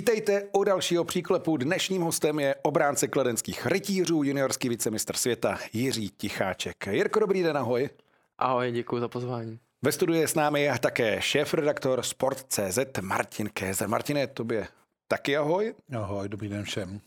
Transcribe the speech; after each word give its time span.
Vítejte 0.00 0.48
u 0.52 0.64
dalšího 0.64 1.04
příklepu. 1.04 1.56
Dnešním 1.56 2.02
hostem 2.02 2.40
je 2.40 2.54
obránce 2.62 3.08
kladenských 3.08 3.66
rytířů, 3.66 4.22
juniorský 4.22 4.68
vicemistr 4.68 5.16
světa 5.16 5.58
Jiří 5.72 6.10
Ticháček. 6.10 6.86
Jirko, 6.90 7.20
dobrý 7.20 7.42
den, 7.42 7.56
ahoj. 7.56 7.90
Ahoj, 8.38 8.72
děkuji 8.72 9.00
za 9.00 9.08
pozvání. 9.08 9.58
Ve 9.82 9.92
studiu 9.92 10.20
je 10.20 10.28
s 10.28 10.34
námi 10.34 10.70
také 10.80 11.20
šéf-redaktor 11.20 12.02
Sport.cz 12.02 12.78
Martin 13.00 13.48
Kézer. 13.48 13.88
Martine, 13.88 14.26
tobě 14.26 14.68
taky 15.08 15.36
ahoj. 15.36 15.74
Ahoj, 15.96 16.28
dobrý 16.28 16.48
den 16.48 16.64
všem. 16.64 17.00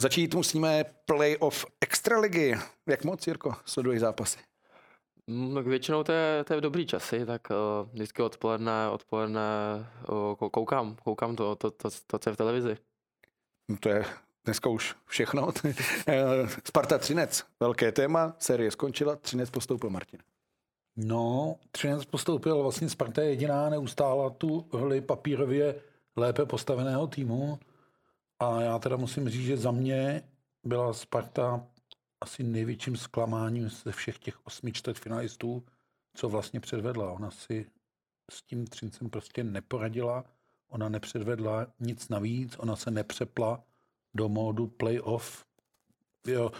Začít 0.00 0.34
musíme 0.34 0.84
playoff 1.04 1.66
extraligy. 1.80 2.58
Jak 2.86 3.04
moc, 3.04 3.26
Jirko, 3.26 3.54
sleduješ 3.64 4.00
zápasy? 4.00 4.38
Tak 5.54 5.66
většinou 5.66 6.02
to 6.04 6.12
je, 6.12 6.44
to 6.44 6.52
je 6.52 6.56
v 6.56 6.60
dobrý 6.60 6.86
časy, 6.86 7.26
tak 7.26 7.48
uh, 7.50 7.88
vždycky 7.92 8.22
odpoledne, 8.22 8.88
odpoledne 8.90 9.40
uh, 10.40 10.48
koukám, 10.50 10.96
koukám 11.04 11.36
to, 11.36 11.56
to, 11.56 11.70
to, 11.70 11.88
to, 12.06 12.18
co 12.18 12.30
je 12.30 12.34
v 12.34 12.36
televizi. 12.36 12.76
No 13.68 13.76
to 13.80 13.88
je 13.88 14.04
dneska 14.44 14.70
už 14.70 14.96
všechno. 15.06 15.48
Sparta 16.64 16.98
Třinec, 16.98 17.44
velké 17.60 17.92
téma, 17.92 18.36
série 18.38 18.70
skončila, 18.70 19.16
Třinec 19.16 19.50
postoupil 19.50 19.90
Martin. 19.90 20.20
No, 20.96 21.56
Třinec 21.70 22.04
postoupil, 22.04 22.62
vlastně 22.62 22.88
Sparta 22.88 23.22
je 23.22 23.30
jediná 23.30 23.70
neustála 23.70 24.30
tu 24.30 24.66
roli 24.72 25.00
papírově 25.00 25.74
lépe 26.16 26.46
postaveného 26.46 27.06
týmu. 27.06 27.58
A 28.38 28.60
já 28.60 28.78
teda 28.78 28.96
musím 28.96 29.28
říct, 29.28 29.46
že 29.46 29.56
za 29.56 29.70
mě 29.70 30.22
byla 30.64 30.92
Sparta 30.92 31.66
asi 32.20 32.42
největším 32.42 32.96
zklamáním 32.96 33.68
ze 33.68 33.92
všech 33.92 34.18
těch 34.18 34.46
osmi 34.46 34.72
čtvrtfinalistů, 34.72 35.64
co 36.14 36.28
vlastně 36.28 36.60
předvedla. 36.60 37.12
Ona 37.12 37.30
si 37.30 37.66
s 38.30 38.42
tím 38.42 38.66
Třincem 38.66 39.10
prostě 39.10 39.44
neporadila, 39.44 40.24
ona 40.68 40.88
nepředvedla 40.88 41.66
nic 41.80 42.08
navíc, 42.08 42.56
ona 42.58 42.76
se 42.76 42.90
nepřepla 42.90 43.64
do 44.14 44.28
módu 44.28 44.66
playoff. 44.66 45.44
Jo. 46.26 46.52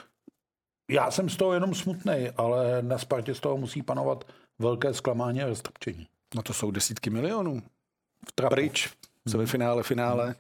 Já 0.91 1.11
jsem 1.11 1.29
z 1.29 1.37
toho 1.37 1.53
jenom 1.53 1.75
smutný, 1.75 2.31
ale 2.37 2.83
na 2.83 2.99
Spartě 2.99 3.35
z 3.35 3.41
toho 3.41 3.57
musí 3.57 3.83
panovat 3.83 4.25
velké 4.59 4.95
zklamání 4.95 5.43
a 5.43 5.47
roztrpčení. 5.47 6.09
No 6.35 6.43
to 6.43 6.53
jsou 6.53 6.71
desítky 6.71 7.11
milionů. 7.11 7.63
V 8.29 8.33
trapu. 8.33 8.55
Pryč, 8.55 8.91
semifinále, 9.29 9.83
finále. 9.83 10.35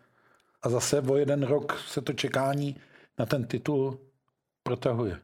A 0.62 0.68
zase 0.68 1.00
o 1.00 1.16
jeden 1.16 1.42
rok 1.42 1.80
se 1.88 2.02
to 2.02 2.12
čekání 2.12 2.76
na 3.18 3.26
ten 3.26 3.46
titul 3.46 4.09
protahuje. 4.70 5.20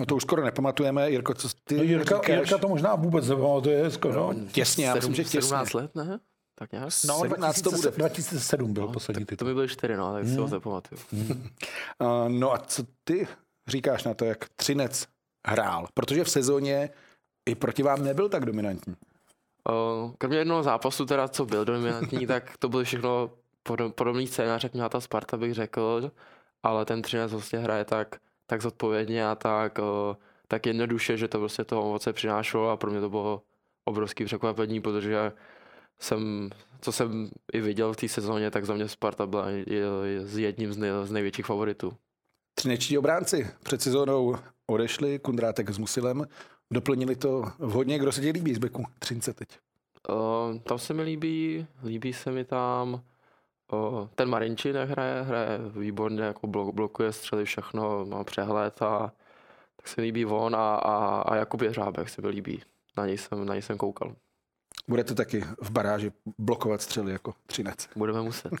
No 0.00 0.06
to 0.06 0.16
už 0.16 0.22
skoro 0.22 0.44
nepamatujeme, 0.44 1.10
Jirko, 1.10 1.34
co 1.34 1.48
ty 1.64 1.76
no 1.76 1.82
Jirka, 1.82 2.16
říkáš? 2.16 2.36
Jirka 2.36 2.58
to 2.58 2.68
možná 2.68 2.94
vůbec 2.94 3.28
nepamatuje 3.28 3.90
skoro. 3.90 4.14
No, 4.14 4.34
těsně, 4.52 4.86
já 4.86 4.94
myslím, 4.94 5.14
že 5.14 5.24
těsně. 5.24 5.42
17 5.42 5.72
let, 5.72 5.94
ne? 5.94 6.20
Tak 6.54 6.72
nějak? 6.72 6.90
No, 7.06 7.18
17 7.18 7.62
to 7.62 7.70
bude. 7.70 7.90
2007 7.90 8.72
byl 8.72 8.86
no, 8.86 8.92
poslední 8.92 9.24
titul. 9.24 9.36
To 9.36 9.44
by 9.44 9.54
byly 9.54 9.68
4, 9.68 9.96
no, 9.96 10.12
tak 10.12 10.24
hmm. 10.24 10.34
si 10.34 10.40
ho 10.40 10.48
nepamatuju. 10.48 11.00
Hmm. 11.12 11.48
uh, 12.00 12.28
no 12.40 12.52
a 12.52 12.58
co 12.58 12.82
ty 13.04 13.28
říkáš 13.66 14.04
na 14.04 14.14
to, 14.14 14.24
jak 14.24 14.48
Třinec 14.56 15.06
hrál? 15.46 15.86
Protože 15.94 16.24
v 16.24 16.30
sezóně 16.30 16.90
i 17.48 17.54
proti 17.54 17.82
vám 17.82 18.04
nebyl 18.04 18.28
tak 18.28 18.44
dominantní. 18.44 18.96
Uh, 19.68 20.12
kromě 20.18 20.38
jednoho 20.38 20.62
zápasu, 20.62 21.06
teda, 21.06 21.28
co 21.28 21.46
byl 21.46 21.64
dominantní, 21.64 22.26
tak 22.26 22.56
to 22.58 22.68
byly 22.68 22.84
všechno 22.84 23.30
podobný 23.94 24.26
scénář, 24.26 24.62
jak 24.62 24.72
měla 24.72 24.88
ta 24.88 25.00
Sparta, 25.00 25.36
bych 25.36 25.54
řekl, 25.54 26.10
ale 26.62 26.84
ten 26.84 27.02
Třinec 27.02 27.32
vlastně 27.32 27.58
hraje 27.58 27.84
tak, 27.84 28.16
tak 28.50 28.62
zodpovědně 28.62 29.28
a 29.28 29.34
tak, 29.34 29.78
uh, 29.78 30.16
tak 30.48 30.66
jednoduše, 30.66 31.16
že 31.16 31.28
to 31.28 31.38
prostě 31.38 31.64
to 31.64 31.82
ovoce 31.82 32.12
přinášelo 32.12 32.70
a 32.70 32.76
pro 32.76 32.90
mě 32.90 33.00
to 33.00 33.10
bylo 33.10 33.42
obrovský 33.84 34.24
překvapení, 34.24 34.80
protože 34.80 35.32
jsem, 35.98 36.50
co 36.80 36.92
jsem 36.92 37.30
i 37.52 37.60
viděl 37.60 37.92
v 37.92 37.96
té 37.96 38.08
sezóně, 38.08 38.50
tak 38.50 38.64
za 38.64 38.74
mě 38.74 38.88
Sparta 38.88 39.26
byla 39.26 39.46
z 40.18 40.38
jedním 40.38 40.72
z, 40.72 40.76
nej, 40.76 40.90
z 41.04 41.10
největších 41.12 41.46
favoritů. 41.46 41.92
Třinečtí 42.54 42.98
obránci 42.98 43.50
před 43.62 43.82
sezónou 43.82 44.36
odešli, 44.66 45.18
Kundrátek 45.18 45.70
s 45.70 45.78
Musilem, 45.78 46.26
doplnili 46.70 47.16
to 47.16 47.52
vhodně. 47.58 47.98
Kdo 47.98 48.12
se 48.12 48.20
ti 48.20 48.30
líbí 48.30 48.54
z 48.54 48.58
beku 48.58 48.84
Třince 48.98 49.32
teď? 49.32 49.48
Uh, 50.08 50.58
tam 50.58 50.78
se 50.78 50.94
mi 50.94 51.02
líbí, 51.02 51.66
líbí 51.84 52.12
se 52.12 52.30
mi 52.30 52.44
tam 52.44 53.02
ten 54.14 54.28
Marinči 54.28 54.72
nehraje, 54.72 55.22
hraje 55.22 55.58
výborně, 55.76 56.22
jako 56.22 56.46
blok, 56.46 56.74
blokuje 56.74 57.12
střely, 57.12 57.44
všechno, 57.44 58.04
má 58.06 58.24
přehled 58.24 58.82
a 58.82 59.12
tak 59.76 59.88
se 59.88 60.00
mi 60.00 60.04
líbí 60.04 60.26
on 60.26 60.56
a, 60.56 60.74
a, 60.74 61.20
a 61.20 61.36
Jakub 61.36 61.62
Jeřábek 61.62 62.08
se 62.08 62.22
mi 62.22 62.28
líbí. 62.28 62.62
Na 62.96 63.06
něj 63.06 63.18
jsem, 63.18 63.46
na 63.46 63.54
něj 63.54 63.62
jsem 63.62 63.78
koukal. 63.78 64.14
Budete 64.88 65.14
taky 65.14 65.44
v 65.62 65.70
baráži 65.70 66.12
blokovat 66.38 66.82
střely 66.82 67.12
jako 67.12 67.34
Třinec. 67.46 67.88
Budeme 67.96 68.22
muset. 68.22 68.52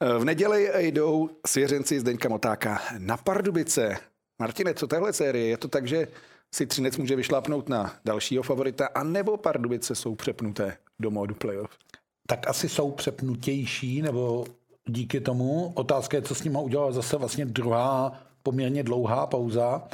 v 0.18 0.24
neděli 0.24 0.72
jdou 0.78 1.30
svěřenci 1.46 2.00
Zdeňka 2.00 2.28
Motáka 2.28 2.80
na 2.98 3.16
Pardubice. 3.16 3.96
Martine, 4.38 4.74
co 4.74 4.86
tahle 4.86 5.12
série? 5.12 5.48
Je 5.48 5.56
to 5.56 5.68
tak, 5.68 5.86
že 5.86 6.08
si 6.54 6.66
Třinec 6.66 6.96
může 6.96 7.16
vyšlápnout 7.16 7.68
na 7.68 7.94
dalšího 8.04 8.42
favorita, 8.42 8.88
anebo 8.94 9.36
Pardubice 9.36 9.94
jsou 9.94 10.14
přepnuté 10.14 10.76
do 11.00 11.10
módu 11.10 11.34
playoff? 11.34 11.78
Tak 12.30 12.48
asi 12.48 12.68
jsou 12.68 12.90
přepnutější, 12.90 14.02
nebo 14.02 14.44
díky 14.88 15.20
tomu. 15.20 15.72
Otázka 15.74 16.16
je, 16.16 16.22
co 16.22 16.34
s 16.34 16.42
nimi 16.42 16.58
udělala 16.62 16.92
zase 16.92 17.16
vlastně 17.16 17.46
druhá 17.46 18.12
poměrně 18.42 18.82
dlouhá 18.82 19.26
pauza. 19.26 19.88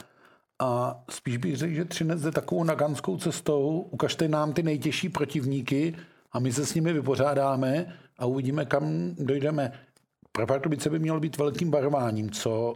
A 0.58 1.00
spíš 1.10 1.36
bych 1.36 1.56
řekl, 1.56 1.74
že 1.74 1.84
Třinec 1.84 2.22
jde 2.22 2.30
takovou 2.30 2.64
naganskou 2.64 3.16
cestou. 3.16 3.88
Ukažte 3.90 4.28
nám 4.28 4.52
ty 4.52 4.62
nejtěžší 4.62 5.08
protivníky 5.08 5.94
a 6.32 6.38
my 6.38 6.52
se 6.52 6.66
s 6.66 6.74
nimi 6.74 6.92
vypořádáme 6.92 7.96
a 8.18 8.26
uvidíme, 8.26 8.64
kam 8.64 9.14
dojdeme. 9.18 9.72
Pro 10.32 10.46
Pardubice 10.46 10.90
by 10.90 10.98
mělo 10.98 11.20
být 11.20 11.38
velkým 11.38 11.70
varováním, 11.70 12.30
co 12.30 12.74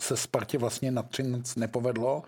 se 0.00 0.16
Spartě 0.16 0.58
vlastně 0.58 0.90
na 0.90 1.02
Třinec 1.02 1.56
nepovedlo. 1.56 2.22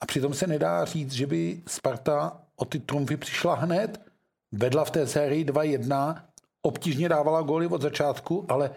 A 0.00 0.06
přitom 0.06 0.34
se 0.34 0.46
nedá 0.46 0.84
říct, 0.84 1.12
že 1.12 1.26
by 1.26 1.62
Sparta 1.66 2.40
o 2.56 2.64
ty 2.64 2.78
trumfy 2.78 3.16
přišla 3.16 3.54
hned, 3.54 4.09
vedla 4.52 4.84
v 4.84 4.90
té 4.90 5.06
sérii 5.06 5.44
2-1, 5.44 6.22
obtížně 6.62 7.08
dávala 7.08 7.42
góly 7.42 7.66
od 7.66 7.82
začátku, 7.82 8.46
ale 8.48 8.70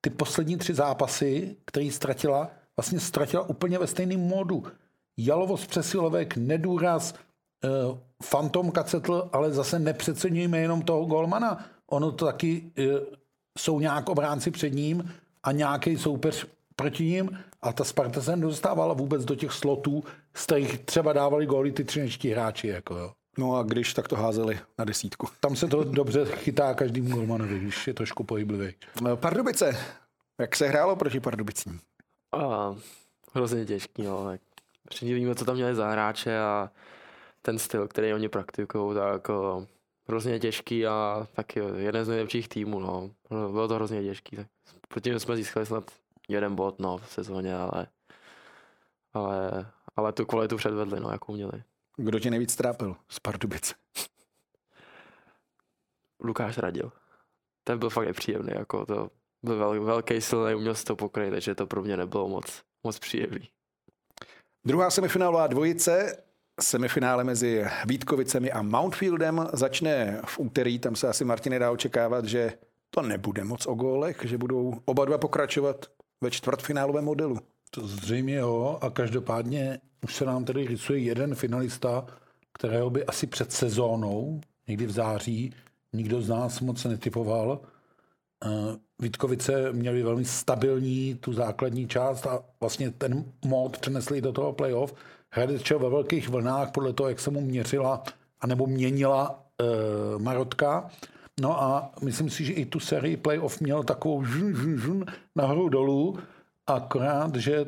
ty 0.00 0.10
poslední 0.10 0.56
tři 0.56 0.74
zápasy, 0.74 1.56
které 1.64 1.90
ztratila, 1.90 2.50
vlastně 2.76 3.00
ztratila 3.00 3.48
úplně 3.48 3.78
ve 3.78 3.86
stejném 3.86 4.20
módu. 4.20 4.64
Jalovost 5.16 5.66
přesilovek, 5.66 6.36
nedůraz, 6.36 7.14
fantom 8.22 8.70
kacetl, 8.70 9.28
ale 9.32 9.52
zase 9.52 9.78
nepřeceňujeme 9.78 10.58
jenom 10.58 10.82
toho 10.82 11.04
golmana. 11.04 11.64
Ono 11.86 12.12
to 12.12 12.24
taky 12.24 12.72
e, 12.78 12.82
jsou 13.58 13.80
nějak 13.80 14.08
obránci 14.08 14.50
před 14.50 14.70
ním 14.70 15.14
a 15.42 15.52
nějaký 15.52 15.98
soupeř 15.98 16.46
proti 16.76 17.04
ním 17.04 17.38
a 17.62 17.72
ta 17.72 17.84
Sparta 17.84 18.22
se 18.22 18.36
nedostávala 18.36 18.94
vůbec 18.94 19.24
do 19.24 19.34
těch 19.34 19.52
slotů, 19.52 20.04
z 20.34 20.46
kterých 20.46 20.78
třeba 20.78 21.12
dávali 21.12 21.46
góly 21.46 21.72
ty 21.72 21.84
třinečtí 21.84 22.30
hráči. 22.30 22.68
Jako 22.68 22.96
jo. 22.96 23.12
No 23.38 23.56
a 23.56 23.62
když, 23.62 23.94
tak 23.94 24.08
to 24.08 24.16
házeli 24.16 24.60
na 24.78 24.84
desítku. 24.84 25.28
Tam 25.40 25.56
se 25.56 25.68
to 25.68 25.84
dobře 25.84 26.24
chytá 26.24 26.74
každým 26.74 27.10
golmanovi, 27.10 27.58
když 27.58 27.86
je 27.86 27.94
trošku 27.94 28.24
pohyblivý. 28.24 28.74
Pardubice. 29.14 29.76
Jak 30.40 30.56
se 30.56 30.68
hrálo 30.68 30.96
proti 30.96 31.20
Pardubicím? 31.20 31.80
A, 32.32 32.74
hrozně 33.34 33.64
těžký, 33.64 34.02
no. 34.02 34.24
Tak 34.24 34.40
víme, 35.02 35.34
co 35.34 35.44
tam 35.44 35.54
měli 35.54 35.74
za 35.74 35.90
hráče 35.90 36.38
a 36.38 36.70
ten 37.42 37.58
styl, 37.58 37.88
který 37.88 38.14
oni 38.14 38.28
praktikují, 38.28 38.94
tak 38.94 39.28
o, 39.28 39.66
hrozně 40.08 40.38
těžký 40.38 40.86
a 40.86 41.26
taky 41.32 41.60
jeden 41.76 42.04
z 42.04 42.08
nejlepších 42.08 42.48
týmů, 42.48 42.80
no. 42.80 43.10
Bylo 43.30 43.68
to 43.68 43.74
hrozně 43.74 44.02
těžký. 44.02 44.36
Tak 44.36 44.46
proti 44.88 45.20
jsme 45.20 45.36
získali 45.36 45.66
snad 45.66 45.90
jeden 46.28 46.54
bod, 46.54 46.78
no, 46.78 46.98
v 46.98 47.12
sezóně, 47.12 47.56
ale, 47.56 47.86
ale, 49.12 49.66
ale 49.96 50.12
tu 50.12 50.26
kvalitu 50.26 50.56
předvedli, 50.56 51.00
no, 51.00 51.10
jakou 51.10 51.32
měli. 51.32 51.62
Kdo 51.96 52.18
tě 52.18 52.30
nejvíc 52.30 52.56
trápil 52.56 52.96
z 53.08 53.20
Pardubic? 53.20 53.74
Lukáš 56.20 56.58
Radil. 56.58 56.92
Ten 57.64 57.78
byl 57.78 57.90
fakt 57.90 58.06
nepříjemný, 58.06 58.52
jako 58.54 58.86
to 58.86 59.10
byl 59.42 59.58
vel, 59.58 59.84
velký 59.84 60.20
silný, 60.20 60.54
uměl 60.54 60.74
si 60.74 60.84
to 60.84 60.96
pokryt, 60.96 61.30
takže 61.30 61.54
to 61.54 61.66
pro 61.66 61.82
mě 61.82 61.96
nebylo 61.96 62.28
moc, 62.28 62.62
moc 62.84 62.98
příjemný. 62.98 63.48
Druhá 64.64 64.90
semifinálová 64.90 65.46
dvojice, 65.46 66.22
semifinále 66.60 67.24
mezi 67.24 67.64
Vítkovicemi 67.86 68.52
a 68.52 68.62
Mountfieldem 68.62 69.48
začne 69.52 70.20
v 70.26 70.38
úterý, 70.38 70.78
tam 70.78 70.96
se 70.96 71.08
asi 71.08 71.24
Martin 71.24 71.58
dá 71.58 71.70
očekávat, 71.70 72.24
že 72.24 72.52
to 72.90 73.02
nebude 73.02 73.44
moc 73.44 73.66
o 73.66 73.74
gólech, 73.74 74.20
že 74.24 74.38
budou 74.38 74.80
oba 74.84 75.04
dva 75.04 75.18
pokračovat 75.18 75.86
ve 76.20 76.30
čtvrtfinálovém 76.30 77.04
modelu. 77.04 77.38
Zřejmě 77.82 78.34
jo 78.34 78.78
a 78.80 78.90
každopádně 78.90 79.78
už 80.04 80.14
se 80.14 80.24
nám 80.24 80.44
tady 80.44 80.66
rysuje 80.66 80.98
jeden 80.98 81.34
finalista, 81.34 82.06
kterého 82.52 82.90
by 82.90 83.06
asi 83.06 83.26
před 83.26 83.52
sezónou, 83.52 84.40
někdy 84.68 84.86
v 84.86 84.90
září, 84.90 85.54
nikdo 85.92 86.22
z 86.22 86.28
nás 86.28 86.60
moc 86.60 86.84
netypoval. 86.84 87.60
Eh, 88.44 88.48
Vítkovice 88.98 89.72
měli 89.72 90.02
velmi 90.02 90.24
stabilní 90.24 91.14
tu 91.14 91.32
základní 91.32 91.88
část 91.88 92.26
a 92.26 92.42
vlastně 92.60 92.90
ten 92.90 93.24
mod 93.44 93.78
přenesli 93.78 94.20
do 94.20 94.32
toho 94.32 94.52
playoff. 94.52 94.94
Hradec 95.30 95.70
ve 95.70 95.88
velkých 95.88 96.28
vlnách 96.28 96.70
podle 96.70 96.92
toho, 96.92 97.08
jak 97.08 97.20
se 97.20 97.30
mu 97.30 97.40
měřila 97.40 98.02
anebo 98.44 98.66
měnila 98.66 99.44
e, 99.60 99.64
Marotka. 100.18 100.90
No 101.40 101.62
a 101.62 101.92
myslím 102.02 102.30
si, 102.30 102.44
že 102.44 102.52
i 102.52 102.64
tu 102.64 102.80
sérii 102.80 103.16
playoff 103.16 103.60
měl 103.60 103.82
takovou 103.82 104.24
žun, 104.24 104.54
žun, 104.54 104.78
žun, 104.78 105.04
nahoru 105.36 105.68
dolů, 105.68 106.18
akorát, 106.66 107.36
že 107.36 107.66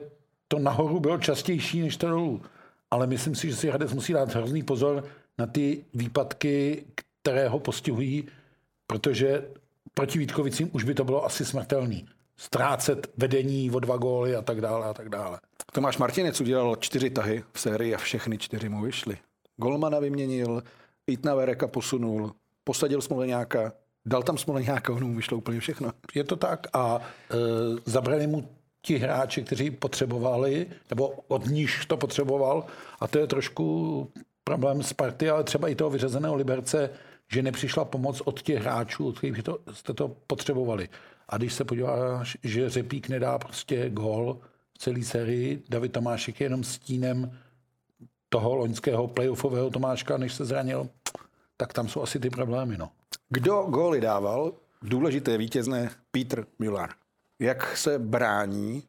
to 0.49 0.59
nahoru 0.59 1.01
bylo 1.01 1.19
častější 1.19 1.81
než 1.81 1.97
to 1.97 2.09
dolů. 2.09 2.43
Ale 2.91 3.07
myslím 3.07 3.35
si, 3.35 3.51
že 3.51 3.57
si 3.57 3.69
Hradec 3.69 3.93
musí 3.93 4.13
dát 4.13 4.35
hrozný 4.35 4.63
pozor 4.63 5.05
na 5.39 5.47
ty 5.47 5.85
výpadky, 5.95 6.85
které 7.23 7.49
ho 7.49 7.59
postihují, 7.59 8.29
protože 8.87 9.45
proti 9.95 10.19
Vítkovicím 10.19 10.71
už 10.73 10.85
by 10.85 10.95
to 10.95 11.05
bylo 11.05 11.25
asi 11.25 11.45
smrtelný. 11.45 12.07
Ztrácet 12.37 13.11
vedení 13.17 13.71
o 13.71 13.81
dva 13.81 13.97
góly 13.97 14.37
a 14.37 14.43
tak 14.43 14.61
dále 14.61 14.87
a 14.87 14.95
tak 14.95 15.09
dále. 15.09 15.41
Tomáš 15.73 15.99
Martinec 15.99 16.41
udělal 16.41 16.77
čtyři 16.77 17.11
tahy 17.11 17.45
v 17.53 17.61
sérii 17.61 17.95
a 17.95 17.99
všechny 17.99 18.39
čtyři 18.39 18.69
mu 18.69 18.83
vyšly. 18.83 19.19
Golmana 19.57 19.99
vyměnil, 19.99 20.63
Itna 21.07 21.35
Vereka 21.35 21.69
posunul, 21.69 22.33
posadil 22.65 23.01
Smoleňáka, 23.03 23.73
dal 24.07 24.23
tam 24.23 24.39
Smoleňáka, 24.39 24.93
ono 24.93 25.07
mu 25.07 25.17
vyšlo 25.17 25.37
úplně 25.37 25.61
všechno. 25.61 25.91
Je 26.15 26.25
to 26.25 26.37
tak 26.37 26.67
a 26.73 27.01
e, 27.01 27.37
zabrali 27.85 28.27
mu 28.27 28.49
ti 28.87 28.99
hráči, 28.99 29.43
kteří 29.43 29.71
potřebovali, 29.71 30.67
nebo 30.91 31.09
od 31.29 31.47
níž 31.47 31.87
to 31.87 31.97
potřeboval 31.97 32.67
a 33.01 33.09
to 33.09 33.19
je 33.19 33.27
trošku 33.27 33.67
problém 34.45 34.83
Sparty, 34.83 35.31
ale 35.31 35.45
třeba 35.45 35.69
i 35.69 35.75
toho 35.75 35.91
vyřazeného 35.91 36.35
Liberce, 36.35 36.91
že 37.33 37.43
nepřišla 37.43 37.85
pomoc 37.85 38.21
od 38.25 38.43
těch 38.43 38.61
hráčů, 38.61 39.09
od 39.09 39.19
kterých 39.19 39.43
to, 39.43 39.59
jste 39.73 39.95
to 39.95 40.09
potřebovali. 40.27 40.89
A 41.29 41.37
když 41.37 41.53
se 41.53 41.65
podíváš, 41.65 42.39
že 42.43 42.71
Řepík 42.71 43.09
nedá 43.09 43.39
prostě 43.39 43.91
gol 43.91 44.39
v 44.75 44.79
celé 44.79 45.03
sérii, 45.03 45.63
David 45.69 45.93
Tomášek 45.93 46.41
je 46.41 46.45
jenom 46.45 46.65
stínem 46.65 47.39
toho 48.29 48.55
loňského 48.55 49.09
playoffového 49.09 49.71
Tomáška, 49.71 50.17
než 50.17 50.35
se 50.35 50.45
zranil, 50.45 50.89
tak 51.57 51.73
tam 51.73 51.89
jsou 51.89 52.03
asi 52.03 52.21
ty 52.21 52.31
problémy. 52.31 52.79
No. 52.79 52.91
Kdo 53.29 53.63
góly 53.63 54.01
dával? 54.01 54.53
Důležité 54.83 55.39
vítězné 55.39 55.91
Peter 56.11 56.47
Müller. 56.59 56.89
Jak 57.39 57.77
se 57.77 57.99
brání, 57.99 58.83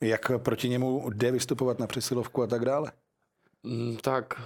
jak 0.00 0.30
proti 0.38 0.68
němu 0.68 1.10
jde 1.10 1.30
vystupovat 1.30 1.78
na 1.78 1.86
přesilovku 1.86 2.42
a 2.42 2.46
tak 2.46 2.64
dále? 2.64 2.92
Mm, 3.62 3.96
tak, 3.96 4.40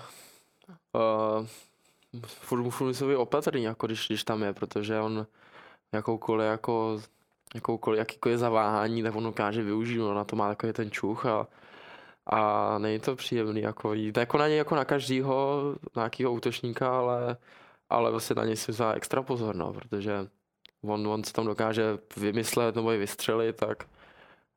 uh, 0.92 1.46
furt, 2.26 2.70
furt 2.70 2.86
musí 2.86 3.04
být 3.04 3.16
opatrný, 3.16 3.62
jako 3.62 3.86
když, 3.86 4.06
když 4.06 4.24
tam 4.24 4.42
je, 4.42 4.52
protože 4.52 5.00
on 5.00 5.26
jakoukoliv, 5.92 6.46
jako, 6.46 7.02
jakoukoliv, 7.54 7.98
jakýkoliv 7.98 8.38
zaváhání, 8.38 9.02
tak 9.02 9.16
on 9.16 9.24
dokáže 9.24 9.62
využít, 9.62 10.00
on 10.00 10.16
na 10.16 10.24
to 10.24 10.36
má 10.36 10.48
takový 10.48 10.72
ten 10.72 10.90
čuch 10.90 11.26
a, 11.26 11.48
a 12.26 12.78
není 12.78 13.00
to 13.00 13.16
příjemný, 13.16 13.60
jako 13.60 13.94
jako 13.94 14.38
na 14.38 14.48
něj, 14.48 14.56
jako 14.56 14.74
na 14.76 14.84
každýho, 14.84 15.62
na 15.96 16.00
nějakýho 16.00 16.32
útočníka, 16.32 16.98
ale, 16.98 17.36
ale 17.88 18.10
vlastně 18.10 18.34
na 18.34 18.44
něj 18.44 18.56
si 18.56 18.72
vzá 18.72 18.92
extra 18.92 19.22
pozor, 19.22 19.56
no, 19.56 19.72
protože 19.72 20.28
on, 20.82 21.08
on 21.08 21.24
se 21.24 21.32
tam 21.32 21.46
dokáže 21.46 21.98
vymyslet 22.16 22.74
nebo 22.74 22.92
i 22.92 22.98
vystřelit, 22.98 23.56
tak 23.56 23.84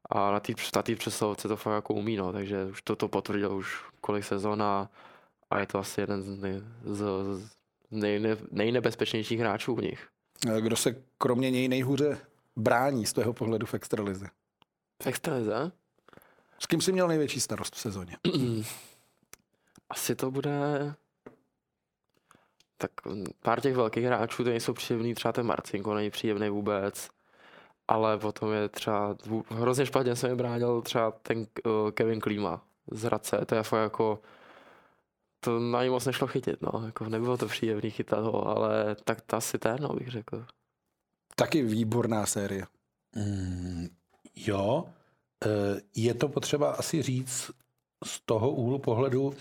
a 0.10 0.32
na 0.32 0.40
té 0.40 0.54
na 0.76 0.82
tý 0.82 0.96
přeslovce 0.96 1.48
to 1.48 1.56
fakt 1.56 1.76
jako 1.76 1.94
umí, 1.94 2.16
no, 2.16 2.34
takže 2.34 2.66
už 2.66 2.82
to, 2.82 2.96
to 2.96 3.08
potvrdil 3.08 3.56
už 3.56 3.84
kolik 4.02 4.26
sezon 4.26 4.64
a, 4.64 4.90
a 5.50 5.60
je 5.60 5.68
to 5.68 5.80
asi 5.80 6.02
jeden 6.02 6.22
z, 6.22 6.40
nej, 6.40 6.62
z, 6.84 7.04
z 7.40 7.52
nejne, 7.92 8.38
nejnebezpečnějších 8.52 9.40
hráčů 9.40 9.74
u 9.74 9.80
nich. 9.80 10.08
Kdo 10.60 10.76
se 10.76 10.96
kromě 11.18 11.52
něj 11.52 11.68
nejhůře 11.68 12.18
brání 12.56 13.06
z 13.06 13.14
tvého 13.14 13.34
pohledu 13.34 13.66
v 13.66 13.74
extralize? 13.74 14.28
V 15.04 15.08
extralize? 15.08 15.72
S 16.60 16.66
kým 16.66 16.82
jsi 16.82 16.92
měl 16.92 17.08
největší 17.08 17.42
starost 17.42 17.76
v 17.76 17.80
sezóně? 17.80 18.18
Asi 19.90 20.16
to 20.16 20.32
bude... 20.32 20.52
Tak 22.88 22.92
pár 23.40 23.62
těch 23.62 23.76
velkých 23.76 24.04
hráčů, 24.04 24.44
to 24.44 24.50
nejsou 24.50 24.74
příjemný, 24.74 25.14
třeba 25.14 25.32
ten 25.32 25.46
Marcinko 25.46 25.94
není 25.94 26.10
příjemný 26.10 26.50
vůbec, 26.50 27.10
ale 27.88 28.18
potom 28.18 28.54
je 28.54 28.70
třeba, 28.70 29.16
hrozně 29.50 29.86
špatně 29.86 30.16
se 30.16 30.30
mi 30.30 30.36
bránil 30.36 30.82
třeba 30.82 31.12
ten 31.12 31.38
uh, 31.66 31.92
Kevin 31.92 32.20
Klíma 32.20 32.66
z 32.92 33.04
Hradce, 33.04 33.46
to 33.46 33.56
je 33.56 33.64
fakt 33.64 33.82
jako, 33.82 34.20
to 35.40 35.60
na 35.60 35.84
ní 35.84 35.90
moc 35.90 36.06
nešlo 36.06 36.28
chytit, 36.28 36.62
no, 36.62 36.84
jako 36.86 37.06
nebylo 37.06 37.38
to 37.38 37.46
příjemný 37.46 37.92
chytat 37.92 38.24
ho, 38.24 38.48
ale 38.48 38.96
tak 39.04 39.22
to 39.22 39.36
asi 39.36 39.58
ten, 39.58 39.78
no, 39.82 39.90
bych 39.90 40.08
řekl. 40.08 40.46
Taky 41.36 41.62
výborná 41.62 42.26
série. 42.26 42.66
Mm, 43.16 43.88
jo, 44.36 44.86
Eh, 45.46 45.82
je 45.96 46.14
to 46.14 46.28
potřeba 46.28 46.72
asi 46.72 47.02
říct 47.02 47.52
z 48.06 48.20
toho 48.26 48.52
úhlu 48.52 48.80
pohledu 48.80 49.34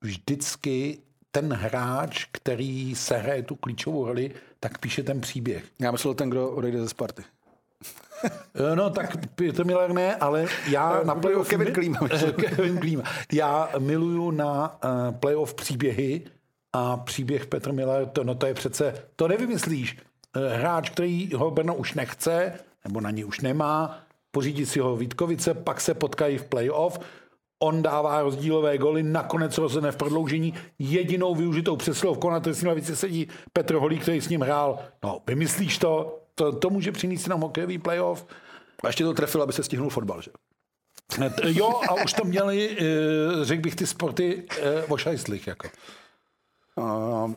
vždycky 0.00 1.02
ten 1.30 1.52
hráč, 1.52 2.24
který 2.32 2.94
se 2.94 3.16
hraje 3.16 3.42
tu 3.42 3.56
klíčovou 3.56 4.06
roli, 4.06 4.30
tak 4.60 4.78
píše 4.78 5.02
ten 5.02 5.20
příběh. 5.20 5.64
Já 5.80 5.90
myslel 5.90 6.14
ten, 6.14 6.30
kdo 6.30 6.50
odejde 6.50 6.80
ze 6.80 6.88
Sparty. 6.88 7.22
Eh, 8.54 8.76
no 8.76 8.90
tak 8.90 9.16
to 9.56 9.64
Miller 9.64 9.92
ne, 9.92 10.16
ale 10.16 10.46
já 10.68 11.02
na 11.02 11.14
playoff... 11.14 11.48
Kevin 11.48 11.72
Klíma. 11.72 11.98
Kevin 12.56 12.78
Klíma. 12.78 13.02
Já 13.32 13.70
miluju 13.78 14.30
na 14.30 14.78
uh, 14.84 15.14
playoff 15.14 15.54
příběhy 15.54 16.22
a 16.72 16.96
příběh 16.96 17.46
Petr 17.46 17.72
Miller, 17.72 18.06
to, 18.06 18.24
no 18.24 18.34
to 18.34 18.46
je 18.46 18.54
přece, 18.54 18.94
to 19.16 19.28
nevymyslíš. 19.28 19.98
Hráč, 20.56 20.90
který 20.90 21.34
ho 21.34 21.50
Brno 21.50 21.74
už 21.74 21.94
nechce, 21.94 22.52
nebo 22.84 23.00
na 23.00 23.10
ní 23.10 23.24
už 23.24 23.40
nemá, 23.40 23.98
pořídí 24.30 24.66
si 24.66 24.80
ho 24.80 24.96
Vítkovice, 24.96 25.54
pak 25.54 25.80
se 25.80 25.94
potkají 25.94 26.38
v 26.38 26.44
playoff, 26.44 27.00
on 27.58 27.82
dává 27.82 28.22
rozdílové 28.22 28.78
goly, 28.78 29.02
nakonec 29.02 29.58
rozhodne 29.58 29.92
v 29.92 29.96
prodloužení. 29.96 30.54
Jedinou 30.78 31.34
využitou 31.34 31.76
přesilovkou 31.76 32.30
na 32.30 32.40
trestní 32.40 32.68
lavici 32.68 32.96
sedí 32.96 33.28
Petr 33.52 33.74
Holík, 33.74 34.02
který 34.02 34.20
s 34.20 34.28
ním 34.28 34.40
hrál. 34.40 34.78
No, 35.04 35.20
vymyslíš 35.26 35.78
to? 35.78 36.18
To, 36.34 36.52
to 36.52 36.70
může 36.70 36.92
přinést 36.92 37.26
nám 37.26 37.40
hokejový 37.40 37.78
playoff. 37.78 38.26
A 38.82 38.86
ještě 38.86 39.04
to 39.04 39.14
trefil, 39.14 39.42
aby 39.42 39.52
se 39.52 39.62
stihnul 39.62 39.90
fotbal, 39.90 40.22
že? 40.22 40.30
Jo, 41.44 41.80
a 41.88 41.94
už 42.04 42.12
to 42.12 42.24
měli, 42.24 42.76
eh, 42.80 43.44
řekl 43.44 43.62
bych, 43.62 43.76
ty 43.76 43.86
sporty 43.86 44.46
eh, 44.50 44.82
o 44.82 44.96
šajslich, 44.96 45.46
jako. 45.46 45.68
Uh, 46.76 47.32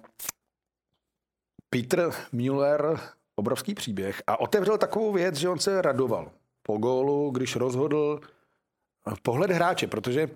Peter 1.69 2.11
Müller, 2.31 2.99
obrovský 3.35 3.73
příběh 3.73 4.23
a 4.27 4.39
otevřel 4.39 4.77
takovou 4.77 5.11
věc, 5.11 5.35
že 5.35 5.49
on 5.49 5.59
se 5.59 5.81
radoval 5.81 6.31
po 6.63 6.77
gólu, 6.77 7.31
když 7.31 7.55
rozhodl 7.55 8.19
pohled 9.23 9.51
hráče, 9.51 9.87
protože 9.87 10.29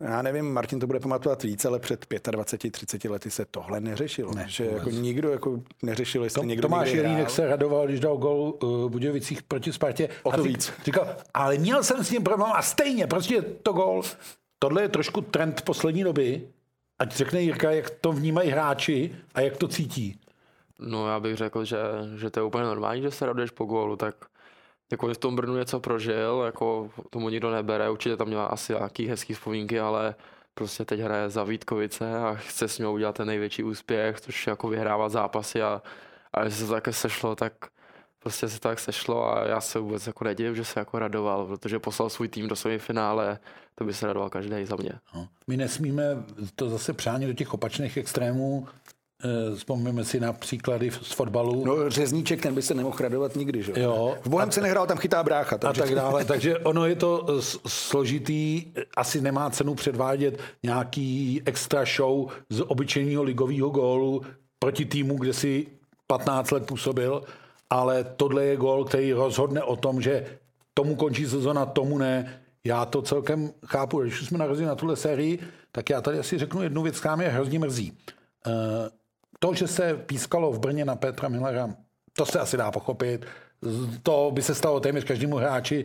já 0.00 0.22
nevím, 0.22 0.52
Martin 0.52 0.80
to 0.80 0.86
bude 0.86 1.00
pamatovat 1.00 1.42
víc, 1.42 1.64
ale 1.64 1.78
před 1.78 2.06
25-30 2.06 3.10
lety 3.10 3.30
se 3.30 3.44
tohle 3.44 3.80
neřešilo. 3.80 4.34
Ne, 4.34 4.44
že 4.48 4.64
jako 4.64 4.90
nikdo 4.90 5.30
jako 5.30 5.62
neřešil, 5.82 6.24
jestli 6.24 6.40
to, 6.40 6.46
někdo 6.46 6.62
Tomáš 6.68 6.92
Jelínek 6.92 7.30
se 7.30 7.46
radoval, 7.46 7.86
když 7.86 8.00
dal 8.00 8.16
gol 8.16 8.54
uh, 8.62 8.90
Budějovicích 8.90 9.42
proti 9.42 9.72
Spartě. 9.72 10.08
O 10.22 10.32
to 10.32 10.40
a 10.40 10.42
víc. 10.42 10.72
Říkal, 10.84 11.16
ale 11.34 11.58
měl 11.58 11.82
jsem 11.82 12.04
s 12.04 12.10
ním 12.10 12.22
problém 12.22 12.52
a 12.54 12.62
stejně, 12.62 13.06
prostě 13.06 13.42
to 13.42 13.72
gol. 13.72 14.02
Tohle 14.58 14.82
je 14.82 14.88
trošku 14.88 15.20
trend 15.20 15.62
poslední 15.62 16.04
doby. 16.04 16.48
Ať 16.98 17.16
řekne 17.16 17.42
Jirka, 17.42 17.70
jak 17.70 17.90
to 17.90 18.12
vnímají 18.12 18.50
hráči 18.50 19.16
a 19.34 19.40
jak 19.40 19.56
to 19.56 19.68
cítí. 19.68 20.20
No 20.78 21.08
já 21.08 21.20
bych 21.20 21.36
řekl, 21.36 21.64
že, 21.64 21.76
že 22.16 22.30
to 22.30 22.40
je 22.40 22.44
úplně 22.44 22.64
normální, 22.64 23.02
že 23.02 23.10
se 23.10 23.26
raduješ 23.26 23.50
po 23.50 23.64
gólu, 23.64 23.96
tak 23.96 24.14
jako 24.90 25.14
v 25.14 25.18
tom 25.18 25.36
Brnu 25.36 25.56
něco 25.56 25.80
prožil, 25.80 26.42
jako 26.46 26.90
tomu 27.10 27.28
nikdo 27.28 27.50
nebere, 27.50 27.90
určitě 27.90 28.16
tam 28.16 28.26
měla 28.26 28.46
asi 28.46 28.72
nějaký 28.72 29.06
hezký 29.06 29.34
vzpomínky, 29.34 29.80
ale 29.80 30.14
prostě 30.54 30.84
teď 30.84 31.00
hraje 31.00 31.30
za 31.30 31.44
Vítkovice 31.44 32.18
a 32.18 32.34
chce 32.34 32.68
s 32.68 32.78
ním 32.78 32.88
udělat 32.88 33.16
ten 33.16 33.26
největší 33.26 33.62
úspěch, 33.62 34.20
což 34.20 34.46
jako 34.46 34.68
vyhrávat 34.68 35.12
zápasy 35.12 35.62
a, 35.62 35.82
a 36.34 36.42
když 36.42 36.54
se 36.54 36.66
to 36.66 36.72
také 36.72 36.92
sešlo, 36.92 37.36
tak 37.36 37.52
prostě 38.18 38.48
se 38.48 38.60
tak 38.60 38.78
sešlo 38.78 39.36
a 39.36 39.48
já 39.48 39.60
se 39.60 39.78
vůbec 39.78 40.06
jako 40.06 40.24
nedivím, 40.24 40.56
že 40.56 40.64
se 40.64 40.80
jako 40.80 40.98
radoval, 40.98 41.46
protože 41.46 41.78
poslal 41.78 42.10
svůj 42.10 42.28
tým 42.28 42.48
do 42.48 42.56
své 42.56 42.78
finále, 42.78 43.38
to 43.74 43.84
by 43.84 43.94
se 43.94 44.06
radoval 44.06 44.30
každý 44.30 44.64
za 44.64 44.76
mě. 44.76 44.92
No. 45.14 45.28
My 45.46 45.56
nesmíme 45.56 46.02
to 46.56 46.68
zase 46.68 46.92
přánit 46.92 47.26
do 47.26 47.32
těch 47.32 47.54
opačných 47.54 47.96
extrémů, 47.96 48.68
Eh, 49.24 49.56
vzpomeneme 49.56 50.04
si 50.04 50.20
na 50.20 50.32
příklady 50.32 50.90
z 50.90 51.12
fotbalu. 51.12 51.64
No 51.64 51.90
řezníček, 51.90 52.42
ten 52.42 52.54
by 52.54 52.62
se 52.62 52.74
nemohl 52.74 52.96
radovat 53.00 53.36
nikdy, 53.36 53.62
že? 53.62 53.72
Jo. 53.76 54.16
V 54.22 54.28
Bohem 54.28 54.52
se 54.52 54.60
nehrál, 54.60 54.86
tam 54.86 54.98
chytá 54.98 55.22
brácha. 55.22 55.58
Takže... 55.58 55.82
A 55.82 55.86
tak 55.86 55.94
dále. 55.94 56.24
Takže 56.34 56.58
ono 56.58 56.86
je 56.86 56.94
to 56.94 57.26
eh, 57.28 57.42
složitý, 57.68 58.64
asi 58.96 59.20
nemá 59.20 59.50
cenu 59.50 59.74
předvádět 59.74 60.40
nějaký 60.62 61.42
extra 61.44 61.84
show 61.96 62.30
z 62.50 62.60
obyčejného 62.66 63.22
ligového 63.22 63.68
gólu 63.68 64.22
proti 64.58 64.84
týmu, 64.84 65.16
kde 65.16 65.32
si 65.32 65.66
15 66.06 66.50
let 66.50 66.66
působil, 66.66 67.22
ale 67.70 68.04
tohle 68.04 68.44
je 68.44 68.56
gól, 68.56 68.84
který 68.84 69.12
rozhodne 69.12 69.62
o 69.62 69.76
tom, 69.76 70.00
že 70.00 70.26
tomu 70.74 70.96
končí 70.96 71.26
sezona, 71.26 71.66
tomu 71.66 71.98
ne. 71.98 72.40
Já 72.64 72.84
to 72.84 73.02
celkem 73.02 73.50
chápu. 73.66 74.00
Když 74.00 74.20
jsme 74.20 74.38
narazili 74.38 74.66
na 74.66 74.74
tuhle 74.74 74.96
sérii, 74.96 75.38
tak 75.72 75.90
já 75.90 76.00
tady 76.00 76.18
asi 76.18 76.38
řeknu 76.38 76.62
jednu 76.62 76.82
věc, 76.82 77.00
která 77.00 77.16
mě 77.16 77.28
hrozně 77.28 77.58
mrzí. 77.58 77.92
To, 79.42 79.54
že 79.54 79.66
se 79.66 79.94
pískalo 79.94 80.52
v 80.52 80.58
Brně 80.58 80.84
na 80.84 80.96
Petra 80.96 81.28
Millera, 81.28 81.74
to 82.12 82.26
se 82.26 82.40
asi 82.40 82.56
dá 82.56 82.70
pochopit. 82.70 83.26
To 84.02 84.30
by 84.34 84.42
se 84.42 84.54
stalo 84.54 84.80
téměř 84.80 85.04
každému 85.04 85.36
hráči. 85.36 85.84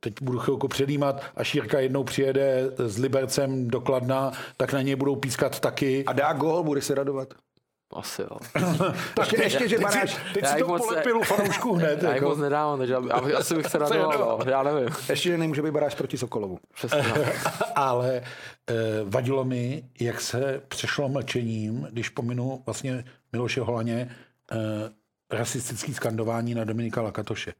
Teď 0.00 0.14
budu 0.22 0.38
chvilku 0.38 0.68
předjímat, 0.68 1.22
až 1.36 1.54
Jirka 1.54 1.80
jednou 1.80 2.04
přijede 2.04 2.70
s 2.78 2.98
Libercem 2.98 3.68
do 3.68 3.80
Kladna, 3.80 4.32
tak 4.56 4.72
na 4.72 4.82
něj 4.82 4.96
budou 4.96 5.16
pískat 5.16 5.60
taky. 5.60 6.04
A 6.04 6.12
dá 6.12 6.32
gól, 6.32 6.62
bude 6.62 6.80
se 6.80 6.94
radovat. 6.94 7.34
Asi 7.92 8.22
jo. 8.22 8.36
ještě, 9.20 9.42
ještě, 9.42 9.68
že 9.68 9.78
baráš, 9.78 10.16
teď 10.34 10.42
já 10.42 10.52
si 10.52 10.58
to 10.58 10.66
moc 10.68 10.86
polepil 10.86 11.18
u 11.18 11.22
fanoušků 11.22 11.74
hned. 11.74 12.02
Já 12.02 12.14
Jako. 12.14 12.28
moc 12.28 12.38
nedávám, 12.38 12.78
takže 12.78 12.96
asi 13.36 13.54
bych 13.54 13.66
se 13.66 13.78
radoval, 13.78 14.40
no, 14.44 14.50
já 14.50 14.62
nevím. 14.62 14.88
ještě, 15.08 15.28
že 15.28 15.38
nemůže 15.38 15.62
být 15.62 15.70
baráš 15.70 15.94
proti 15.94 16.18
Sokolovu. 16.18 16.58
Přesně. 16.74 17.02
no. 17.02 17.24
Ale 17.74 18.22
eh, 18.70 18.74
vadilo 19.04 19.44
mi, 19.44 19.84
jak 20.00 20.20
se 20.20 20.62
přešlo 20.68 21.08
mlčením, 21.08 21.88
když 21.90 22.08
pominu 22.08 22.62
vlastně 22.66 23.04
Miloše 23.32 23.60
Holaně 23.60 24.10
eh, 24.52 24.56
rasistický 25.30 25.94
skandování 25.94 26.54
na 26.54 26.64
Dominika 26.64 27.02
Lakatoše. 27.02 27.52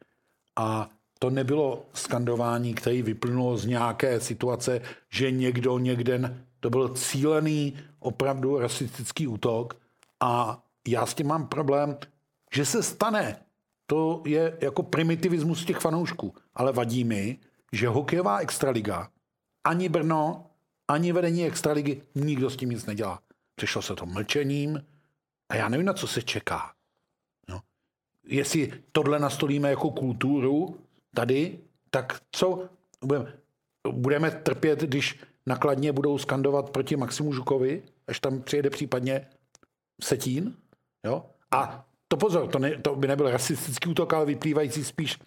A 0.57 0.89
to 1.19 1.31
nebylo 1.31 1.87
skandování, 1.95 2.75
které 2.75 3.03
vyplynulo 3.03 3.57
z 3.57 3.67
nějaké 3.67 4.21
situace, 4.21 4.81
že 5.11 5.31
někdo 5.31 5.79
někde, 5.79 6.37
to 6.61 6.71
byl 6.71 6.89
cílený 6.89 7.75
opravdu 7.99 8.59
rasistický 8.59 9.27
útok 9.27 9.82
a 10.23 10.63
já 10.89 11.07
s 11.07 11.15
tím 11.15 11.27
mám 11.27 11.47
problém, 11.47 11.97
že 12.55 12.65
se 12.65 12.83
stane. 12.83 13.37
To 13.87 14.23
je 14.27 14.59
jako 14.61 14.83
primitivismus 14.83 15.65
těch 15.65 15.79
fanoušků. 15.79 16.35
Ale 16.55 16.73
vadí 16.73 17.05
mi, 17.05 17.39
že 17.73 17.89
hokejová 17.89 18.39
extraliga, 18.39 19.09
ani 19.65 19.89
Brno, 19.89 20.47
ani 20.89 21.13
vedení 21.13 21.45
extraligy, 21.47 22.03
nikdo 22.15 22.51
s 22.51 22.57
tím 22.57 22.71
nic 22.71 22.87
nedělá. 22.87 23.21
Přešlo 23.55 23.83
se 23.83 23.95
to 23.95 24.07
mlčením 24.07 24.85
a 25.49 25.57
já 25.57 25.69
nevím, 25.69 25.87
na 25.87 25.93
co 25.93 26.07
se 26.07 26.23
čeká. 26.23 26.73
No. 27.49 27.61
Jestli 28.25 28.73
tohle 28.93 29.19
nastolíme 29.19 29.71
jako 29.71 29.91
kulturu 29.91 30.77
tady, 31.15 31.59
tak 31.91 32.21
co? 32.33 32.69
Budeme, 33.05 33.33
budeme 33.91 34.31
trpět, 34.31 34.81
když 34.81 35.21
nakladně 35.47 35.93
budou 35.93 36.19
skandovat 36.19 36.71
proti 36.71 36.97
Maximu 36.97 37.33
Žukovi, 37.33 37.83
až 38.07 38.21
tam 38.21 38.43
přijede 38.43 38.71
případně 38.71 39.27
Setín? 40.01 40.57
Jo? 41.07 41.25
A 41.51 41.85
to 42.09 42.17
pozor, 42.17 42.49
to, 42.49 42.59
ne, 42.59 42.71
to 42.83 42.97
by 42.97 43.09
nebyl 43.09 43.31
rasistický 43.31 43.89
útok, 43.89 44.13
ale 44.13 44.27
vyplývající 44.27 44.85
spíš 44.85 45.19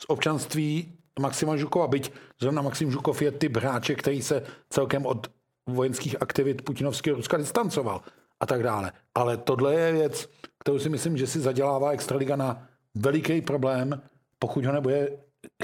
z 0.00 0.04
občanství 0.08 0.92
Maxima 1.20 1.56
Žukova, 1.56 1.86
byť 1.86 2.12
zrovna 2.40 2.62
Maxim 2.62 2.90
Žukov 2.90 3.22
je 3.22 3.30
typ 3.30 3.56
hráče, 3.56 3.94
který 3.94 4.22
se 4.22 4.42
celkem 4.70 5.06
od 5.06 5.30
vojenských 5.66 6.22
aktivit 6.22 6.62
putinovského 6.62 7.16
Ruska 7.16 7.36
distancoval 7.36 8.00
a 8.40 8.46
tak 8.46 8.62
dále. 8.62 8.92
Ale 9.14 9.36
tohle 9.36 9.74
je 9.74 9.92
věc, 9.92 10.28
kterou 10.58 10.78
si 10.78 10.88
myslím, 10.88 11.16
že 11.16 11.26
si 11.26 11.40
zadělává 11.40 11.90
Extraliga 11.90 12.36
na 12.36 12.68
veliký 12.94 13.40
problém, 13.40 14.02
pokud 14.38 14.64
ho 14.64 14.72
nebude 14.72 15.10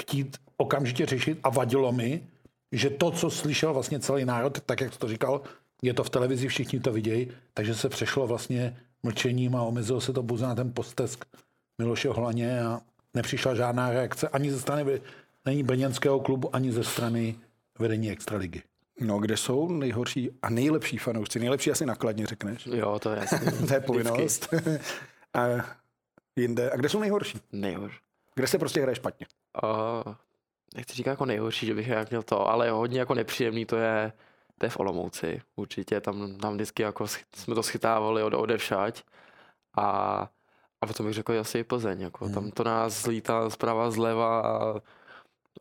chtít 0.00 0.36
okamžitě 0.56 1.06
řešit 1.06 1.38
a 1.42 1.48
vadilo 1.48 1.92
mi, 1.92 2.28
že 2.72 2.90
to, 2.90 3.10
co 3.10 3.30
slyšel 3.30 3.74
vlastně 3.74 4.00
celý 4.00 4.24
národ, 4.24 4.60
tak 4.60 4.80
jak 4.80 4.96
to 4.96 5.08
říkal, 5.08 5.40
je 5.82 5.94
to 5.94 6.04
v 6.04 6.10
televizi, 6.10 6.48
všichni 6.48 6.80
to 6.80 6.92
vidějí, 6.92 7.28
takže 7.54 7.74
se 7.74 7.88
přešlo 7.88 8.26
vlastně 8.26 8.76
mlčením 9.02 9.56
a 9.56 9.62
omezilo 9.62 10.00
se 10.00 10.12
to 10.12 10.22
pouze 10.22 10.46
na 10.46 10.54
ten 10.54 10.72
postesk 10.72 11.24
Miloše 11.78 12.08
Holaně 12.08 12.60
a 12.62 12.80
nepřišla 13.14 13.54
žádná 13.54 13.90
reakce 13.90 14.28
ani 14.28 14.52
ze 14.52 14.60
strany 14.60 15.00
není 15.44 15.62
brněnského 15.62 16.20
klubu, 16.20 16.56
ani 16.56 16.72
ze 16.72 16.84
strany 16.84 17.36
vedení 17.78 18.10
Extraligy. 18.10 18.62
No, 19.00 19.18
kde 19.18 19.36
jsou 19.36 19.68
nejhorší 19.68 20.30
a 20.42 20.50
nejlepší 20.50 20.98
fanoušci? 20.98 21.40
Nejlepší 21.40 21.70
asi 21.70 21.86
nakladně 21.86 22.26
řekneš. 22.26 22.66
Jo, 22.66 22.98
to 22.98 23.10
je 23.10 23.18
jasný. 23.18 23.66
To 23.68 23.74
je 23.74 23.80
povinnost. 23.80 24.54
a 25.34 25.46
jinde. 26.36 26.70
A 26.70 26.76
kde 26.76 26.88
jsou 26.88 27.00
nejhorší? 27.00 27.40
Nejhorší. 27.52 27.98
Kde 28.34 28.46
se 28.46 28.58
prostě 28.58 28.80
hraje 28.80 28.96
špatně? 28.96 29.26
Uh, 29.64 30.14
nechci 30.74 30.94
říkat 30.94 31.10
jako 31.10 31.24
nejhorší, 31.26 31.66
že 31.66 31.74
bych 31.74 31.88
jak 31.88 32.10
měl 32.10 32.22
to, 32.22 32.48
ale 32.48 32.70
hodně 32.70 32.98
jako 32.98 33.14
nepříjemný 33.14 33.66
to 33.66 33.76
je, 33.76 34.12
to 34.58 34.66
je 34.66 34.70
v 34.70 34.80
Olomouci. 34.80 35.42
Určitě 35.56 36.00
tam, 36.00 36.34
tam 36.34 36.54
vždycky 36.54 36.82
jako 36.82 37.06
jsme 37.36 37.54
to 37.54 37.62
schytávali 37.62 38.22
od 38.22 38.34
odevšať. 38.34 39.02
A, 39.76 39.86
a 40.80 40.86
potom 40.86 41.06
bych 41.06 41.14
řekl 41.14 41.40
asi 41.40 41.58
i 41.58 41.64
Plzeň. 41.64 42.00
Jako, 42.00 42.24
Hmm. 42.24 42.34
Tam 42.34 42.50
to 42.50 42.64
nás 42.64 43.02
zlítá 43.02 43.50
zprava, 43.50 43.90
zleva 43.90 44.40
a, 44.40 44.74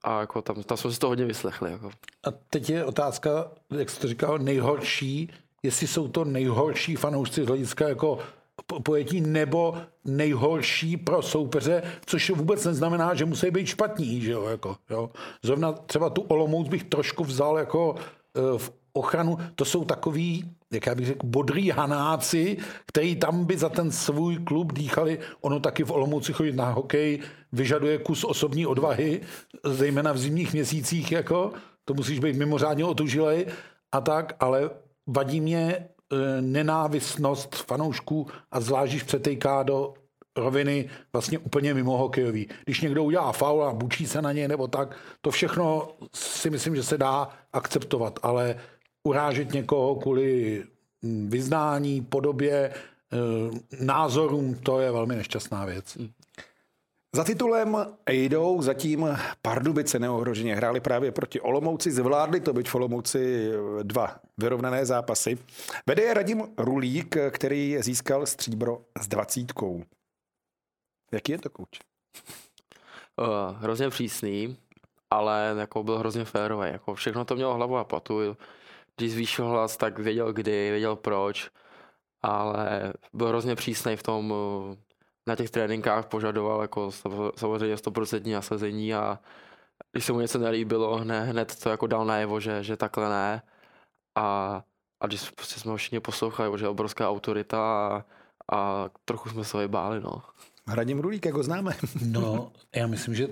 a 0.03 0.19
jako 0.19 0.41
tam, 0.41 0.63
tam 0.63 0.77
jsme 0.77 0.91
si 0.91 0.99
to 0.99 1.07
hodně 1.07 1.25
vyslechli. 1.25 1.71
Jako. 1.71 1.91
A 2.23 2.31
teď 2.49 2.69
je 2.69 2.85
otázka, 2.85 3.51
jak 3.77 3.89
jsi 3.89 3.99
to 3.99 4.07
říkal, 4.07 4.39
nejhorší, 4.39 5.29
jestli 5.63 5.87
jsou 5.87 6.07
to 6.07 6.25
nejhorší 6.25 6.95
fanoušci 6.95 7.43
z 7.43 7.47
hlediska 7.47 7.89
jako 7.89 8.19
po- 8.65 8.79
pojetí 8.79 9.21
nebo 9.21 9.77
nejhorší 10.05 10.97
pro 10.97 11.21
soupeře, 11.21 11.83
což 12.05 12.29
vůbec 12.29 12.65
neznamená, 12.65 13.13
že 13.13 13.25
musí 13.25 13.51
být 13.51 13.65
špatní, 13.65 14.21
že 14.21 14.31
jo, 14.31 14.45
jako, 14.45 14.75
jo. 14.89 15.09
Zrovna 15.43 15.71
třeba 15.71 16.09
tu 16.09 16.21
Olomouc 16.21 16.67
bych 16.67 16.83
trošku 16.83 17.23
vzal 17.23 17.57
jako 17.57 17.95
eh, 17.97 18.57
v 18.57 18.71
ochranu, 18.99 19.37
to 19.55 19.65
jsou 19.65 19.85
takový, 19.85 20.51
jak 20.71 20.85
já 20.85 20.95
bych 20.95 21.05
řekl, 21.05 21.27
bodrý 21.27 21.69
hanáci, 21.69 22.57
který 22.85 23.15
tam 23.15 23.45
by 23.45 23.57
za 23.57 23.69
ten 23.69 23.91
svůj 23.91 24.37
klub 24.37 24.73
dýchali. 24.73 25.19
Ono 25.41 25.59
taky 25.59 25.83
v 25.83 25.91
Olomouci 25.91 26.33
chodit 26.33 26.55
na 26.55 26.69
hokej 26.69 27.19
vyžaduje 27.51 27.97
kus 27.97 28.23
osobní 28.23 28.65
odvahy, 28.65 29.21
zejména 29.65 30.11
v 30.11 30.17
zimních 30.17 30.53
měsících, 30.53 31.11
jako, 31.11 31.51
to 31.85 31.93
musíš 31.93 32.19
být 32.19 32.35
mimořádně 32.35 32.85
otužilej 32.85 33.45
a 33.91 34.01
tak, 34.01 34.35
ale 34.39 34.69
vadí 35.07 35.41
mě 35.41 35.63
eh, 35.63 36.41
nenávistnost 36.41 37.55
fanoušků 37.55 38.27
a 38.51 38.59
zvlášť, 38.59 39.03
přetejká 39.03 39.63
do 39.63 39.93
roviny 40.37 40.89
vlastně 41.13 41.37
úplně 41.37 41.73
mimo 41.73 41.97
hokejový. 41.97 42.47
Když 42.65 42.81
někdo 42.81 43.03
udělá 43.03 43.31
faul 43.31 43.63
a 43.63 43.73
bučí 43.73 44.07
se 44.07 44.21
na 44.21 44.31
něj 44.31 44.47
nebo 44.47 44.67
tak, 44.67 44.95
to 45.21 45.31
všechno 45.31 45.87
si 46.13 46.49
myslím, 46.49 46.75
že 46.75 46.83
se 46.83 46.97
dá 46.97 47.29
akceptovat, 47.53 48.19
ale 48.23 48.55
urážet 49.07 49.53
někoho 49.53 49.95
kvůli 49.95 50.63
mm, 51.01 51.29
vyznání, 51.29 52.01
podobě, 52.01 52.73
eh, 52.73 53.85
názorům, 53.85 54.55
to 54.55 54.79
je 54.79 54.91
velmi 54.91 55.15
nešťastná 55.15 55.65
věc. 55.65 55.97
Za 57.15 57.23
titulem 57.23 57.77
jdou 58.09 58.61
zatím 58.61 59.17
Pardubice 59.41 59.99
neohroženě. 59.99 60.55
Hráli 60.55 60.79
právě 60.79 61.11
proti 61.11 61.41
Olomouci, 61.41 61.91
zvládli 61.91 62.39
to, 62.39 62.53
byť 62.53 62.69
v 62.69 62.75
Olomouci 62.75 63.51
dva 63.83 64.19
vyrovnané 64.37 64.85
zápasy. 64.85 65.37
Vede 65.87 66.03
je 66.03 66.13
Radim 66.13 66.43
Rulík, 66.57 67.17
který 67.31 67.77
získal 67.79 68.25
stříbro 68.25 68.81
s 69.01 69.07
dvacítkou. 69.07 69.83
Jaký 71.11 71.31
je 71.31 71.37
to 71.37 71.49
kouč? 71.49 71.79
Uh, 73.17 73.61
hrozně 73.61 73.89
přísný, 73.89 74.57
ale 75.09 75.55
jako 75.57 75.83
byl 75.83 75.97
hrozně 75.97 76.25
férový. 76.25 76.69
Jako 76.71 76.95
všechno 76.95 77.25
to 77.25 77.35
mělo 77.35 77.53
hlavu 77.53 77.77
a 77.77 77.83
patu. 77.83 78.37
Když 78.97 79.13
zvýšil 79.13 79.47
hlas, 79.47 79.77
tak 79.77 79.99
věděl 79.99 80.33
kdy, 80.33 80.71
věděl 80.71 80.95
proč, 80.95 81.49
ale 82.21 82.93
byl 83.13 83.27
hrozně 83.27 83.55
přísný 83.55 83.95
v 83.95 84.03
tom, 84.03 84.31
uh, 84.31 84.75
na 85.27 85.35
těch 85.35 85.49
tréninkách 85.51 86.05
požadoval 86.05 86.61
jako 86.61 86.91
sam- 86.91 87.31
samozřejmě 87.35 87.75
100% 87.75 88.33
nasazení 88.33 88.93
a 88.93 89.19
když 89.91 90.05
se 90.05 90.13
mu 90.13 90.19
něco 90.19 90.37
nelíbilo, 90.39 90.97
hned, 90.97 91.23
hned 91.23 91.55
to 91.63 91.69
jako 91.69 91.87
dal 91.87 92.05
najevo, 92.05 92.39
že, 92.39 92.63
že 92.63 92.77
takhle 92.77 93.09
ne. 93.09 93.41
A, 94.15 94.63
a 94.99 95.07
když 95.07 95.29
prostě 95.29 95.59
jsme 95.59 95.71
ho 95.71 95.77
všichni 95.77 95.99
poslouchali, 95.99 96.59
že 96.59 96.65
je 96.65 96.69
obrovská 96.69 97.09
autorita 97.09 97.59
a, 97.59 98.05
a 98.55 98.89
trochu 99.05 99.29
jsme 99.29 99.43
se 99.43 99.57
ho 99.57 99.67
báli, 99.67 100.01
no. 100.01 100.21
Radim 100.67 100.99
Rulík, 100.99 101.25
jak 101.25 101.35
ho 101.35 101.43
známe. 101.43 101.77
No, 102.05 102.51
já 102.75 102.87
myslím, 102.87 103.15
že 103.15 103.27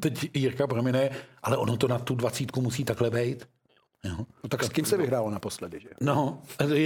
teď 0.00 0.36
Jirka 0.36 0.66
promine, 0.66 1.10
ale 1.42 1.56
ono 1.56 1.76
to 1.76 1.88
na 1.88 1.98
tu 1.98 2.14
dvacítku 2.14 2.60
musí 2.60 2.84
takhle 2.84 3.10
být. 3.10 3.48
Jo. 4.04 4.16
No, 4.42 4.48
tak 4.48 4.64
s 4.64 4.68
kým 4.68 4.84
se 4.84 4.96
vyhrálo 4.96 5.30
naposledy, 5.30 5.80
že? 5.80 5.88
jo? 5.88 5.94
No, 6.00 6.42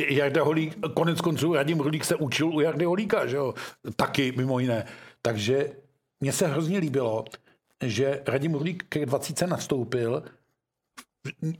Jarda 0.08 0.42
Holík, 0.42 0.76
konec 0.94 1.20
konců 1.20 1.54
Radim 1.54 1.78
Holík 1.78 2.04
se 2.04 2.16
učil 2.16 2.48
u 2.48 2.60
Jardy 2.60 2.84
Holíka, 2.84 3.26
že 3.26 3.36
jo? 3.36 3.54
Taky 3.96 4.32
mimo 4.36 4.58
jiné. 4.58 4.86
Takže 5.22 5.72
mně 6.20 6.32
se 6.32 6.46
hrozně 6.46 6.78
líbilo, 6.78 7.24
že 7.82 8.22
Radim 8.26 8.52
Holík 8.52 8.84
ke 8.88 9.06
20 9.06 9.42
nastoupil, 9.42 10.22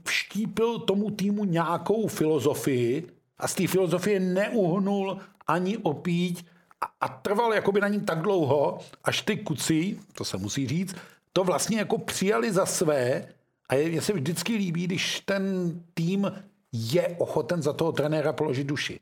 vštípil 0.07 0.79
tomu 0.79 1.11
týmu 1.11 1.45
nějakou 1.45 2.07
filozofii 2.07 3.07
a 3.37 3.47
z 3.47 3.55
té 3.55 3.67
filozofie 3.67 4.19
neuhnul 4.19 5.17
ani 5.47 5.77
opít 5.77 6.45
a, 6.81 6.85
a 7.01 7.07
trval 7.07 7.53
jakoby 7.53 7.81
na 7.81 7.87
ní 7.87 8.01
tak 8.01 8.21
dlouho, 8.21 8.79
až 9.03 9.21
ty 9.21 9.37
kuci, 9.37 9.99
to 10.13 10.25
se 10.25 10.37
musí 10.37 10.67
říct, 10.67 10.95
to 11.33 11.43
vlastně 11.43 11.77
jako 11.77 11.97
přijali 11.97 12.51
za 12.51 12.65
své 12.65 13.27
a 13.73 13.89
mně 13.89 14.01
se 14.01 14.13
vždycky 14.13 14.55
líbí, 14.55 14.83
když 14.83 15.19
ten 15.19 15.73
tým 15.93 16.31
je 16.71 17.15
ochoten 17.17 17.61
za 17.61 17.73
toho 17.73 17.91
trenéra 17.91 18.33
položit 18.33 18.63
duši. 18.63 18.99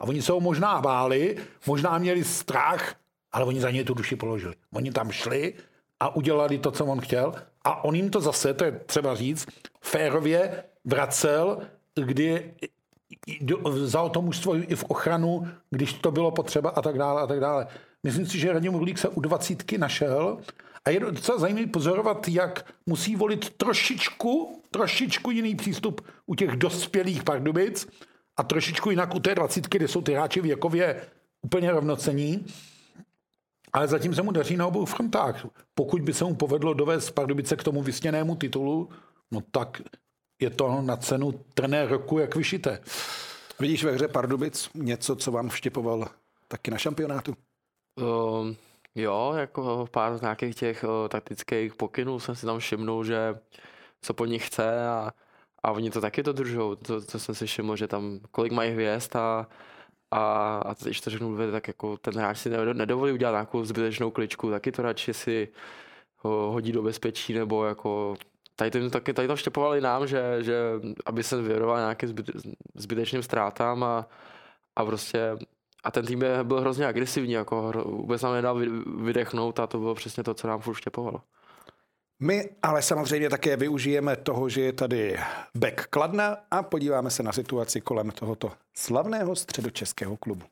A 0.00 0.04
oni 0.04 0.22
se 0.22 0.32
ho 0.32 0.40
možná 0.40 0.80
báli, 0.80 1.36
možná 1.66 1.98
měli 1.98 2.24
strach, 2.24 2.94
ale 3.32 3.44
oni 3.44 3.60
za 3.60 3.70
něj 3.70 3.84
tu 3.84 3.94
duši 3.94 4.16
položili. 4.16 4.54
Oni 4.72 4.92
tam 4.92 5.10
šli 5.10 5.54
a 6.00 6.16
udělali 6.16 6.58
to, 6.58 6.70
co 6.70 6.84
on 6.84 7.00
chtěl. 7.00 7.34
A 7.64 7.84
on 7.84 7.94
jim 7.94 8.10
to 8.10 8.20
zase, 8.20 8.54
to 8.54 8.64
je 8.64 8.72
třeba 8.72 9.14
říct, 9.14 9.46
férově 9.80 10.64
vracel, 10.84 11.58
kdy 11.94 12.54
vzal 13.64 14.10
to 14.10 14.22
mužstvo 14.22 14.56
i 14.56 14.74
v 14.74 14.84
ochranu, 14.84 15.48
když 15.70 15.92
to 15.92 16.10
bylo 16.10 16.30
potřeba 16.30 16.70
a 16.70 16.82
tak 16.82 16.98
dále 16.98 17.22
a 17.22 17.26
tak 17.26 17.40
dále. 17.40 17.66
Myslím 18.02 18.26
si, 18.26 18.38
že 18.38 18.52
Radim 18.52 18.74
Rulík 18.74 18.98
se 18.98 19.08
u 19.08 19.20
dvacítky 19.20 19.78
našel 19.78 20.38
a 20.88 20.90
je 20.90 21.00
docela 21.00 21.38
zajímavé 21.38 21.66
pozorovat, 21.66 22.28
jak 22.28 22.72
musí 22.86 23.16
volit 23.16 23.50
trošičku, 23.50 24.62
trošičku 24.70 25.30
jiný 25.30 25.54
přístup 25.54 26.00
u 26.26 26.34
těch 26.34 26.50
dospělých 26.56 27.22
Pardubic 27.22 27.88
a 28.36 28.42
trošičku 28.42 28.90
jinak 28.90 29.14
u 29.14 29.20
té 29.20 29.34
dvacítky, 29.34 29.78
kde 29.78 29.88
jsou 29.88 30.02
ty 30.02 30.12
hráči 30.12 30.40
věkově 30.40 31.02
úplně 31.42 31.70
rovnocení, 31.70 32.46
ale 33.72 33.88
zatím 33.88 34.14
se 34.14 34.22
mu 34.22 34.32
daří 34.32 34.56
na 34.56 34.66
obou 34.66 34.84
frontách. 34.84 35.46
Pokud 35.74 36.02
by 36.02 36.14
se 36.14 36.24
mu 36.24 36.34
povedlo 36.34 36.74
dovést 36.74 37.14
Pardubice 37.14 37.56
k 37.56 37.62
tomu 37.62 37.82
vysněnému 37.82 38.36
titulu, 38.36 38.88
no 39.30 39.40
tak 39.50 39.82
je 40.40 40.50
to 40.50 40.82
na 40.82 40.96
cenu 40.96 41.44
trenér 41.54 41.88
roku 41.88 42.18
jak 42.18 42.36
vyšité. 42.36 42.80
Vidíš 43.60 43.84
ve 43.84 43.92
hře 43.92 44.08
Pardubic 44.08 44.70
něco, 44.74 45.16
co 45.16 45.32
vám 45.32 45.48
vštěpoval 45.48 46.08
taky 46.48 46.70
na 46.70 46.78
šampionátu? 46.78 47.34
Um, 47.96 48.56
jo, 49.02 49.32
jako 49.36 49.86
pár 49.90 50.22
nějakých 50.22 50.56
těch 50.56 50.84
uh, 50.84 51.08
taktických 51.08 51.74
pokynů 51.74 52.18
jsem 52.18 52.34
si 52.34 52.46
tam 52.46 52.58
všimnul, 52.58 53.04
že 53.04 53.38
co 54.02 54.14
po 54.14 54.24
nich 54.26 54.46
chce 54.46 54.88
a, 54.88 55.10
a 55.62 55.70
oni 55.72 55.90
to 55.90 56.00
taky 56.00 56.22
dodržou. 56.22 56.74
To, 56.74 57.00
to 57.00 57.18
jsem 57.18 57.34
si 57.34 57.46
všiml, 57.46 57.76
že 57.76 57.88
tam 57.88 58.20
kolik 58.30 58.52
mají 58.52 58.72
hvězd 58.72 59.16
a, 59.16 59.46
a, 60.10 60.22
a 60.58 60.74
když 60.82 61.00
to 61.00 61.10
řeknu, 61.10 61.52
tak 61.52 61.68
jako 61.68 61.96
ten 61.96 62.14
hráč 62.14 62.38
si 62.38 62.50
nedovolí 62.50 63.12
udělat 63.12 63.32
nějakou 63.32 63.64
zbytečnou 63.64 64.10
kličku, 64.10 64.50
taky 64.50 64.72
to 64.72 64.82
radši 64.82 65.14
si 65.14 65.48
ho 66.16 66.50
hodí 66.52 66.72
do 66.72 66.82
bezpečí 66.82 67.34
nebo 67.34 67.64
jako 67.64 68.16
tady 68.56 68.70
to, 68.70 68.90
taky, 68.90 69.12
tady 69.12 69.28
to 69.28 69.36
štěpovali 69.36 69.80
nám, 69.80 70.06
že, 70.06 70.36
že 70.40 70.54
aby 71.06 71.22
se 71.22 71.42
věnoval 71.42 71.78
nějakým 71.78 72.08
zbyt, 72.08 72.30
zbytečným 72.74 73.22
ztrátám 73.22 73.84
a, 73.84 74.06
a 74.76 74.84
prostě 74.84 75.36
a 75.84 75.90
ten 75.90 76.06
tým 76.06 76.24
byl 76.42 76.60
hrozně 76.60 76.86
agresivní, 76.86 77.32
jako 77.32 77.72
vůbec 77.84 78.22
nám 78.22 78.32
nedal 78.32 78.60
vydechnout 79.04 79.60
a 79.60 79.66
to 79.66 79.78
bylo 79.78 79.94
přesně 79.94 80.22
to, 80.22 80.34
co 80.34 80.48
nám 80.48 80.60
furt 80.60 80.74
štěpovalo. 80.74 81.22
My 82.22 82.50
ale 82.62 82.82
samozřejmě 82.82 83.30
také 83.30 83.56
využijeme 83.56 84.16
toho, 84.16 84.48
že 84.48 84.60
je 84.60 84.72
tady 84.72 85.18
back 85.54 85.86
Kladna 85.86 86.36
a 86.50 86.62
podíváme 86.62 87.10
se 87.10 87.22
na 87.22 87.32
situaci 87.32 87.80
kolem 87.80 88.10
tohoto 88.10 88.52
slavného 88.76 89.36
středočeského 89.36 90.16
klubu. 90.16 90.46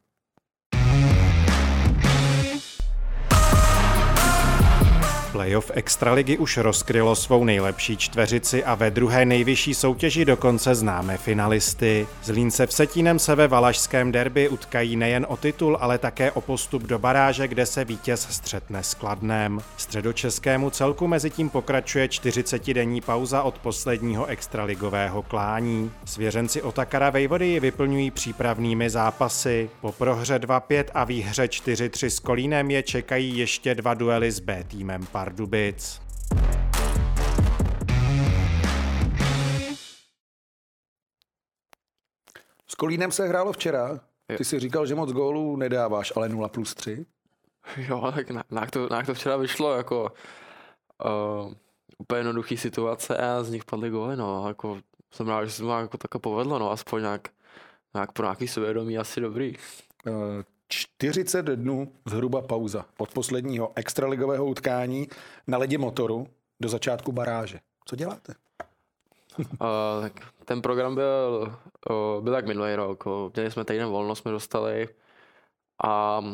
Playoff 5.32 5.70
Extraligy 5.74 6.38
už 6.38 6.56
rozkrylo 6.56 7.16
svou 7.16 7.44
nejlepší 7.44 7.96
čtveřici 7.96 8.64
a 8.64 8.74
ve 8.74 8.90
druhé 8.90 9.24
nejvyšší 9.24 9.74
soutěži 9.74 10.24
dokonce 10.24 10.74
známe 10.74 11.16
finalisty. 11.16 12.06
Zlínce 12.22 12.66
v 12.66 12.72
Setínem 12.72 13.18
se 13.18 13.34
ve 13.34 13.48
valašském 13.48 14.12
derby 14.12 14.48
utkají 14.48 14.96
nejen 14.96 15.26
o 15.28 15.36
titul, 15.36 15.78
ale 15.80 15.98
také 15.98 16.32
o 16.32 16.40
postup 16.40 16.82
do 16.82 16.98
baráže, 16.98 17.48
kde 17.48 17.66
se 17.66 17.84
vítěz 17.84 18.28
střetne 18.30 18.82
s 18.82 18.94
Kladnem. 18.94 19.60
Středočeskému 19.76 20.70
celku 20.70 21.06
mezi 21.06 21.30
tím 21.30 21.50
pokračuje 21.50 22.06
40-denní 22.06 23.00
pauza 23.00 23.42
od 23.42 23.58
posledního 23.58 24.26
extraligového 24.26 25.22
klání. 25.22 25.90
Svěřenci 26.04 26.62
Otakara 26.62 27.10
Vejvody 27.10 27.46
ji 27.46 27.60
vyplňují 27.60 28.10
přípravnými 28.10 28.90
zápasy. 28.90 29.70
Po 29.80 29.92
prohře 29.92 30.38
2-5 30.38 30.84
a 30.94 31.04
výhře 31.04 31.44
4-3 31.44 32.06
s 32.06 32.18
Kolínem 32.18 32.70
je 32.70 32.82
čekají 32.82 33.38
ještě 33.38 33.74
dva 33.74 33.94
duely 33.94 34.32
s 34.32 34.40
B 34.40 34.64
týmem 34.68 35.06
Pardubic. 35.16 36.02
S 42.66 42.74
Kolínem 42.74 43.12
se 43.12 43.28
hrálo 43.28 43.52
včera. 43.52 44.00
Ty 44.36 44.44
si 44.44 44.60
říkal, 44.60 44.86
že 44.86 44.94
moc 44.94 45.12
gólů 45.12 45.56
nedáváš, 45.56 46.12
ale 46.16 46.28
0 46.28 46.48
plus 46.48 46.74
3. 46.74 47.06
Jo, 47.76 48.12
tak 48.14 48.30
na, 48.50 48.66
to, 48.66 48.88
na 48.88 49.02
to 49.02 49.14
včera 49.14 49.36
vyšlo 49.36 49.76
jako 49.76 50.12
uh, 51.04 51.52
úplně 51.98 52.18
jednoduchý 52.18 52.56
situace 52.56 53.16
a 53.16 53.42
z 53.42 53.50
nich 53.50 53.64
padly 53.64 53.90
góly, 53.90 54.16
no, 54.16 54.48
jako 54.48 54.80
jsem 55.12 55.28
rád, 55.28 55.44
že 55.44 55.50
se 55.50 55.62
to 55.62 55.78
jako 55.78 55.98
takhle 55.98 56.20
povedlo, 56.20 56.58
no, 56.58 56.70
aspoň 56.70 57.02
nějak, 57.02 57.28
nějak 57.94 58.12
pro 58.12 58.26
nějaký 58.26 58.48
svědomí 58.48 58.98
asi 58.98 59.20
dobrý. 59.20 59.54
Uh, 60.06 60.42
40 60.68 61.46
dnů 61.46 61.92
zhruba 62.06 62.42
pauza 62.42 62.86
od 62.98 63.12
posledního 63.12 63.72
extraligového 63.74 64.46
utkání 64.46 65.08
na 65.46 65.58
ledě 65.58 65.78
motoru 65.78 66.26
do 66.60 66.68
začátku 66.68 67.12
baráže. 67.12 67.60
Co 67.84 67.96
děláte? 67.96 68.34
uh, 69.38 69.46
tak 70.00 70.12
ten 70.44 70.62
program 70.62 70.94
byl, 70.94 71.52
uh, 71.90 72.24
byl 72.24 72.32
tak 72.32 72.46
minulý 72.46 72.74
rok. 72.74 73.04
Měli 73.34 73.50
jsme 73.50 73.64
týden 73.64 73.88
volno, 73.88 74.14
jsme 74.14 74.30
dostali 74.30 74.88
a, 75.84 76.24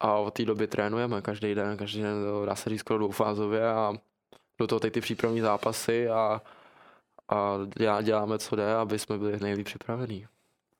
a 0.00 0.14
od 0.14 0.34
té 0.34 0.44
doby 0.44 0.66
trénujeme 0.66 1.22
každý 1.22 1.54
den, 1.54 1.76
každý 1.76 2.02
den, 2.02 2.16
dá 2.46 2.56
se 2.56 2.70
říct 2.70 2.80
skoro 2.80 2.98
dvoufázově 2.98 3.68
a 3.68 3.92
do 4.58 4.66
toho 4.66 4.80
teď 4.80 4.92
ty 4.92 5.00
přípravní 5.00 5.40
zápasy 5.40 6.08
a, 6.08 6.42
a 7.28 7.58
děláme, 8.02 8.38
co 8.38 8.56
jde, 8.56 8.74
aby 8.74 8.98
jsme 8.98 9.18
byli 9.18 9.40
nejlíp 9.40 9.66
připravení. 9.66 10.26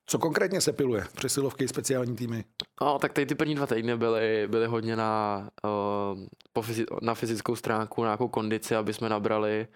Co 0.05 0.19
konkrétně 0.19 0.61
se 0.61 0.73
piluje? 0.73 1.05
Přesilovky, 1.15 1.67
speciální 1.67 2.15
týmy? 2.15 2.45
No, 2.81 2.99
tak 2.99 3.13
tady 3.13 3.25
ty 3.25 3.35
první 3.35 3.55
dva 3.55 3.67
týdny 3.67 3.97
byly, 3.97 4.47
byly 4.47 4.67
hodně 4.67 4.95
na, 4.95 5.49
uh, 5.63 6.19
po 6.53 6.61
fyzi- 6.61 6.97
na 7.01 7.15
fyzickou 7.15 7.55
stránku, 7.55 8.01
na 8.01 8.07
nějakou 8.07 8.27
kondici, 8.27 8.75
aby 8.75 8.93
jsme 8.93 9.09
nabrali. 9.09 9.67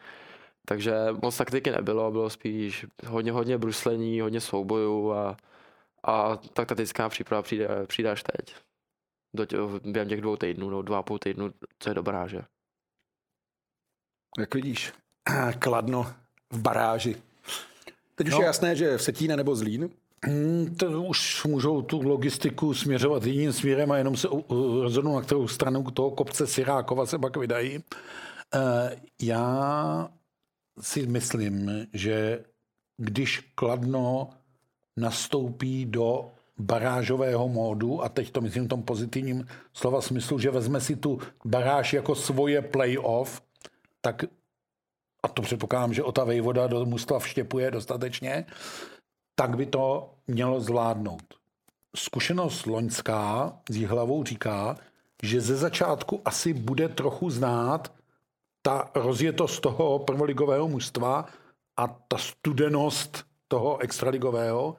Takže 0.66 0.94
moc 1.22 1.38
taktiky 1.38 1.72
nebylo, 1.72 2.12
bylo 2.12 2.30
spíš 2.30 2.86
hodně, 3.06 3.32
hodně 3.32 3.58
bruslení, 3.58 4.22
hodně 4.22 4.42
soubojů 4.42 5.12
a, 5.14 5.38
a 6.04 6.36
tak 6.36 6.68
taktická 6.68 7.10
příprava 7.10 7.42
přijde, 7.42 7.68
přijde 7.88 8.12
až 8.12 8.24
teď. 8.24 8.56
Do 9.36 9.46
tě, 9.46 9.58
během 9.84 10.10
těch 10.10 10.22
dvou 10.22 10.36
týdnů, 10.36 10.70
no 10.70 10.82
dva 10.82 11.00
a 11.00 11.04
půl 11.04 11.20
týdnu, 11.20 11.54
co 11.80 11.90
je 11.90 11.94
do 11.94 12.04
baráže. 12.04 12.42
Jak 14.40 14.56
vidíš, 14.56 14.94
kladno 15.60 16.14
v 16.52 16.60
baráži. 16.60 17.16
Teď 18.16 18.28
už 18.28 18.34
no. 18.34 18.40
je 18.40 18.46
jasné, 18.46 18.76
že 18.76 18.98
v 18.98 19.04
Setíne 19.04 19.38
nebo 19.38 19.56
Zlín 19.56 19.90
to 20.78 21.04
už 21.04 21.46
můžou 21.46 21.82
tu 21.82 22.02
logistiku 22.02 22.74
směřovat 22.74 23.26
jiným 23.26 23.54
směrem 23.54 23.92
a 23.92 23.98
jenom 23.98 24.18
se 24.18 24.28
rozhodnou, 24.82 25.16
na 25.16 25.22
kterou 25.22 25.48
stranu 25.48 25.92
toho 25.92 26.12
kopce 26.12 26.48
Sirákova 26.48 27.06
se 27.06 27.20
pak 27.20 27.38
vydají. 27.38 27.80
Eh, 28.56 29.02
já 29.22 30.10
si 30.82 31.08
myslím, 31.08 31.88
že 31.94 32.44
když 32.98 33.40
Kladno 33.56 34.30
nastoupí 34.98 35.86
do 35.86 36.32
barážového 36.60 37.48
módu, 37.48 38.04
a 38.04 38.10
teď 38.10 38.32
to 38.32 38.42
myslím 38.42 38.66
v 38.66 38.70
tom 38.70 38.84
pozitivním 38.84 39.48
slova 39.74 40.02
smyslu, 40.02 40.40
že 40.40 40.52
vezme 40.52 40.82
si 40.82 40.96
tu 40.96 41.20
baráž 41.46 41.94
jako 41.94 42.16
svoje 42.16 42.62
playoff, 42.62 43.42
tak 44.02 44.24
a 45.24 45.28
to 45.28 45.42
předpokládám, 45.42 45.94
že 45.94 46.04
Ota 46.04 46.24
Vejvoda 46.24 46.68
do 46.68 46.86
mužstva 46.86 47.20
vštěpuje 47.20 47.72
dostatečně, 47.72 48.46
tak 49.40 49.58
by 49.58 49.66
to 49.66 50.14
mělo 50.28 50.60
zvládnout. 50.60 51.24
Zkušenost 51.96 52.66
loňská 52.66 53.58
s 53.70 53.86
hlavou 53.86 54.24
říká, 54.24 54.78
že 55.24 55.42
ze 55.42 55.56
začátku 55.56 56.22
asi 56.26 56.54
bude 56.54 56.90
trochu 56.90 57.30
znát 57.30 57.94
ta 58.62 58.92
rozjetost 58.96 59.62
toho 59.62 60.00
prvoligového 60.00 60.68
mužstva 60.68 61.26
a 61.78 61.88
ta 61.88 62.18
studenost 62.18 63.26
toho 63.48 63.78
extraligového, 63.78 64.76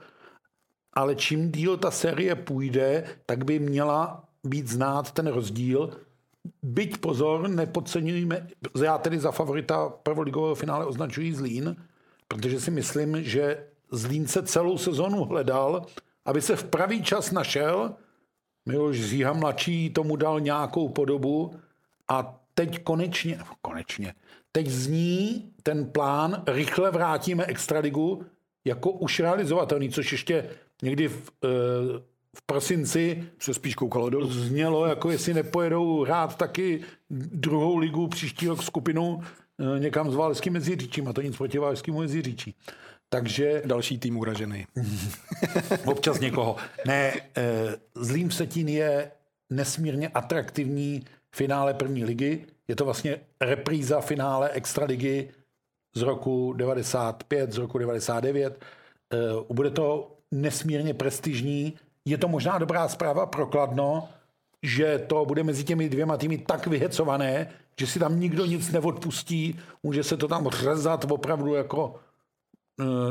ale 0.93 1.15
čím 1.15 1.53
díl 1.53 1.77
ta 1.77 1.91
série 1.91 2.35
půjde, 2.35 3.05
tak 3.27 3.45
by 3.45 3.59
měla 3.59 4.25
být 4.45 4.69
znát 4.69 5.13
ten 5.13 5.27
rozdíl. 5.27 5.91
Byť 6.63 6.99
pozor, 6.99 7.49
nepodceňujeme, 7.49 8.47
já 8.85 8.99
tedy 8.99 9.19
za 9.19 9.31
favorita 9.31 9.89
prvoligového 9.89 10.55
finále 10.55 10.87
označuji 10.87 11.35
Zlín, 11.35 11.77
protože 12.29 12.61
si 12.61 12.71
myslím, 12.71 13.25
že 13.25 13.65
Zlín 13.91 14.27
se 14.27 14.43
celou 14.43 14.79
sezonu 14.79 15.25
hledal, 15.25 15.87
aby 16.25 16.43
se 16.43 16.57
v 16.57 16.65
pravý 16.65 17.03
čas 17.03 17.31
našel. 17.31 17.95
Miloš 18.67 19.01
Zíha 19.01 19.33
mladší 19.33 19.91
tomu 19.91 20.17
dal 20.17 20.41
nějakou 20.41 20.89
podobu 20.89 21.55
a 22.09 22.41
teď 22.55 22.83
konečně, 22.83 23.39
konečně, 23.63 24.15
teď 24.53 24.67
zní 24.67 25.53
ten 25.63 25.87
plán, 25.87 26.43
rychle 26.47 26.91
vrátíme 26.91 27.45
Extraligu 27.45 28.25
jako 28.65 28.91
už 28.91 29.21
realizovatelný, 29.21 29.91
což 29.91 30.13
ještě 30.13 30.51
někdy 30.83 31.09
v, 31.09 31.31
e, 31.45 31.49
v 32.37 32.43
prosinci 32.47 33.25
se 33.39 33.55
spíš 33.55 33.75
koukalo 33.75 34.11
dolů. 34.11 34.33
Znělo, 34.33 34.87
jako 34.87 35.11
jestli 35.11 35.35
nepojedou 35.35 36.05
hrát 36.05 36.37
taky 36.37 36.81
druhou 37.11 37.77
ligu 37.77 38.09
příští 38.09 38.49
rok 38.49 38.63
skupinu 38.63 39.23
e, 39.77 39.81
někam 39.81 40.11
s 40.11 40.15
Válským 40.15 40.53
Meziříčím 40.53 41.09
a 41.09 41.13
to 41.13 41.23
nic 41.23 41.37
proti 41.37 41.59
Válskému 41.59 41.99
Meziříčí. 41.99 42.55
Takže... 43.09 43.63
Další 43.65 43.99
tým 43.99 44.17
uražený. 44.17 44.67
Občas 45.85 46.21
někoho. 46.21 46.57
Ne, 46.87 47.13
eh, 47.37 47.77
Zlín 47.95 48.29
Vsetín 48.29 48.69
je 48.69 49.11
nesmírně 49.51 50.09
atraktivní 50.09 51.05
finále 51.35 51.75
první 51.75 52.05
ligy. 52.05 52.45
Je 52.69 52.77
to 52.77 52.85
vlastně 52.85 53.21
repríza 53.41 54.01
finále 54.01 54.51
extraligy 54.51 55.29
z 55.95 56.03
roku 56.03 56.53
95, 56.53 57.53
z 57.53 57.59
roku 57.59 57.79
99. 57.79 58.65
Eh, 59.13 59.19
bude 59.53 59.71
to 59.71 60.17
nesmírně 60.31 60.95
prestižní. 60.95 61.75
Je 62.05 62.19
to 62.19 62.29
možná 62.29 62.59
dobrá 62.59 62.89
zpráva 62.89 63.27
pro 63.27 63.47
Kladno, 63.47 64.09
že 64.63 64.99
to 64.99 65.25
bude 65.25 65.43
mezi 65.43 65.65
těmi 65.65 65.89
dvěma 65.89 66.17
týmy 66.17 66.39
tak 66.39 66.67
vyhecované, 66.67 67.51
že 67.81 67.87
si 67.87 67.99
tam 67.99 68.21
nikdo 68.21 68.47
nic 68.47 68.73
neodpustí, 68.73 69.61
může 69.83 70.05
se 70.05 70.17
to 70.17 70.29
tam 70.29 70.49
řezat 70.49 71.07
opravdu 71.11 71.55
jako 71.55 72.01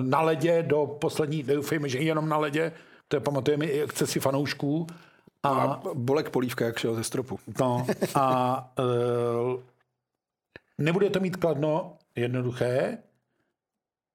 na 0.01 0.21
ledě 0.21 0.63
do 0.63 0.86
poslední, 0.86 1.43
doufejme, 1.43 1.89
že 1.89 1.99
jenom 1.99 2.30
na 2.30 2.38
ledě, 2.38 2.71
to 3.08 3.15
je 3.15 3.19
pamatujeme 3.19 3.65
i 3.65 3.82
excesy 3.82 4.19
fanoušků 4.19 4.88
A, 5.43 5.49
a 5.49 5.82
Bolek 5.93 6.30
Polívka, 6.30 6.65
jak 6.65 6.77
šel 6.77 6.95
ze 6.95 7.03
stropu. 7.03 7.39
No, 7.60 7.88
a 8.15 8.73
uh, 8.80 9.60
nebude 10.77 11.10
to 11.10 11.19
mít 11.19 11.36
kladno 11.36 11.97
jednoduché. 12.15 12.97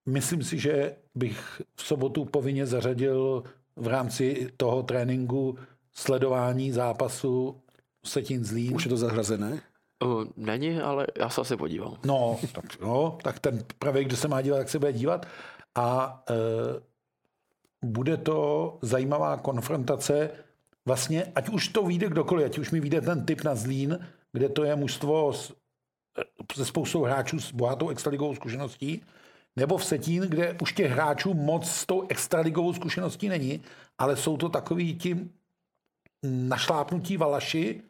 Myslím 0.08 0.42
si, 0.42 0.58
že 0.58 0.96
bych 1.14 1.62
v 1.74 1.82
sobotu 1.82 2.24
povinně 2.24 2.66
zařadil 2.66 3.42
v 3.76 3.86
rámci 3.86 4.50
toho 4.56 4.82
tréninku 4.82 5.58
sledování 5.92 6.72
zápasu 6.72 7.60
Setin 8.04 8.44
Zlín. 8.44 8.74
Už 8.74 8.84
je 8.84 8.88
to 8.88 8.96
zahrazené? 8.96 9.60
Uh, 10.04 10.24
není, 10.36 10.80
ale 10.80 11.06
já 11.18 11.28
se 11.28 11.40
asi 11.40 11.56
podívám. 11.56 11.96
No, 12.06 12.38
tak, 12.52 12.80
no, 12.80 13.18
tak 13.22 13.38
ten 13.38 13.64
pravý, 13.78 14.04
kdo 14.04 14.16
se 14.16 14.28
má 14.28 14.42
dívat, 14.42 14.58
tak 14.58 14.68
se 14.68 14.78
bude 14.78 14.92
dívat. 14.92 15.26
A 15.74 16.22
e, 16.30 16.34
bude 17.84 18.16
to 18.16 18.78
zajímavá 18.82 19.36
konfrontace 19.36 20.30
vlastně, 20.86 21.32
ať 21.34 21.48
už 21.48 21.68
to 21.68 21.82
vyjde 21.82 22.08
kdokoliv, 22.08 22.46
ať 22.46 22.58
už 22.58 22.70
mi 22.70 22.80
vyjde 22.80 23.00
ten 23.00 23.26
typ 23.26 23.44
na 23.44 23.54
Zlín, 23.54 23.98
kde 24.32 24.48
to 24.48 24.64
je 24.64 24.76
mužstvo 24.76 25.32
s, 25.32 25.52
se 26.54 26.64
spoustou 26.64 27.02
hráčů 27.02 27.40
s 27.40 27.52
bohatou 27.52 27.88
extraligovou 27.88 28.34
zkušeností, 28.34 29.02
nebo 29.56 29.76
v 29.76 29.84
Setín, 29.84 30.22
kde 30.22 30.56
už 30.62 30.72
těch 30.72 30.90
hráčů 30.90 31.34
moc 31.34 31.70
s 31.70 31.86
tou 31.86 32.06
extraligovou 32.08 32.72
zkušeností 32.72 33.28
není, 33.28 33.62
ale 33.98 34.16
jsou 34.16 34.36
to 34.36 34.48
takový 34.48 34.94
ti 34.94 35.30
našlápnutí 36.22 37.16
valaši 37.16 37.82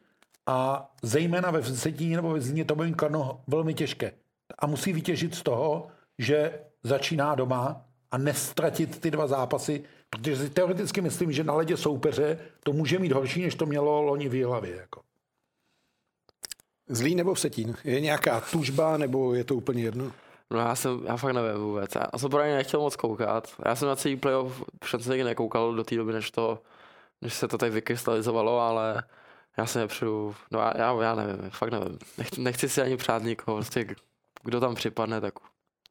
a 0.46 0.90
zejména 1.02 1.50
ve 1.50 1.62
Setíně 1.62 2.16
nebo 2.16 2.30
ve 2.30 2.40
Zlíně 2.40 2.64
to 2.64 2.74
bude 2.74 2.92
kladno 2.92 3.40
velmi 3.46 3.74
těžké. 3.74 4.12
A 4.58 4.66
musí 4.66 4.92
vytěžit 4.92 5.34
z 5.34 5.42
toho, 5.42 5.88
že 6.18 6.60
začíná 6.82 7.34
doma 7.34 7.84
a 8.10 8.18
nestratit 8.18 9.00
ty 9.00 9.10
dva 9.10 9.26
zápasy, 9.26 9.84
protože 10.10 10.36
si 10.36 10.50
teoreticky 10.50 11.00
myslím, 11.00 11.32
že 11.32 11.44
na 11.44 11.54
ledě 11.54 11.76
soupeře 11.76 12.38
to 12.64 12.72
může 12.72 12.98
mít 12.98 13.12
horší, 13.12 13.42
než 13.42 13.54
to 13.54 13.66
mělo 13.66 14.02
loni 14.02 14.28
v 14.28 14.44
hlavě. 14.44 14.76
Jako. 14.76 15.00
Zlý 16.88 17.14
nebo 17.14 17.34
Vsetín? 17.34 17.76
Je 17.84 18.00
nějaká 18.00 18.40
tužba, 18.40 18.96
nebo 18.96 19.34
je 19.34 19.44
to 19.44 19.54
úplně 19.54 19.82
jedno? 19.82 20.12
No 20.50 20.58
já 20.58 20.74
jsem, 20.74 21.00
já 21.06 21.16
fakt 21.16 21.32
nevím 21.32 21.62
vůbec. 21.62 21.94
Já 21.94 22.18
jsem 22.18 22.30
právě 22.30 22.56
nechtěl 22.56 22.80
moc 22.80 22.96
koukat. 22.96 23.48
Já 23.64 23.76
jsem 23.76 23.88
na 23.88 23.96
celý 23.96 24.16
playoff 24.16 24.62
přece 24.78 25.24
nekoukal 25.24 25.74
do 25.74 25.84
té 25.84 25.96
doby, 25.96 26.12
než 26.12 26.30
to, 26.30 26.62
než 27.20 27.34
se 27.34 27.48
to 27.48 27.58
tak 27.58 27.72
vykrystalizovalo, 27.72 28.60
ale 28.60 29.02
já 29.58 29.66
se 29.66 29.78
nepřeju, 29.78 30.34
no 30.50 30.58
já, 30.60 30.72
já, 30.76 31.02
já 31.02 31.14
nevím, 31.14 31.50
fakt 31.50 31.70
nevím. 31.70 31.98
Nechci, 32.18 32.40
nechci 32.40 32.68
si 32.68 32.82
ani 32.82 32.96
přát 32.96 33.22
nikoho, 33.22 33.56
prostě 33.56 33.86
kdo 34.42 34.60
tam 34.60 34.74
připadne, 34.74 35.20
tak 35.20 35.34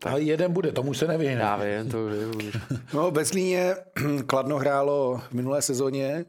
tak. 0.02 0.12
Ale 0.12 0.22
jeden 0.22 0.54
bude, 0.54 0.72
tomu 0.72 0.94
se 0.94 1.08
nevyhne. 1.08 1.42
Já 1.42 1.58
vím, 1.58 1.92
to 1.92 2.06
vím. 2.06 2.52
No, 2.94 3.12
ve 3.12 3.26
Zlíně 3.26 3.76
Kladno 4.28 4.58
hrálo 4.58 5.22
v 5.30 5.34
minulé 5.34 5.62
sezóně 5.62 6.26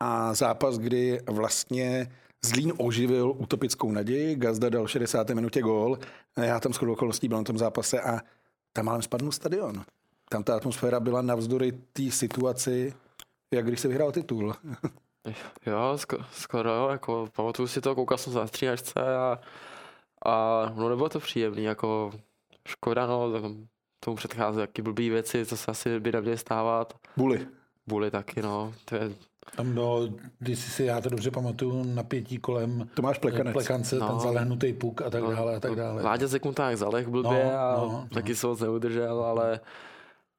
a 0.00 0.34
zápas, 0.34 0.78
kdy 0.78 1.20
vlastně 1.26 2.12
Zlín 2.44 2.72
oživil 2.76 3.34
utopickou 3.36 3.92
naději, 3.92 4.36
Gazda 4.36 4.68
dal 4.68 4.86
v 4.86 4.90
60. 4.90 5.30
minutě 5.30 5.60
gól, 5.60 5.98
já 6.36 6.60
tam 6.60 6.72
shodou 6.72 6.92
okolností 6.92 7.28
byl 7.28 7.36
na 7.38 7.44
tom 7.44 7.58
zápase 7.58 8.00
a 8.00 8.20
tam 8.72 8.84
málem 8.84 9.02
spadnul 9.02 9.32
stadion. 9.32 9.84
Tam 10.28 10.44
ta 10.44 10.56
atmosféra 10.56 11.00
byla 11.00 11.22
navzdory 11.22 11.72
té 11.92 12.10
situaci, 12.10 12.94
jak 13.54 13.66
když 13.66 13.80
se 13.80 13.88
vyhrál 13.88 14.12
titul. 14.12 14.54
Jo, 15.66 15.98
skoro, 16.32 16.88
jako 16.90 17.28
pamatuju 17.36 17.68
si 17.68 17.80
to, 17.80 17.94
koukal 17.94 18.18
jsem 18.18 18.32
za 18.32 18.46
stříhačce 18.46 19.16
a, 19.16 19.38
a 20.26 20.64
no 20.76 20.88
nebylo 20.88 21.08
to 21.08 21.20
příjemný, 21.20 21.64
jako 21.64 22.12
škoda, 22.68 23.06
no, 23.06 23.32
tomu 24.00 24.16
předchází 24.16 24.58
taky 24.58 24.82
blbý 24.82 25.10
věci, 25.10 25.46
co 25.46 25.56
se 25.56 25.70
asi 25.70 26.00
by 26.00 26.12
neměly 26.12 26.38
stávat. 26.38 26.94
Buly. 27.16 27.46
Buly 27.86 28.10
taky, 28.10 28.42
no. 28.42 28.74
To 28.84 28.94
je... 28.94 29.10
Tam 29.56 29.74
no, 29.74 30.08
když 30.38 30.58
si 30.58 30.84
já 30.84 31.00
to 31.00 31.08
dobře 31.08 31.30
pamatuju, 31.30 31.84
napětí 31.84 32.38
kolem 32.38 32.88
Tomáš 32.94 33.18
Plekanec. 33.18 33.52
Plekance, 33.52 33.96
no, 33.96 34.08
ten 34.08 34.20
zalehnutý 34.20 34.72
puk 34.72 35.02
a 35.02 35.10
tak 35.10 35.22
no, 35.22 35.30
dále 35.30 35.56
a 35.56 35.60
tak 35.60 35.74
dále. 35.74 36.02
Láďa 36.02 36.28
tak 36.54 36.76
zaleh 36.76 37.08
blbě 37.08 37.44
no, 37.44 37.58
a 37.58 37.76
no, 37.76 38.08
taky 38.14 38.32
no. 38.32 38.36
se 38.36 38.46
moc 38.46 38.60
neudržel, 38.60 39.24
ale 39.24 39.60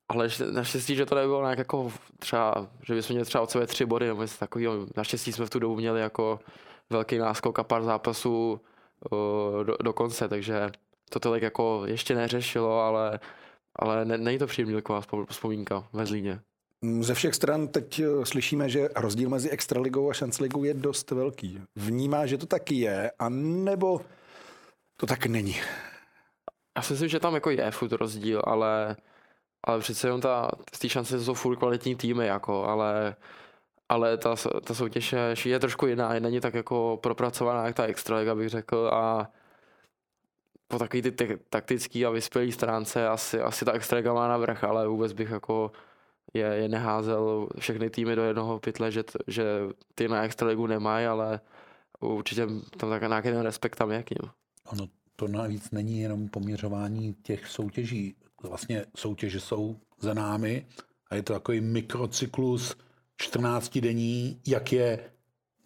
ale 0.09 0.29
naštěstí, 0.51 0.95
že 0.95 1.05
to 1.05 1.15
nebylo 1.15 1.41
nějak 1.41 1.57
jako 1.57 1.91
třeba, 2.19 2.67
že 2.83 2.93
bychom 2.93 3.13
měli 3.13 3.25
třeba 3.25 3.41
od 3.41 3.51
sebe 3.51 3.67
tři 3.67 3.85
body 3.85 4.07
nebo 4.07 4.21
něco 4.21 4.37
takového. 4.37 4.87
Naštěstí 4.97 5.31
jsme 5.31 5.45
v 5.45 5.49
tu 5.49 5.59
dobu 5.59 5.75
měli 5.75 6.01
jako 6.01 6.39
velký 6.89 7.17
náskok 7.17 7.59
a 7.59 7.63
pár 7.63 7.83
zápasů 7.83 8.61
uh, 9.11 9.63
do, 9.63 9.77
do, 9.83 9.93
konce, 9.93 10.27
takže 10.27 10.69
to 11.09 11.19
tolik 11.19 11.43
jako 11.43 11.83
ještě 11.85 12.15
neřešilo, 12.15 12.81
ale, 12.81 13.19
ale 13.75 14.05
ne, 14.05 14.17
není 14.17 14.37
to 14.37 14.47
příjemný 14.47 14.75
taková 14.75 15.01
vzpomínka 15.29 15.87
ve 15.93 16.05
Zlíně. 16.05 16.39
Mm, 16.81 17.03
ze 17.03 17.13
všech 17.13 17.35
stran 17.35 17.67
teď 17.67 17.99
eh, 17.99 18.25
slyšíme, 18.25 18.69
že 18.69 18.89
rozdíl 18.95 19.29
mezi 19.29 19.49
Extraligou 19.49 20.09
a 20.09 20.13
Šanceligou 20.13 20.63
je 20.63 20.73
dost 20.73 21.11
velký. 21.11 21.61
Vnímá, 21.75 22.25
že 22.25 22.37
to 22.37 22.45
taky 22.45 22.75
je, 22.75 23.11
a 23.19 23.29
nebo 23.29 24.01
to 24.97 25.05
tak 25.05 25.25
není? 25.25 25.55
Já 26.77 26.81
si 26.81 26.93
myslím, 26.93 27.09
že 27.09 27.19
tam 27.19 27.33
jako 27.33 27.49
je 27.49 27.71
furt 27.71 27.91
rozdíl, 27.91 28.41
ale, 28.45 28.95
ale 29.67 29.79
přece 29.79 30.07
jenom 30.07 30.21
ta, 30.21 30.51
té 30.79 30.89
šance 30.89 31.23
jsou 31.23 31.33
furt 31.33 31.55
kvalitní 31.55 31.95
týmy, 31.95 32.25
jako, 32.27 32.63
ale, 32.63 33.15
ale 33.89 34.17
ta, 34.17 34.35
ta 34.63 34.73
soutěž 34.73 35.13
je, 35.13 35.35
je 35.45 35.59
trošku 35.59 35.87
jiná, 35.87 36.19
není 36.19 36.39
tak 36.39 36.53
jako 36.53 36.99
propracovaná, 37.03 37.65
jak 37.65 37.75
ta 37.75 37.83
Extraliga 37.83 38.35
bych 38.35 38.49
řekl 38.49 38.89
a 38.93 39.31
po 40.67 40.79
takový 40.79 41.01
ty 41.01 41.39
taktický 41.49 42.05
a 42.05 42.09
vyspělý 42.09 42.51
stránce 42.51 43.07
asi, 43.07 43.39
asi 43.41 43.65
ta 43.65 43.71
extraliga 43.71 44.13
má 44.13 44.27
navrh, 44.27 44.63
ale 44.63 44.87
vůbec 44.87 45.13
bych 45.13 45.29
jako 45.29 45.71
je, 46.33 46.45
je 46.45 46.69
neházel 46.69 47.47
všechny 47.59 47.89
týmy 47.89 48.15
do 48.15 48.23
jednoho 48.23 48.59
pytle, 48.59 48.91
že, 48.91 49.03
že 49.27 49.45
ty 49.95 50.07
na 50.07 50.23
extraligu 50.23 50.67
nemají, 50.67 51.05
ale 51.05 51.39
určitě 51.99 52.47
tam 52.77 52.89
tak 52.89 53.01
nějaký 53.01 53.27
ten 53.27 53.41
respekt 53.41 53.75
tam 53.75 53.91
je 53.91 54.03
k 54.03 54.09
ním. 54.09 54.29
Ono 54.65 54.87
to 55.15 55.27
navíc 55.27 55.71
není 55.71 55.99
jenom 55.99 56.29
poměřování 56.29 57.13
těch 57.13 57.47
soutěží. 57.47 58.15
Vlastně 58.43 58.85
soutěže 58.95 59.39
jsou 59.39 59.79
za 59.99 60.13
námi 60.13 60.65
a 61.09 61.15
je 61.15 61.23
to 61.23 61.33
takový 61.33 61.61
mikrocyklus 61.61 62.75
14 63.17 63.77
dení, 63.77 64.41
jak 64.47 64.73
je 64.73 64.99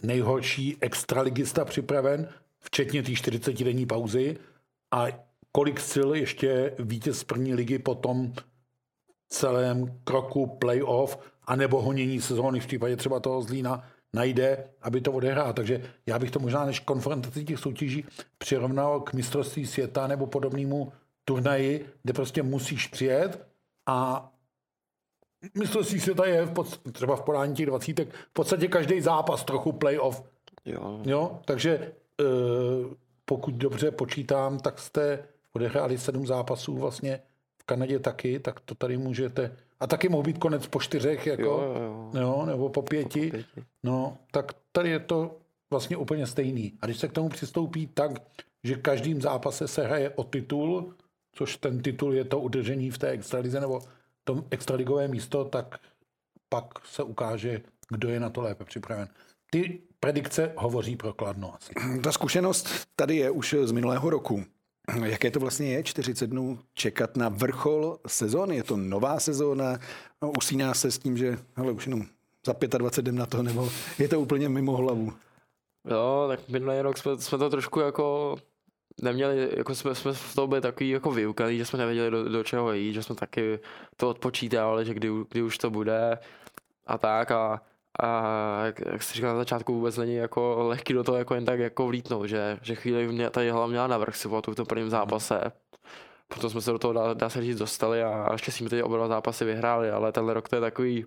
nejhorší 0.04 0.78
extraligista 0.82 1.66
připraven, 1.66 2.30
včetně 2.60 3.04
té 3.04 3.16
40 3.16 3.64
denní 3.64 3.86
pauzy 3.86 4.38
a 4.92 5.08
kolik 5.52 5.80
sil 5.92 6.10
ještě 6.16 6.76
vítěz 6.80 7.24
první 7.24 7.54
ligy 7.54 7.80
po 7.80 7.96
tom 7.96 8.34
celém 9.30 10.00
kroku 10.04 10.48
playoff 10.48 11.18
a 11.46 11.56
nebo 11.56 11.82
honění 11.82 12.22
sezóny 12.22 12.60
v 12.60 12.68
případě 12.68 12.96
třeba 12.96 13.20
toho 13.20 13.42
Zlína 13.42 13.84
najde, 14.14 14.68
aby 14.82 15.02
to 15.02 15.12
odehrál. 15.12 15.54
Takže 15.54 15.82
já 16.06 16.20
bych 16.20 16.32
to 16.32 16.40
možná 16.40 16.66
než 16.66 16.80
konfrontaci 16.80 17.44
těch 17.46 17.60
soutěží 17.60 18.06
přirovnal 18.38 19.00
k 19.02 19.14
mistrovství 19.14 19.68
světa 19.68 20.08
nebo 20.08 20.28
podobnému 20.28 20.92
turnaji, 21.26 21.90
kde 22.04 22.14
prostě 22.14 22.44
musíš 22.44 22.88
přijet 22.88 23.48
a 23.86 24.32
mistrovství 25.56 26.00
světa 26.00 26.26
je 26.26 26.46
v 26.46 26.54
pod, 26.54 26.92
třeba 26.92 27.16
v 27.16 27.22
podání 27.22 27.56
těch 27.56 27.66
dvacítek 27.66 28.14
v 28.14 28.34
podstatě 28.34 28.68
každý 28.68 29.02
zápas 29.02 29.44
trochu 29.44 29.72
playoff. 29.72 30.24
Jo. 30.66 31.02
jo 31.06 31.40
takže 31.46 31.72
e, 31.72 31.92
pokud 33.26 33.54
dobře 33.54 33.92
počítám, 33.92 34.60
tak 34.60 34.80
jste 34.80 35.24
odehráli 35.54 35.98
sedm 35.98 36.28
zápasů 36.28 36.78
vlastně 36.78 37.22
v 37.62 37.64
Kanadě 37.64 38.00
taky, 38.00 38.40
tak 38.40 38.60
to 38.60 38.76
tady 38.76 38.98
můžete... 38.98 39.56
A 39.80 39.88
taky 39.88 40.10
mohl 40.10 40.24
být 40.24 40.38
konec 40.38 40.68
po 40.68 40.80
čtyřech, 40.80 41.28
jako, 41.28 41.44
jo, 41.44 41.76
jo. 42.14 42.22
Jo, 42.22 42.46
nebo 42.46 42.70
po 42.70 42.82
pěti. 42.82 43.26
po 43.26 43.32
pěti. 43.32 43.64
No, 43.84 44.18
tak 44.32 44.54
tady 44.72 44.90
je 44.90 45.00
to 45.00 45.38
vlastně 45.70 45.98
úplně 45.98 46.28
stejný. 46.28 46.74
A 46.82 46.86
když 46.86 46.98
se 46.98 47.08
k 47.08 47.12
tomu 47.12 47.30
přistoupí 47.30 47.88
tak, 47.88 48.12
že 48.64 48.76
každým 48.76 49.22
zápase 49.22 49.68
se 49.68 49.84
hraje 49.84 50.10
o 50.10 50.24
titul, 50.24 50.94
což 51.32 51.58
ten 51.58 51.82
titul 51.82 52.14
je 52.14 52.26
to 52.26 52.40
udržení 52.40 52.92
v 52.92 52.98
té 52.98 53.10
extralize 53.10 53.60
nebo 53.60 53.82
tom 54.24 54.44
extraligové 54.52 55.08
místo, 55.08 55.46
tak 55.46 55.80
pak 56.50 56.66
se 56.86 57.04
ukáže, 57.04 57.62
kdo 57.90 58.10
je 58.10 58.20
na 58.20 58.30
to 58.30 58.42
lépe 58.42 58.66
připraven. 58.66 59.08
Ty 59.52 59.82
predikce 60.00 60.54
hovoří 60.58 60.96
pro 60.96 61.14
Kladno 61.14 61.56
asi. 61.56 61.74
Ta 62.04 62.12
zkušenost 62.12 62.88
tady 62.96 63.16
je 63.16 63.32
už 63.32 63.56
z 63.64 63.72
minulého 63.72 64.10
roku. 64.10 64.44
Jaké 65.04 65.32
to 65.32 65.40
vlastně 65.40 65.74
je 65.74 65.84
40 65.84 66.28
dnů 66.28 66.60
čekat 66.74 67.18
na 67.18 67.30
vrchol 67.30 67.98
sezóny? 68.08 68.56
Je 68.56 68.64
to 68.64 68.78
nová 68.78 69.20
sezóna? 69.20 69.80
No, 70.22 70.32
usíná 70.32 70.74
se 70.74 70.92
s 70.92 71.00
tím, 71.00 71.18
že 71.18 71.38
hele, 71.56 71.72
už 71.72 71.86
jenom 71.86 72.06
za 72.46 72.56
25 72.78 73.12
dnů 73.12 73.20
na 73.20 73.26
to, 73.26 73.44
nebo 73.44 73.70
je 74.00 74.08
to 74.08 74.20
úplně 74.20 74.50
mimo 74.50 74.78
hlavu? 74.78 75.14
Jo, 75.90 76.26
tak 76.28 76.50
minulý 76.50 76.82
rok 76.82 76.98
jsme, 76.98 77.18
jsme 77.18 77.38
to 77.38 77.50
trošku 77.50 77.80
jako 77.80 78.38
neměli, 79.02 79.50
jako 79.58 79.76
jsme, 79.76 79.96
jsme 79.96 80.14
v 80.14 80.36
tom 80.36 80.50
byli 80.50 80.62
takový 80.62 80.90
jako 80.90 81.12
vyukaný, 81.12 81.58
že 81.58 81.66
jsme 81.66 81.80
nevěděli 81.80 82.12
do, 82.12 82.30
do 82.30 82.44
čeho 82.44 82.74
jít, 82.74 82.94
že 82.94 83.04
jsme 83.04 83.16
taky 83.16 83.60
to 83.98 84.10
odpočítávali, 84.10 84.86
že 84.86 84.94
kdy, 84.94 85.10
kdy 85.30 85.42
už 85.42 85.58
to 85.58 85.70
bude 85.70 86.18
a 86.88 86.98
tak 86.98 87.32
a 87.32 87.62
a 88.00 88.66
jak, 88.66 88.80
jak 88.92 89.04
jsi 89.04 89.14
říkal 89.14 89.34
na 89.34 89.38
začátku, 89.38 89.74
vůbec 89.74 89.98
není 89.98 90.16
jako 90.16 90.56
lehký 90.68 90.94
do 90.94 91.04
toho 91.04 91.18
jako 91.18 91.36
jen 91.36 91.46
tak 91.46 91.60
jako 91.60 91.88
vlítnout, 91.88 92.26
že, 92.26 92.60
že 92.62 92.76
chvíli 92.76 93.08
mě 93.08 93.30
tady 93.30 93.50
hlava 93.50 93.68
měla 93.68 93.88
navrh 93.88 94.16
si 94.16 94.28
v 94.28 94.42
tom 94.42 94.66
prvním 94.66 94.90
zápase. 94.90 95.52
Proto 96.28 96.50
jsme 96.50 96.62
se 96.62 96.72
do 96.72 96.80
toho, 96.80 96.94
dá, 96.94 97.14
dá 97.14 97.30
se 97.30 97.42
říct, 97.42 97.58
dostali 97.58 98.04
a 98.04 98.30
ještě 98.32 98.52
jsme 98.52 98.70
teď 98.70 98.84
oba 98.84 99.08
zápasy 99.08 99.46
vyhráli, 99.46 99.92
ale 99.92 100.12
tenhle 100.12 100.34
rok 100.34 100.50
to 100.50 100.56
je 100.56 100.62
takový, 100.62 101.06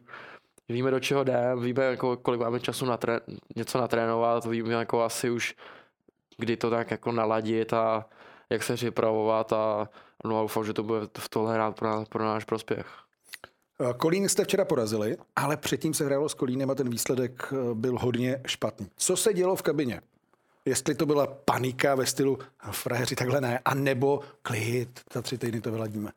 víme, 0.68 0.90
do 0.90 1.00
čeho 1.00 1.24
jde, 1.24 1.52
víme, 1.60 1.84
jako, 1.84 2.16
kolik 2.16 2.40
máme 2.40 2.60
času 2.60 2.86
na 2.86 2.96
tré, 2.96 3.20
něco 3.56 3.78
natrénovat, 3.78 4.44
víme 4.44 4.72
jako 4.72 5.02
asi 5.02 5.30
už, 5.30 5.54
kdy 6.36 6.56
to 6.56 6.70
tak 6.70 6.90
jako 6.90 7.12
naladit 7.12 7.72
a 7.72 8.06
jak 8.50 8.62
se 8.62 8.74
připravovat 8.74 9.52
a 9.52 9.88
no 10.24 10.38
a 10.38 10.42
doufám, 10.42 10.64
že 10.64 10.72
to 10.72 10.82
bude 10.82 11.00
v 11.18 11.28
tohle 11.28 11.54
hrát 11.54 11.76
pro, 11.76 12.04
pro 12.08 12.24
náš 12.24 12.44
prospěch. 12.44 12.86
Kolín 13.96 14.28
jste 14.28 14.44
včera 14.44 14.64
porazili, 14.64 15.16
ale 15.36 15.56
předtím 15.56 15.94
se 15.94 16.04
hrálo 16.04 16.28
s 16.28 16.34
Kolínem 16.34 16.70
a 16.70 16.74
ten 16.74 16.90
výsledek 16.90 17.52
eh, 17.52 17.74
byl 17.74 17.98
hodně 17.98 18.40
špatný. 18.46 18.90
Co 18.96 19.16
se 19.16 19.32
dělo 19.32 19.56
v 19.56 19.62
kabině? 19.62 20.00
Jestli 20.64 20.94
to 20.94 21.06
byla 21.06 21.26
panika 21.26 21.94
ve 21.94 22.06
stylu 22.06 22.38
frajeři 22.70 23.16
takhle 23.16 23.40
ne, 23.40 23.58
a 23.64 23.74
nebo 23.74 24.20
klid, 24.42 25.00
za 25.12 25.22
tři 25.22 25.38
týdny 25.38 25.60
to 25.60 25.70
vyladíme. 25.70 26.10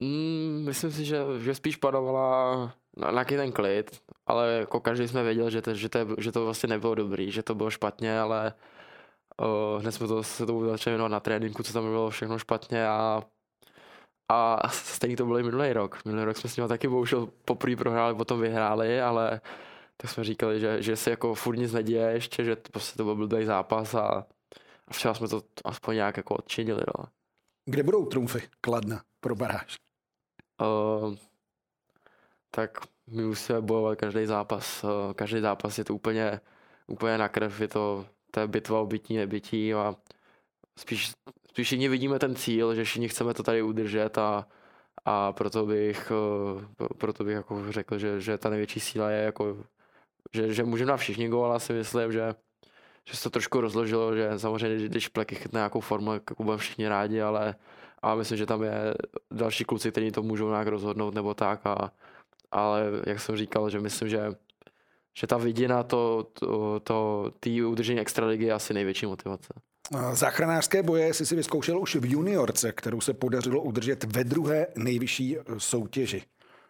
Mm, 0.00 0.62
myslím 0.66 0.92
si, 0.92 1.04
že, 1.04 1.18
že 1.38 1.54
spíš 1.54 1.76
panovala 1.76 2.72
nějaký 3.10 3.36
ten 3.36 3.52
klid, 3.52 4.00
ale 4.26 4.52
jako 4.52 4.80
každý 4.80 5.08
jsme 5.08 5.22
věděl, 5.22 5.50
že 5.50 5.62
to, 5.62 5.74
že, 5.74 5.88
to, 5.88 5.98
že 6.18 6.32
to 6.32 6.44
vlastně 6.44 6.68
nebylo 6.68 6.94
dobrý, 6.94 7.30
že 7.30 7.42
to 7.42 7.54
bylo 7.54 7.70
špatně, 7.70 8.20
ale 8.20 8.52
uh, 8.52 8.73
hned 9.78 9.92
jsme 9.92 10.08
to, 10.08 10.22
se 10.22 10.46
tomu 10.46 10.64
začali 10.64 11.08
na 11.08 11.20
tréninku, 11.20 11.62
co 11.62 11.72
tam 11.72 11.84
bylo 11.84 12.10
všechno 12.10 12.38
špatně 12.38 12.88
a 12.88 13.22
a 14.28 14.68
stejně 14.72 15.16
to 15.16 15.24
bylo 15.24 15.38
i 15.38 15.42
minulý 15.42 15.72
rok. 15.72 16.04
Minulý 16.04 16.24
rok 16.24 16.36
jsme 16.36 16.50
s 16.50 16.56
ním 16.56 16.68
taky 16.68 16.88
bohužel 16.88 17.28
poprvé 17.44 17.76
prohráli, 17.76 18.14
potom 18.14 18.40
vyhráli, 18.40 19.00
ale 19.00 19.40
tak 19.96 20.10
jsme 20.10 20.24
říkali, 20.24 20.60
že, 20.60 20.82
že 20.82 20.96
se 20.96 21.10
jako 21.10 21.34
furt 21.34 21.56
nic 21.56 21.72
neděje 21.72 22.10
ještě, 22.10 22.44
že 22.44 22.56
to, 22.56 22.70
prostě 22.70 22.96
to 22.96 23.04
byl 23.04 23.14
blbý 23.14 23.44
zápas 23.44 23.94
a, 23.94 24.26
a 24.88 24.92
včera 24.92 25.14
jsme 25.14 25.28
to 25.28 25.42
aspoň 25.64 25.94
nějak 25.94 26.16
jako 26.16 26.34
odčinili. 26.34 26.82
No. 26.98 27.04
Kde 27.64 27.82
budou 27.82 28.06
trumfy 28.06 28.48
Kladna 28.60 29.02
pro 29.20 29.34
baráž? 29.34 29.76
Uh, 30.60 31.14
tak 32.50 32.78
my 33.06 33.24
musíme 33.24 33.60
bojovat 33.60 33.98
každý 33.98 34.26
zápas. 34.26 34.84
Uh, 34.84 35.12
každý 35.12 35.40
zápas 35.40 35.78
je 35.78 35.84
to 35.84 35.94
úplně, 35.94 36.40
úplně 36.86 37.18
na 37.18 37.28
krev, 37.28 37.60
je 37.60 37.68
to, 37.68 38.06
to 38.34 38.40
je 38.40 38.46
bitva 38.46 38.80
o 38.80 38.86
bytí, 38.86 39.16
nebytí 39.16 39.74
a 39.74 39.94
spíš, 40.78 41.12
spíš 41.48 41.66
všichni 41.66 41.88
vidíme 41.88 42.18
ten 42.18 42.34
cíl, 42.34 42.74
že 42.74 42.84
všichni 42.84 43.08
chceme 43.08 43.34
to 43.34 43.42
tady 43.42 43.62
udržet 43.62 44.18
a, 44.18 44.46
a 45.04 45.32
proto 45.32 45.66
bych, 45.66 46.12
uh, 46.80 46.86
proto 46.98 47.24
bych 47.24 47.34
jako 47.34 47.72
řekl, 47.72 47.98
že, 47.98 48.20
že 48.20 48.38
ta 48.38 48.50
největší 48.50 48.80
síla 48.80 49.10
je 49.10 49.24
jako, 49.24 49.56
že, 50.34 50.54
že 50.54 50.64
můžeme 50.64 50.90
na 50.90 50.96
všichni 50.96 51.28
gól, 51.28 51.44
ale 51.44 51.60
si 51.60 51.72
myslím, 51.72 52.12
že, 52.12 52.34
že 53.04 53.16
se 53.16 53.22
to 53.22 53.30
trošku 53.30 53.60
rozložilo, 53.60 54.16
že 54.16 54.38
samozřejmě, 54.38 54.88
když 54.88 55.08
pleky 55.08 55.34
chytne 55.34 55.58
nějakou 55.58 55.80
formu, 55.80 56.12
jako 56.12 56.42
budeme 56.42 56.58
všichni 56.58 56.88
rádi, 56.88 57.22
ale, 57.22 57.54
a 58.02 58.14
myslím, 58.14 58.38
že 58.38 58.46
tam 58.46 58.62
je 58.62 58.94
další 59.30 59.64
kluci, 59.64 59.90
kteří 59.90 60.10
to 60.10 60.22
můžou 60.22 60.50
nějak 60.50 60.66
rozhodnout 60.66 61.14
nebo 61.14 61.34
tak. 61.34 61.66
A, 61.66 61.92
ale 62.50 62.82
jak 63.06 63.20
jsem 63.20 63.36
říkal, 63.36 63.70
že 63.70 63.80
myslím, 63.80 64.08
že, 64.08 64.34
že 65.14 65.26
ta 65.26 65.36
vidina 65.36 65.82
to, 65.82 66.26
to, 66.32 66.80
to 66.80 67.30
tý 67.40 67.62
udržení 67.62 68.00
extraligy 68.00 68.44
je 68.44 68.52
asi 68.52 68.74
největší 68.74 69.06
motivace. 69.06 69.54
Záchranářské 70.12 70.82
boje 70.82 71.14
si 71.14 71.26
si 71.26 71.36
vyzkoušel 71.36 71.80
už 71.80 71.96
v 71.96 72.04
juniorce, 72.12 72.72
kterou 72.72 73.00
se 73.00 73.14
podařilo 73.14 73.62
udržet 73.62 74.04
ve 74.04 74.24
druhé 74.24 74.66
nejvyšší 74.76 75.36
soutěži. 75.58 76.22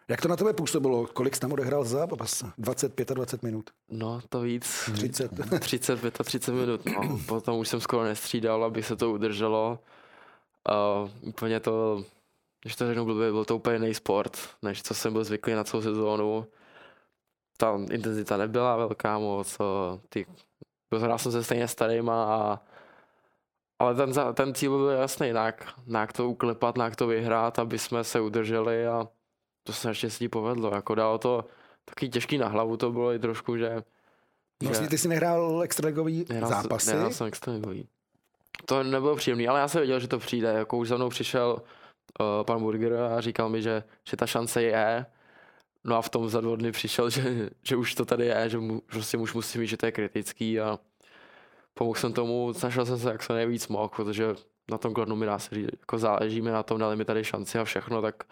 Jak 0.07 0.21
to 0.21 0.27
na 0.27 0.35
tebe 0.35 0.53
působilo? 0.53 1.07
Kolik 1.07 1.35
jsi 1.35 1.41
tam 1.41 1.51
odehrál 1.51 1.83
za 1.83 1.97
zápas? 1.97 2.43
20, 2.57 2.95
25 3.13 3.43
minut? 3.43 3.69
No, 3.89 4.21
to 4.29 4.41
víc. 4.41 4.89
30. 4.93 5.31
30, 5.59 5.99
35 6.23 6.59
minut. 6.59 6.85
No. 6.85 7.19
Potom 7.25 7.59
už 7.59 7.67
jsem 7.67 7.79
skoro 7.79 8.03
nestřídal, 8.03 8.63
aby 8.63 8.83
se 8.83 8.95
to 8.95 9.11
udrželo. 9.11 9.79
Uh, 11.01 11.09
úplně 11.21 11.59
to, 11.59 12.03
když 12.61 12.75
to 12.75 12.87
řeknu 12.87 13.05
blbě, 13.05 13.31
byl 13.31 13.45
to 13.45 13.55
úplně 13.55 13.75
jiný 13.75 13.93
sport, 13.93 14.37
než 14.61 14.83
co 14.83 14.93
jsem 14.93 15.13
byl 15.13 15.23
zvyklý 15.23 15.53
na 15.53 15.63
celou 15.63 15.83
sezónu. 15.83 16.47
Ta 17.57 17.79
intenzita 17.91 18.37
nebyla 18.37 18.75
velká 18.75 19.19
moc, 19.19 19.57
ty, 20.09 20.25
hrál 20.97 21.17
jsem 21.17 21.31
se 21.31 21.43
stejně 21.43 21.67
starýma 21.67 22.23
a 22.23 22.59
ale 23.79 23.95
ten, 23.95 24.13
ten 24.33 24.53
cíl 24.53 24.77
byl 24.77 24.89
jasný, 24.89 25.27
jak, 25.27 25.73
jak 25.87 26.13
to 26.13 26.29
uklepat, 26.29 26.77
jak 26.77 26.95
to 26.95 27.07
vyhrát, 27.07 27.59
aby 27.59 27.79
jsme 27.79 28.03
se 28.03 28.19
udrželi 28.21 28.87
a 28.87 29.07
to 29.63 29.73
se 29.73 29.87
naštěstí 29.87 30.29
povedlo. 30.29 30.75
Jako 30.75 30.95
dalo 30.95 31.17
to 31.17 31.45
taky 31.85 32.09
těžký 32.09 32.37
na 32.37 32.47
hlavu 32.47 32.77
to 32.77 32.91
bylo 32.91 33.13
i 33.13 33.19
trošku, 33.19 33.57
že... 33.57 33.83
No, 34.63 34.69
vlastně 34.69 34.87
ty 34.87 34.97
jsi 34.97 35.07
nehrál 35.07 35.63
extraligový 35.63 36.25
zápasy? 36.47 36.91
Nehrál 36.91 37.11
jsem 37.11 37.27
extraligový 37.27 37.87
to 38.65 38.83
nebylo 38.83 39.15
příjemný, 39.15 39.47
ale 39.47 39.59
já 39.59 39.67
jsem 39.67 39.79
věděl, 39.79 39.99
že 39.99 40.07
to 40.07 40.19
přijde. 40.19 40.47
Jako 40.47 40.77
už 40.77 40.87
za 40.87 40.95
mnou 40.95 41.09
přišel 41.09 41.61
uh, 42.19 42.43
pan 42.43 42.59
Burger 42.59 42.93
a 42.93 43.21
říkal 43.21 43.49
mi, 43.49 43.61
že, 43.61 43.83
že 44.09 44.17
ta 44.17 44.27
šance 44.27 44.61
je. 44.63 45.05
No 45.85 45.95
a 45.95 46.01
v 46.01 46.09
tom 46.09 46.29
za 46.29 46.41
dva 46.41 46.55
dny 46.55 46.71
přišel, 46.71 47.09
že, 47.15 47.49
že 47.63 47.75
už 47.75 47.95
to 47.95 48.05
tady 48.05 48.25
je, 48.25 48.49
že 48.49 48.57
mu, 48.57 48.81
prostě 48.81 49.17
už 49.17 49.33
musím 49.33 49.61
mít, 49.61 49.67
že 49.67 49.77
to 49.77 49.85
je 49.85 49.91
kritický 49.91 50.59
a 50.59 50.79
pomohl 51.73 51.99
jsem 51.99 52.13
tomu, 52.13 52.53
snažil 52.53 52.85
jsem 52.85 52.99
se 52.99 53.11
jak 53.11 53.23
se 53.23 53.33
nejvíc 53.33 53.67
mohl, 53.67 53.89
protože 53.95 54.35
na 54.71 54.77
tom 54.77 54.93
Kladnu 54.93 55.15
mi 55.15 55.25
dá 55.25 55.39
se 55.39 55.55
říct, 55.55 55.69
jako 55.79 55.97
záleží 55.97 56.41
mi 56.41 56.51
na 56.51 56.63
tom, 56.63 56.79
dali 56.79 56.95
mi 56.95 57.05
tady 57.05 57.23
šanci 57.23 57.59
a 57.59 57.63
všechno, 57.63 58.01
tak, 58.01 58.23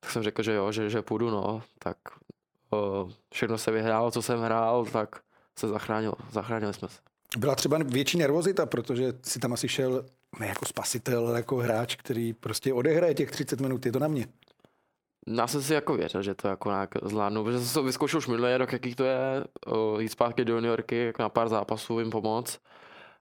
tak 0.00 0.10
jsem 0.10 0.22
řekl, 0.22 0.42
že 0.42 0.52
jo, 0.52 0.72
že, 0.72 0.90
že 0.90 1.02
půjdu, 1.02 1.30
no, 1.30 1.62
tak 1.78 1.96
uh, 2.70 3.10
všechno 3.34 3.58
se 3.58 3.70
vyhrálo, 3.70 4.10
co 4.10 4.22
jsem 4.22 4.40
hrál, 4.40 4.84
tak 4.84 5.20
se 5.58 5.68
zachránilo, 5.68 6.14
zachránili 6.32 6.74
jsme 6.74 6.88
se. 6.88 6.98
Byla 7.38 7.54
třeba 7.54 7.78
větší 7.84 8.18
nervozita, 8.18 8.66
protože 8.66 9.12
si 9.22 9.38
tam 9.38 9.52
asi 9.52 9.68
šel 9.68 10.04
ne 10.40 10.46
jako 10.46 10.66
spasitel, 10.66 11.28
ale 11.28 11.38
jako 11.38 11.56
hráč, 11.56 11.96
který 11.96 12.32
prostě 12.32 12.72
odehraje 12.72 13.14
těch 13.14 13.30
30 13.30 13.60
minut, 13.60 13.86
je 13.86 13.92
to 13.92 13.98
na 13.98 14.08
mě. 14.08 14.26
Já 15.26 15.46
jsem 15.46 15.62
si 15.62 15.74
jako 15.74 15.94
věřil, 15.94 16.22
že 16.22 16.34
to 16.34 16.48
jako 16.48 16.70
nějak 16.70 16.90
zvládnu, 17.02 17.44
protože 17.44 17.60
jsem 17.60 17.74
to 17.74 17.82
vyzkoušel 17.82 18.18
už 18.18 18.26
minulý 18.26 18.56
rok, 18.56 18.72
jaký 18.72 18.94
to 18.94 19.04
je, 19.04 19.44
jít 19.98 20.08
zpátky 20.08 20.44
do 20.44 20.54
juniorky, 20.54 20.96
jako 20.96 21.22
na 21.22 21.28
pár 21.28 21.48
zápasů 21.48 21.98
jim 22.00 22.10
pomoct. 22.10 22.60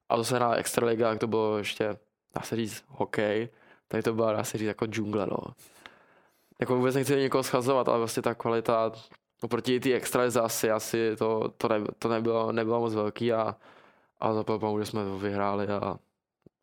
A 0.09 0.15
to 0.15 0.23
se 0.23 0.35
hrála 0.35 0.55
extraliga, 0.55 1.09
jak 1.09 1.19
to 1.19 1.27
bylo 1.27 1.57
ještě, 1.57 1.97
dá 2.35 2.41
se 2.41 2.55
říct, 2.55 2.83
hokej, 2.87 3.49
tady 3.87 4.03
to 4.03 4.13
byla, 4.13 4.33
dá 4.33 4.43
se 4.43 4.57
říct, 4.57 4.67
jako 4.67 4.85
džungle, 4.85 5.27
no. 5.27 5.37
Jako 6.59 6.75
vůbec 6.75 6.95
nechci 6.95 7.15
někoho 7.15 7.43
schazovat, 7.43 7.87
ale 7.87 7.97
vlastně 7.97 8.23
ta 8.23 8.33
kvalita 8.33 8.91
oproti 9.41 9.79
té 9.79 9.93
extralize 9.93 10.41
asi, 10.41 10.71
asi 10.71 11.15
to, 11.15 11.53
to, 11.57 11.67
ne, 11.67 11.75
to 11.99 12.09
nebylo, 12.09 12.51
nebylo 12.51 12.79
moc 12.79 12.93
velký 12.93 13.33
a 13.33 13.55
a 14.19 14.33
za 14.33 14.43
že 14.79 14.85
jsme 14.85 15.03
to 15.03 15.17
vyhráli 15.17 15.67
a, 15.67 15.99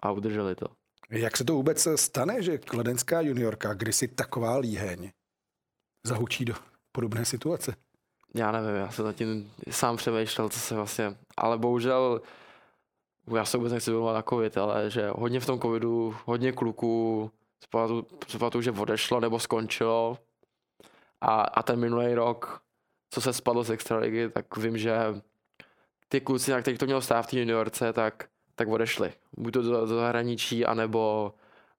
a 0.00 0.10
udrželi 0.10 0.54
to. 0.54 0.66
Jak 1.10 1.36
se 1.36 1.44
to 1.44 1.52
vůbec 1.52 1.88
stane, 1.94 2.42
že 2.42 2.58
kladenská 2.58 3.20
juniorka, 3.20 3.74
kdysi 3.74 4.08
taková 4.08 4.56
líheň, 4.56 5.10
zahučí 6.06 6.44
do 6.44 6.54
podobné 6.92 7.24
situace? 7.24 7.76
Já 8.34 8.52
nevím, 8.52 8.76
já 8.76 8.90
jsem 8.90 9.04
zatím 9.04 9.52
sám 9.70 9.96
přemýšlel, 9.96 10.48
co 10.48 10.60
se 10.60 10.74
vlastně, 10.74 11.16
ale 11.36 11.58
bohužel, 11.58 12.20
já 13.36 13.44
se 13.44 13.56
vůbec 13.56 13.72
nechci 13.72 13.90
na 13.90 14.22
covid, 14.22 14.58
ale 14.58 14.90
že 14.90 15.10
hodně 15.10 15.40
v 15.40 15.46
tom 15.46 15.60
covidu, 15.60 16.16
hodně 16.24 16.52
kluků, 16.52 17.30
pamatuju, 18.38 18.62
že 18.62 18.70
odešlo 18.70 19.20
nebo 19.20 19.38
skončilo 19.38 20.18
a, 21.20 21.40
a 21.40 21.62
ten 21.62 21.80
minulý 21.80 22.14
rok, 22.14 22.62
co 23.10 23.20
se 23.20 23.32
spadlo 23.32 23.64
z 23.64 23.70
extraligy, 23.70 24.28
tak 24.28 24.56
vím, 24.56 24.78
že 24.78 24.96
ty 26.08 26.20
kluci, 26.20 26.50
na 26.50 26.60
kterých 26.60 26.78
to 26.78 26.86
mělo 26.86 27.00
stát 27.00 27.22
v 27.22 27.30
té 27.30 27.38
juniorce, 27.38 27.92
tak, 27.92 28.28
tak 28.54 28.68
odešli. 28.68 29.12
Buď 29.36 29.52
to 29.52 29.62
do, 29.62 29.70
do 29.70 29.86
zahraničí, 29.86 30.64
anebo 30.64 31.34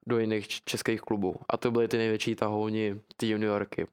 do 0.07 0.19
jiných 0.19 0.47
českých 0.47 1.01
klubů. 1.01 1.35
A 1.49 1.57
to 1.57 1.71
byly 1.71 1.87
ty 1.87 1.97
největší 1.97 2.35
tahouni, 2.35 3.01
ty 3.17 3.29
juniorky. 3.29 3.87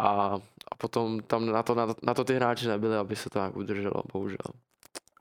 A, 0.00 0.40
a 0.72 0.74
potom 0.78 1.20
tam 1.20 1.46
na 1.46 1.62
to, 1.62 1.74
na, 1.74 1.86
na 2.02 2.14
to 2.14 2.24
ty 2.24 2.34
hráči 2.34 2.68
nebyli, 2.68 2.96
aby 2.96 3.16
se 3.16 3.30
to 3.30 3.38
tak 3.38 3.56
udrželo, 3.56 4.02
bohužel. 4.12 4.46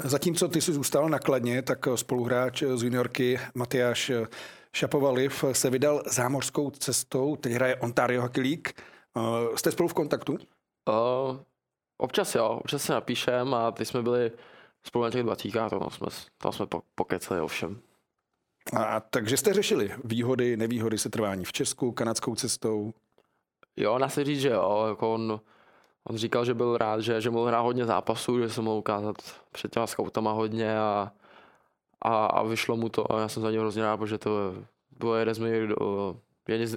Zatímco 0.03 0.47
ty 0.47 0.61
jsi 0.61 0.73
zůstal 0.73 1.09
na 1.09 1.19
Kladně, 1.19 1.61
tak 1.61 1.87
spoluhráč 1.95 2.63
z 2.75 2.83
juniorky 2.83 3.39
Matyáš 3.55 4.11
Šapovaliv 4.73 5.43
se 5.51 5.69
vydal 5.69 6.01
zámořskou 6.07 6.69
cestou, 6.71 7.35
teď 7.35 7.53
hraje 7.53 7.75
Ontario 7.75 8.21
Hockey 8.21 8.43
League. 8.43 8.69
Jste 9.55 9.71
spolu 9.71 9.89
v 9.89 9.93
kontaktu? 9.93 10.33
Uh, 10.33 11.37
Občas 12.01 12.35
jo, 12.35 12.47
občas 12.47 12.83
se 12.83 12.93
napíšem 12.93 13.53
a 13.53 13.71
ty 13.71 13.85
jsme 13.85 14.01
byli 14.01 14.31
spolu 14.83 15.03
na 15.03 15.11
těch 15.11 15.23
dvacítkách, 15.23 15.69
tam 15.69 15.89
jsme, 15.89 16.07
tam 16.37 16.51
jsme 16.51 16.65
pokecali 16.95 17.41
ovšem. 17.41 17.81
A 18.77 18.99
takže 18.99 19.37
jste 19.37 19.53
řešili 19.53 19.91
výhody, 20.03 20.57
nevýhody 20.57 20.97
setrvání 20.97 21.45
v 21.45 21.51
Česku, 21.51 21.91
kanadskou 21.91 22.35
cestou? 22.35 22.93
Jo, 23.77 23.99
na 23.99 24.09
se 24.09 24.23
říct, 24.23 24.41
že 24.41 24.49
jo, 24.49 24.85
jako 24.89 25.13
on, 25.13 25.39
on 26.03 26.17
říkal, 26.17 26.45
že 26.45 26.53
byl 26.53 26.77
rád, 26.77 27.01
že, 27.01 27.21
že 27.21 27.29
mohl 27.29 27.47
hrát 27.47 27.61
hodně 27.61 27.85
zápasů, 27.85 28.39
že 28.39 28.49
se 28.49 28.61
mohl 28.61 28.77
ukázat 28.77 29.15
před 29.51 29.71
těma 29.73 29.87
scoutama 29.87 30.31
hodně 30.31 30.79
a, 30.79 31.11
a, 32.01 32.25
a 32.25 32.43
vyšlo 32.43 32.77
mu 32.77 32.89
to 32.89 33.11
a 33.11 33.19
já 33.19 33.27
jsem 33.27 33.43
za 33.43 33.51
něj 33.51 33.59
hrozně 33.59 33.83
rád, 33.83 33.97
protože 33.97 34.17
to 34.17 34.53
bylo 34.99 35.15
jeden 35.15 35.35
z 35.35 35.39
mých 35.39 35.53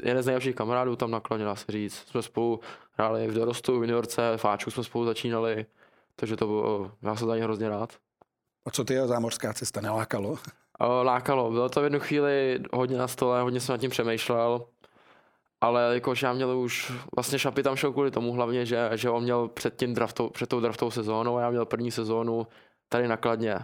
jeden 0.02 0.22
z 0.22 0.26
nejlepších 0.26 0.54
kamarádů 0.54 0.96
tam 0.96 1.10
nakloně, 1.10 1.44
dá 1.44 1.56
se 1.56 1.72
říct. 1.72 1.94
Jsme 1.94 2.22
spolu 2.22 2.60
hráli 2.92 3.28
v 3.28 3.34
dorostu, 3.34 3.72
v 3.78 3.82
juniorce, 3.82 4.32
v 4.36 4.44
Áčku 4.44 4.70
jsme 4.70 4.84
spolu 4.84 5.04
začínali, 5.04 5.66
takže 6.16 6.36
to 6.36 6.46
bylo, 6.46 6.90
já 7.02 7.16
jsem 7.16 7.28
za 7.28 7.36
ně 7.36 7.42
hrozně 7.42 7.68
rád. 7.68 7.92
A 8.66 8.70
co 8.70 8.84
ty 8.84 8.98
a 8.98 9.06
zámořská 9.06 9.52
cesta 9.52 9.80
nelákalo? 9.80 10.38
Lákalo, 11.02 11.50
bylo 11.50 11.68
to 11.68 11.80
v 11.80 11.84
jednu 11.84 12.00
chvíli 12.00 12.60
hodně 12.72 12.98
na 12.98 13.08
stole, 13.08 13.42
hodně 13.42 13.60
jsem 13.60 13.72
nad 13.72 13.78
tím 13.78 13.90
přemýšlel, 13.90 14.66
ale 15.62 15.94
jakož 15.94 16.22
já 16.22 16.32
měl 16.32 16.58
už, 16.58 16.92
vlastně 17.16 17.38
Šapy 17.38 17.62
tam 17.62 17.76
šel 17.76 17.92
kvůli 17.92 18.10
tomu 18.10 18.32
hlavně, 18.32 18.66
že, 18.66 18.90
že 18.94 19.10
on 19.10 19.22
měl 19.22 19.48
před, 19.48 19.76
tím 19.76 19.94
draftou, 19.94 20.30
před 20.30 20.48
tou 20.48 20.60
draftou 20.60 20.90
sezónou 20.90 21.36
a 21.36 21.40
já 21.40 21.50
měl 21.50 21.66
první 21.66 21.90
sezónu 21.90 22.46
tady 22.88 23.08
nakladně 23.08 23.54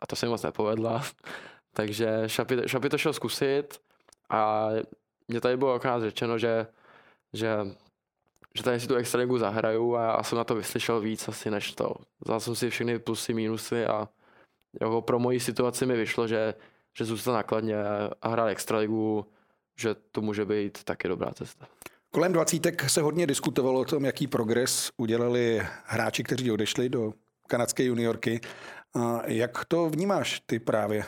a 0.00 0.06
to 0.08 0.16
se 0.16 0.26
mi 0.26 0.30
moc 0.30 0.42
nepovedla. 0.42 1.02
Takže 1.72 2.22
Šapy, 2.26 2.56
Šapy 2.66 2.88
to 2.88 2.98
šel 2.98 3.12
zkusit 3.12 3.80
a 4.30 4.68
mě 5.28 5.40
tady 5.40 5.56
bylo 5.56 5.72
akorát 5.72 6.00
řečeno, 6.00 6.38
že, 6.38 6.66
že, 7.32 7.56
že 8.54 8.62
tady 8.62 8.80
si 8.80 8.88
tu 8.88 8.94
extraligu 8.94 9.38
zahraju 9.38 9.96
a 9.96 10.02
já 10.02 10.22
jsem 10.22 10.38
na 10.38 10.44
to 10.44 10.54
vyslyšel 10.54 11.00
víc 11.00 11.28
asi 11.28 11.50
než 11.50 11.72
to. 11.72 11.94
Vzal 12.24 12.40
jsem 12.40 12.54
si 12.54 12.70
všechny 12.70 12.98
plusy, 12.98 13.34
mínusy 13.34 13.86
a 13.86 14.08
jako 14.80 15.02
pro 15.02 15.18
moji 15.18 15.40
situaci 15.40 15.86
mi 15.86 15.96
vyšlo, 15.96 16.26
že, 16.28 16.54
že 16.98 17.04
zůstal 17.04 17.34
nakladně 17.34 17.76
a 18.22 18.28
hrál 18.28 18.48
extraligu, 18.48 19.26
že 19.80 19.94
to 20.12 20.20
může 20.20 20.44
být 20.44 20.84
taky 20.84 21.08
dobrá 21.08 21.30
cesta. 21.34 21.66
Kolem 22.10 22.32
dvacítek 22.32 22.90
se 22.90 23.02
hodně 23.02 23.26
diskutovalo 23.26 23.80
o 23.80 23.84
tom, 23.84 24.04
jaký 24.04 24.26
progres 24.26 24.90
udělali 24.96 25.62
hráči, 25.84 26.24
kteří 26.24 26.50
odešli 26.50 26.88
do 26.88 27.12
kanadské 27.46 27.84
juniorky. 27.84 28.40
A 28.94 29.22
jak 29.26 29.64
to 29.64 29.90
vnímáš 29.90 30.42
ty 30.46 30.58
právě 30.58 31.04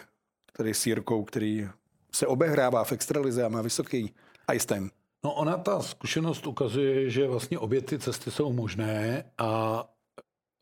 tady 0.52 0.74
s 0.74 0.86
Jirkou, 0.86 1.24
který 1.24 1.68
se 2.12 2.26
obehrává 2.26 2.84
v 2.84 2.92
extralize 2.92 3.44
a 3.44 3.48
má 3.48 3.62
vysoký 3.62 4.14
ice 4.54 4.66
time? 4.66 4.90
No 5.24 5.34
ona 5.34 5.56
ta 5.56 5.82
zkušenost 5.82 6.46
ukazuje, 6.46 7.10
že 7.10 7.28
vlastně 7.28 7.58
obě 7.58 7.80
ty 7.80 7.98
cesty 7.98 8.30
jsou 8.30 8.52
možné 8.52 9.24
a 9.38 9.84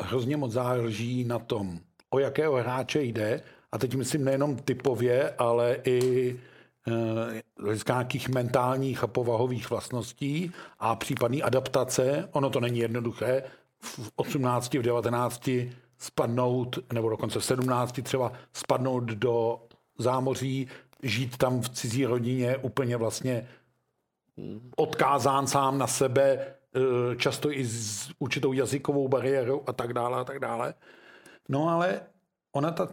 hrozně 0.03 0.37
moc 0.37 0.53
záleží 0.53 1.25
na 1.25 1.39
tom, 1.39 1.81
o 2.11 2.19
jakého 2.19 2.55
hráče 2.55 3.03
jde. 3.03 3.43
A 3.73 3.79
teď 3.79 3.95
myslím 3.95 4.25
nejenom 4.25 4.57
typově, 4.57 5.35
ale 5.39 5.77
i 5.85 6.41
eh, 6.89 7.77
nějakých 7.89 8.29
mentálních 8.29 9.05
a 9.05 9.07
povahových 9.07 9.71
vlastností 9.71 10.53
a 10.79 10.97
případný 10.97 11.43
adaptace. 11.43 12.29
Ono 12.33 12.51
to 12.51 12.61
není 12.61 12.79
jednoduché. 12.79 13.43
V 13.81 14.13
18, 14.17 14.75
v 14.75 14.83
19 14.83 15.51
spadnout, 15.99 16.79
nebo 16.93 17.09
dokonce 17.09 17.39
v 17.39 17.45
17 17.45 18.03
třeba 18.03 18.33
spadnout 18.53 19.05
do 19.05 19.61
zámoří, 19.99 20.69
žít 21.03 21.37
tam 21.37 21.61
v 21.61 21.69
cizí 21.69 22.07
rodině 22.07 22.57
úplně 22.57 22.97
vlastně 22.97 23.49
odkázán 24.77 25.47
sám 25.47 25.79
na 25.79 25.87
sebe, 25.87 26.39
eh, 26.39 27.17
často 27.17 27.53
i 27.53 27.65
s 27.65 28.11
určitou 28.19 28.53
jazykovou 28.53 29.09
bariérou 29.09 29.63
a 29.67 29.73
tak 29.73 29.93
dále 29.93 30.21
a 30.21 30.25
tak 30.25 30.39
dále. 30.39 30.75
No 31.49 31.69
ale 31.69 32.01
ona 32.53 32.71
ta 32.71 32.89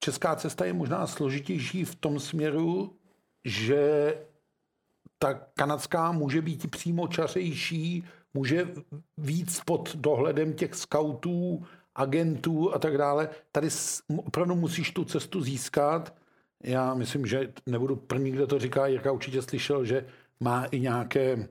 česká 0.00 0.36
cesta 0.36 0.64
je 0.64 0.72
možná 0.72 1.06
složitější 1.06 1.84
v 1.84 1.94
tom 1.94 2.20
směru, 2.20 2.96
že 3.44 4.14
ta 5.18 5.34
kanadská 5.34 6.12
může 6.12 6.42
být 6.42 6.70
přímo 6.70 7.08
čařejší, 7.08 8.04
může 8.34 8.68
víc 9.18 9.60
pod 9.64 9.96
dohledem 9.96 10.54
těch 10.54 10.74
scoutů, 10.74 11.66
agentů 11.94 12.74
a 12.74 12.78
tak 12.78 12.98
dále. 12.98 13.28
Tady 13.52 13.68
opravdu 14.16 14.54
musíš 14.54 14.90
tu 14.90 15.04
cestu 15.04 15.40
získat. 15.40 16.14
Já 16.64 16.94
myslím, 16.94 17.26
že 17.26 17.52
nebudu 17.66 17.96
první, 17.96 18.30
kdo 18.30 18.46
to 18.46 18.58
říká, 18.58 18.86
Jirka 18.86 19.12
určitě 19.12 19.42
slyšel, 19.42 19.84
že 19.84 20.06
má 20.40 20.64
i 20.64 20.80
nějaké 20.80 21.48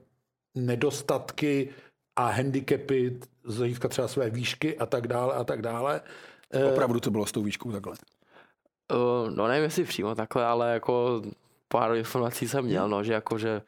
nedostatky 0.54 1.68
a 2.16 2.30
handicapy 2.30 3.20
z 3.44 3.56
hlediska 3.56 3.88
třeba 3.88 4.08
své 4.08 4.30
výšky 4.30 4.78
a 4.78 4.86
tak 4.86 5.06
dále 5.06 5.34
a 5.34 5.44
tak 5.44 5.62
dále. 5.62 6.00
Opravdu 6.72 7.00
to 7.00 7.10
bylo 7.10 7.26
s 7.26 7.32
tou 7.32 7.42
výškou 7.42 7.72
takhle? 7.72 7.96
Uh, 8.92 9.30
no 9.30 9.48
nevím, 9.48 9.64
jestli 9.64 9.84
přímo 9.84 10.14
takhle, 10.14 10.46
ale 10.46 10.72
jako 10.72 11.22
pár 11.68 11.94
informací 11.94 12.48
jsem 12.48 12.64
měl, 12.64 12.88
no, 12.88 13.04
že 13.04 13.12
jako, 13.12 13.38
že 13.38 13.62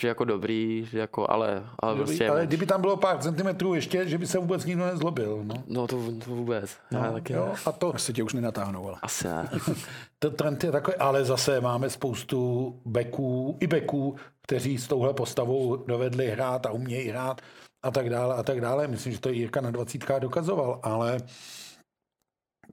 že 0.00 0.08
jako 0.08 0.24
dobrý, 0.24 0.86
že 0.90 0.98
jako, 0.98 1.30
ale, 1.30 1.66
ale 1.78 1.92
dobrý, 1.92 2.04
prostě... 2.06 2.30
Ale 2.30 2.46
kdyby 2.46 2.66
tam 2.66 2.80
bylo 2.80 2.96
pár 2.96 3.18
centimetrů 3.18 3.74
ještě, 3.74 4.08
že 4.08 4.18
by 4.18 4.26
se 4.26 4.38
vůbec 4.38 4.64
nikdo 4.64 4.86
nezlobil, 4.86 5.40
no. 5.44 5.54
No 5.66 5.86
to, 5.86 5.96
to 6.24 6.30
vůbec. 6.30 6.76
No, 6.90 6.98
Já 6.98 7.12
taky 7.12 7.32
jo, 7.32 7.54
a 7.66 7.72
to... 7.72 7.94
Asi 7.94 8.12
tě 8.12 8.22
už 8.22 8.34
nenatáhnou, 8.34 8.88
ale... 8.88 8.98
Asi 9.02 9.28
ne. 9.28 9.50
to 10.18 10.30
trend 10.30 10.64
je 10.64 10.72
takový, 10.72 10.96
ale 10.96 11.24
zase 11.24 11.60
máme 11.60 11.90
spoustu 11.90 12.80
beků, 12.84 13.56
i 13.60 13.66
beků, 13.66 14.16
kteří 14.42 14.78
s 14.78 14.88
touhle 14.88 15.14
postavou 15.14 15.76
dovedli 15.76 16.30
hrát 16.30 16.66
a 16.66 16.70
umějí 16.70 17.08
hrát 17.08 17.40
a 17.82 17.90
tak 17.90 18.10
dále 18.10 18.34
a 18.34 18.42
tak 18.42 18.60
dále. 18.60 18.88
Myslím, 18.88 19.12
že 19.12 19.20
to 19.20 19.30
Jirka 19.30 19.60
na 19.60 19.70
dvacítkách 19.70 20.20
dokazoval, 20.20 20.80
ale 20.82 21.20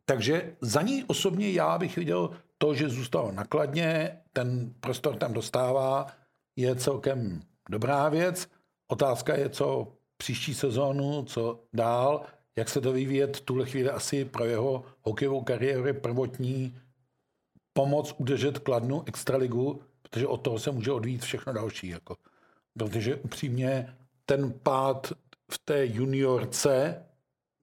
takže 0.05 0.55
za 0.61 0.81
ní 0.81 1.03
osobně 1.07 1.51
já 1.51 1.77
bych 1.77 1.97
viděl 1.97 2.29
to, 2.57 2.73
že 2.73 2.89
zůstal 2.89 3.31
nakladně, 3.31 4.21
ten 4.33 4.73
prostor 4.79 5.15
tam 5.15 5.33
dostává, 5.33 6.07
je 6.55 6.75
celkem 6.75 7.41
dobrá 7.69 8.09
věc. 8.09 8.47
Otázka 8.87 9.35
je, 9.35 9.49
co 9.49 9.93
příští 10.17 10.53
sezónu, 10.53 11.23
co 11.23 11.63
dál, 11.73 12.25
jak 12.55 12.69
se 12.69 12.81
to 12.81 12.91
vyvíjet. 12.91 13.37
V 13.37 13.41
tuhle 13.41 13.65
chvíli 13.65 13.89
asi 13.89 14.25
pro 14.25 14.45
jeho 14.45 14.85
hokejovou 15.01 15.41
kariéru 15.41 15.93
prvotní 15.93 16.79
pomoc 17.73 18.15
udržet 18.17 18.59
Kladnu 18.59 19.03
extraligu, 19.05 19.81
protože 20.01 20.27
od 20.27 20.37
toho 20.37 20.59
se 20.59 20.71
může 20.71 20.91
odvíjet 20.91 21.21
všechno 21.21 21.53
další. 21.53 21.87
Jako. 21.87 22.15
Protože 22.79 23.15
upřímně 23.15 23.97
ten 24.25 24.53
pád 24.63 25.13
v 25.51 25.57
té 25.65 25.85
juniorce 25.85 27.03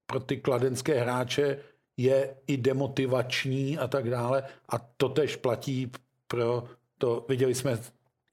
pro 0.07 0.21
ty 0.21 0.37
kladenské 0.37 1.01
hráče 1.01 1.59
je 1.97 2.37
i 2.47 2.57
demotivační 2.57 3.79
a 3.79 3.87
tak 3.89 4.11
dále. 4.11 4.43
A 4.69 4.79
to 4.97 5.09
tež 5.09 5.37
platí 5.37 5.91
pro 6.29 6.65
to, 6.99 7.27
viděli 7.29 7.55
jsme 7.55 7.79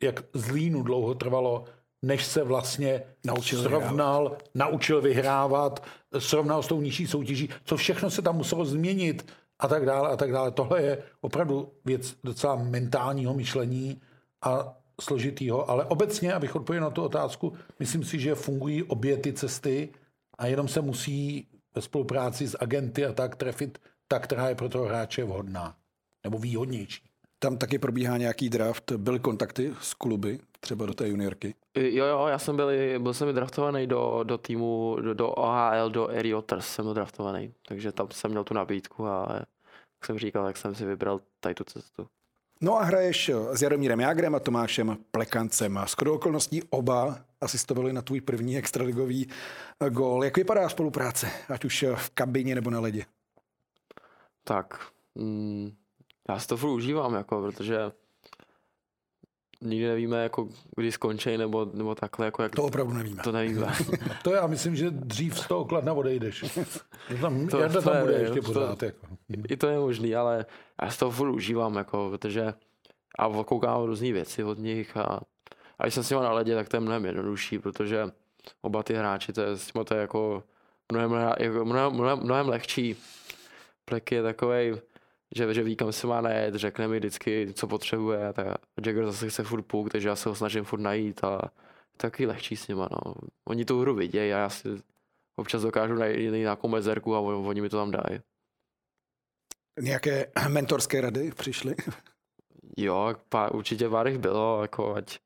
jak 0.03 0.23
Zlínu 0.33 0.83
dlouho 0.83 1.15
trvalo, 1.15 1.63
než 2.01 2.25
se 2.25 2.43
vlastně 2.43 3.03
naučil 3.25 3.61
srovnal, 3.61 4.23
vyhrávat. 4.23 4.49
naučil 4.55 5.01
vyhrávat, 5.01 5.85
srovnal 6.19 6.63
s 6.63 6.67
tou 6.67 6.81
nižší 6.81 7.07
soutěží, 7.07 7.49
co 7.63 7.77
všechno 7.77 8.09
se 8.09 8.21
tam 8.21 8.37
muselo 8.37 8.65
změnit 8.65 9.31
a 9.59 9.67
tak 9.67 9.85
dále 9.85 10.09
a 10.09 10.17
tak 10.17 10.31
dále. 10.31 10.51
Tohle 10.51 10.81
je 10.81 11.03
opravdu 11.21 11.71
věc 11.85 12.15
docela 12.23 12.55
mentálního 12.55 13.33
myšlení 13.33 14.01
a 14.41 14.77
složitýho, 15.01 15.69
ale 15.69 15.85
obecně, 15.85 16.33
abych 16.33 16.55
odpověděl 16.55 16.83
na 16.83 16.89
tu 16.89 17.03
otázku, 17.03 17.53
myslím 17.79 18.03
si, 18.03 18.19
že 18.19 18.35
fungují 18.35 18.83
obě 18.83 19.17
ty 19.17 19.33
cesty 19.33 19.89
a 20.37 20.47
jenom 20.47 20.67
se 20.67 20.81
musí 20.81 21.47
ve 21.75 21.81
spolupráci 21.81 22.47
s 22.47 22.57
agenty 22.61 23.05
a 23.05 23.13
tak 23.13 23.35
trefit 23.35 23.77
ta, 24.07 24.19
která 24.19 24.49
je 24.49 24.55
pro 24.55 24.69
toho 24.69 24.85
hráče 24.85 25.23
vhodná 25.23 25.75
nebo 26.23 26.37
výhodnější. 26.37 27.09
Tam 27.39 27.57
taky 27.57 27.79
probíhá 27.79 28.17
nějaký 28.17 28.49
draft. 28.49 28.91
Byly 28.91 29.19
kontakty 29.19 29.73
s 29.81 29.93
kluby, 29.93 30.39
třeba 30.59 30.85
do 30.85 30.93
té 30.93 31.07
juniorky? 31.07 31.55
Jo, 31.77 32.05
jo, 32.05 32.27
já 32.27 32.39
jsem 32.39 32.55
byl, 32.55 32.69
byl 32.99 33.13
jsem 33.13 33.35
draftovaný 33.35 33.87
do, 33.87 34.23
do 34.23 34.37
týmu, 34.37 34.97
do, 35.01 35.13
do 35.13 35.29
OHL, 35.29 35.89
do 35.89 36.09
Erie 36.09 36.35
Otters 36.35 36.67
jsem 36.67 36.85
byl 36.85 36.93
draftovaný, 36.93 37.53
takže 37.67 37.91
tam 37.91 38.07
jsem 38.11 38.31
měl 38.31 38.43
tu 38.43 38.53
nabídku 38.53 39.05
a 39.07 39.27
jak 39.33 40.05
jsem 40.05 40.19
říkal, 40.19 40.47
jak 40.47 40.57
jsem 40.57 40.75
si 40.75 40.85
vybral 40.85 41.19
tady 41.39 41.55
tu 41.55 41.63
cestu. 41.63 42.07
No 42.61 42.77
a 42.77 42.83
hraješ 42.83 43.31
s 43.51 43.61
Jaromírem 43.61 43.99
Jágrem 43.99 44.35
a 44.35 44.39
Tomášem 44.39 44.97
Plekancem. 45.11 45.79
Skoro 45.85 46.13
okolností 46.13 46.63
oba 46.69 47.17
asistovali 47.41 47.93
na 47.93 48.01
tvůj 48.01 48.21
první 48.21 48.57
extraligový 48.57 49.27
gól. 49.89 50.23
Jak 50.23 50.37
vypadá 50.37 50.69
spolupráce, 50.69 51.31
ať 51.49 51.65
už 51.65 51.85
v 51.95 52.09
kabině 52.09 52.55
nebo 52.55 52.69
na 52.69 52.79
ledě? 52.79 53.05
Tak, 54.43 54.87
mm, 55.15 55.71
já 56.29 56.39
si 56.39 56.47
to 56.47 56.57
furt 56.57 56.69
užívám, 56.69 57.13
jako, 57.13 57.41
protože 57.41 57.77
nikdy 59.61 59.87
nevíme, 59.87 60.23
jako, 60.23 60.49
kdy 60.75 60.91
skončí, 60.91 61.37
nebo, 61.37 61.67
nebo 61.73 61.95
takhle. 61.95 62.25
Jako, 62.25 62.43
jak, 62.43 62.55
to 62.55 62.63
opravdu 62.63 62.93
nevíme. 62.93 63.23
To 63.23 63.31
nevíme. 63.31 63.67
to 64.23 64.33
já 64.33 64.47
myslím, 64.47 64.75
že 64.75 64.91
dřív 64.91 65.39
z 65.39 65.47
toho 65.47 65.65
kladna 65.65 65.93
odejdeš. 65.93 66.59
Tam, 67.21 67.47
to, 67.47 67.69
to 67.69 67.81
tam 67.81 68.01
bude 68.01 68.13
ještě 68.13 68.41
pořád. 68.41 68.79
To, 68.79 68.85
jako. 68.85 69.07
I 69.49 69.57
to 69.57 69.67
je 69.67 69.79
možný, 69.79 70.15
ale 70.15 70.45
já 70.81 70.89
si 70.89 70.99
to 70.99 71.11
furt 71.11 71.31
užívám, 71.31 71.75
jako, 71.75 72.09
protože 72.09 72.53
a 73.19 73.43
koukám 73.43 73.83
různé 73.83 74.11
věci 74.11 74.43
od 74.43 74.57
nich 74.59 74.97
a, 74.97 75.19
a 75.79 75.83
když 75.83 75.93
jsem 75.93 76.03
s 76.03 76.09
nimi 76.09 76.21
na 76.21 76.31
ledě, 76.31 76.55
tak 76.55 76.69
to 76.69 76.77
je 76.77 76.81
mnohem 76.81 77.05
jednodušší, 77.05 77.59
protože 77.59 78.09
oba 78.61 78.83
ty 78.83 78.93
hráči, 78.93 79.33
to 79.33 79.41
je, 79.41 79.47
to 79.85 79.93
je 79.93 80.01
jako 80.01 80.43
mnohem, 80.91 81.11
jako 81.39 81.65
mnohem, 81.65 81.93
mnohem, 81.93 82.19
mnohem 82.19 82.49
lehčí. 82.49 82.95
Plek 83.85 84.11
je 84.11 84.23
takový 84.23 84.73
že, 85.35 85.53
že 85.53 85.63
ví, 85.63 85.75
kam 85.75 85.91
se 85.91 86.07
má 86.07 86.21
najet, 86.21 86.55
řekne 86.55 86.87
mi 86.87 86.97
vždycky, 86.99 87.53
co 87.53 87.67
potřebuje. 87.67 88.33
Tak 88.33 88.47
Jagger 88.85 89.05
zase 89.05 89.29
chce 89.29 89.43
furt 89.43 89.63
puk, 89.63 89.89
takže 89.89 90.07
já 90.07 90.15
se 90.15 90.29
ho 90.29 90.35
snažím 90.35 90.63
furt 90.63 90.79
najít 90.79 91.23
a 91.23 91.41
taky 91.97 92.25
lehčí 92.25 92.57
s 92.57 92.67
nima. 92.67 92.89
No. 92.91 93.13
Oni 93.47 93.65
tu 93.65 93.81
hru 93.81 93.95
vidějí 93.95 94.33
a 94.33 94.37
já 94.37 94.49
si 94.49 94.67
občas 95.35 95.61
dokážu 95.61 95.95
najít 95.95 96.31
nějakou 96.31 96.67
mezerku 96.67 97.15
a 97.15 97.19
oni 97.19 97.61
mi 97.61 97.69
to 97.69 97.77
tam 97.77 97.91
dají. 97.91 98.21
Nějaké 99.79 100.31
mentorské 100.47 101.01
rady 101.01 101.31
přišly? 101.31 101.75
Jo, 102.77 103.15
pár, 103.29 103.55
určitě 103.55 103.89
pár 103.89 104.07
jich 104.07 104.17
bylo, 104.17 104.61
jako 104.61 104.95
ať, 104.95 105.19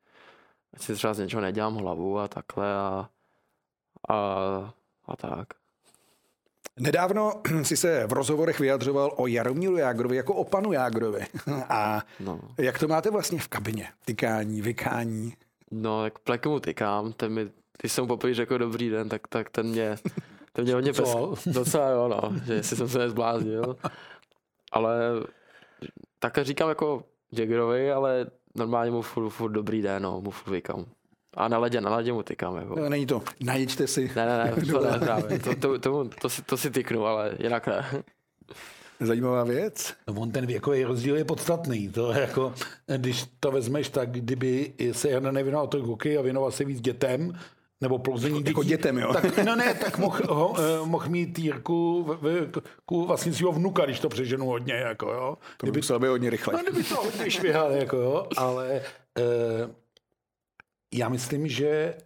ať 0.74 0.82
si 0.82 0.95
třeba 0.95 1.14
z 1.14 1.20
něčeho 1.20 1.41
nedělám 1.41 1.76
hlavu 1.76 2.20
a 2.20 2.28
takhle 2.28 2.74
a, 2.74 3.10
a, 4.10 4.16
a 5.06 5.16
tak. 5.16 5.47
Nedávno 6.80 7.34
si 7.63 7.78
se 7.78 8.07
v 8.07 8.13
rozhovorech 8.13 8.59
vyjadřoval 8.59 9.13
o 9.15 9.28
Jaromíru 9.28 9.78
Jágrovi 9.78 10.15
jako 10.15 10.34
o 10.34 10.43
panu 10.43 10.71
Jágrovi. 10.71 11.26
A 11.69 12.01
no. 12.19 12.39
jak 12.57 12.80
to 12.80 12.88
máte 12.88 13.11
vlastně 13.11 13.39
v 13.39 13.47
kabině? 13.47 13.88
Tykání, 14.05 14.61
vykání? 14.61 15.34
No, 15.71 16.03
tak 16.03 16.19
pleky 16.19 16.49
mu 16.49 16.59
tykám, 16.59 17.13
ten 17.13 17.34
mi, 17.34 17.49
když 17.82 17.91
jsem 17.91 18.03
mu 18.03 18.07
poprvé 18.07 18.34
řekl 18.34 18.57
dobrý 18.57 18.89
den, 18.89 19.09
tak, 19.09 19.28
tak 19.28 19.49
ten 19.49 19.67
mě, 19.67 19.95
ten 20.53 20.65
mě 20.65 20.73
hodně 20.73 20.93
pes, 20.93 21.11
Co? 21.11 21.36
docela 21.45 21.89
jo, 21.89 22.07
no, 22.07 22.39
že 22.45 22.53
jestli 22.53 22.78
jsem 22.78 22.89
se 22.89 22.97
nezbláznil. 22.97 23.78
Ale 24.71 24.99
také 26.19 26.43
říkám 26.43 26.69
jako 26.69 27.03
Jaggerovi, 27.32 27.91
ale 27.91 28.26
normálně 28.55 28.91
mu 28.91 29.01
furt, 29.01 29.30
furt 29.30 29.51
dobrý 29.51 29.82
den, 29.82 30.03
no, 30.03 30.21
mu 30.21 30.32
furt 30.32 30.53
vykám. 30.53 30.86
A 31.36 31.48
na 31.48 31.58
ledě, 31.58 31.82
na 31.82 31.96
ledě 31.96 32.14
mu 32.14 32.24
tykám, 32.24 32.56
jako. 32.56 32.80
No, 32.80 32.90
není 32.90 33.06
to. 33.06 33.22
Najeďte 33.44 33.88
si. 33.88 34.12
Ne, 34.16 34.26
ne, 34.26 34.38
ne, 34.38 34.66
to 34.72 34.92
ne, 34.92 35.00
právě. 35.00 35.40
To, 35.40 35.56
to, 35.56 35.80
to, 35.80 36.10
to, 36.22 36.30
si, 36.30 36.42
to 36.42 36.58
si 36.58 36.72
tyknu, 36.72 37.06
ale 37.06 37.34
jinak 37.40 37.68
ne. 37.68 38.04
Zajímavá 39.00 39.44
věc. 39.44 39.94
No, 40.08 40.14
on 40.14 40.32
ten 40.32 40.46
věkový 40.46 40.84
rozdíl 40.84 41.16
je 41.16 41.26
podstatný. 41.26 41.90
To 41.90 42.12
je 42.14 42.22
jako, 42.22 42.54
když 42.98 43.26
to 43.40 43.52
vezmeš, 43.52 43.90
tak 43.90 44.12
kdyby 44.12 44.74
se 44.92 45.10
Jana 45.10 45.32
nevěnoval 45.32 45.68
to 45.68 45.86
hokeji 45.86 46.18
a 46.18 46.22
věnoval 46.22 46.52
se 46.52 46.66
víc 46.66 46.82
dětem, 46.82 47.34
nebo 47.82 48.00
plození 48.00 48.44
Jako 48.46 48.64
dětí, 48.64 48.70
dětem, 48.70 48.98
jo? 48.98 49.14
Tak, 49.14 49.46
no 49.46 49.56
ne, 49.56 49.74
tak 49.74 49.98
mohl 49.98 50.54
eh, 50.58 50.86
mohl 50.86 51.10
mít 51.10 51.40
Jirku 51.40 52.04
v, 52.22 52.52
ku 52.86 53.06
vlastně 53.06 53.34
svého 53.34 53.52
vnuka, 53.52 53.86
když 53.86 54.00
to 54.00 54.10
přeženu 54.10 54.46
hodně, 54.46 54.74
jako 54.74 55.12
jo. 55.12 55.38
To 55.58 55.66
by 55.66 55.72
muselo 55.72 56.00
být 56.00 56.08
hodně 56.08 56.30
rychle. 56.30 56.54
No, 56.54 56.60
kdyby 56.64 56.84
to 56.84 56.96
hodně 56.96 57.32
švihal, 57.32 57.72
jako 57.72 57.98
jo, 57.98 58.28
ale 58.38 58.82
eh, 59.18 59.70
myslím, 61.10 61.48
že 61.48 61.98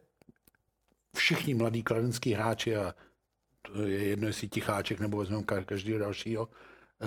všichni 1.15 1.53
mladí 1.53 1.83
kladenský 1.83 2.33
hráči, 2.33 2.75
a 2.75 2.95
to 3.61 3.81
je 3.81 4.03
jedno, 4.03 4.27
jestli 4.27 4.47
Ticháček 4.47 4.99
nebo 4.99 5.17
vezmeme 5.17 5.43
ka- 5.43 5.65
každého 5.65 5.99
dalšího, 5.99 6.49
eh, 7.01 7.05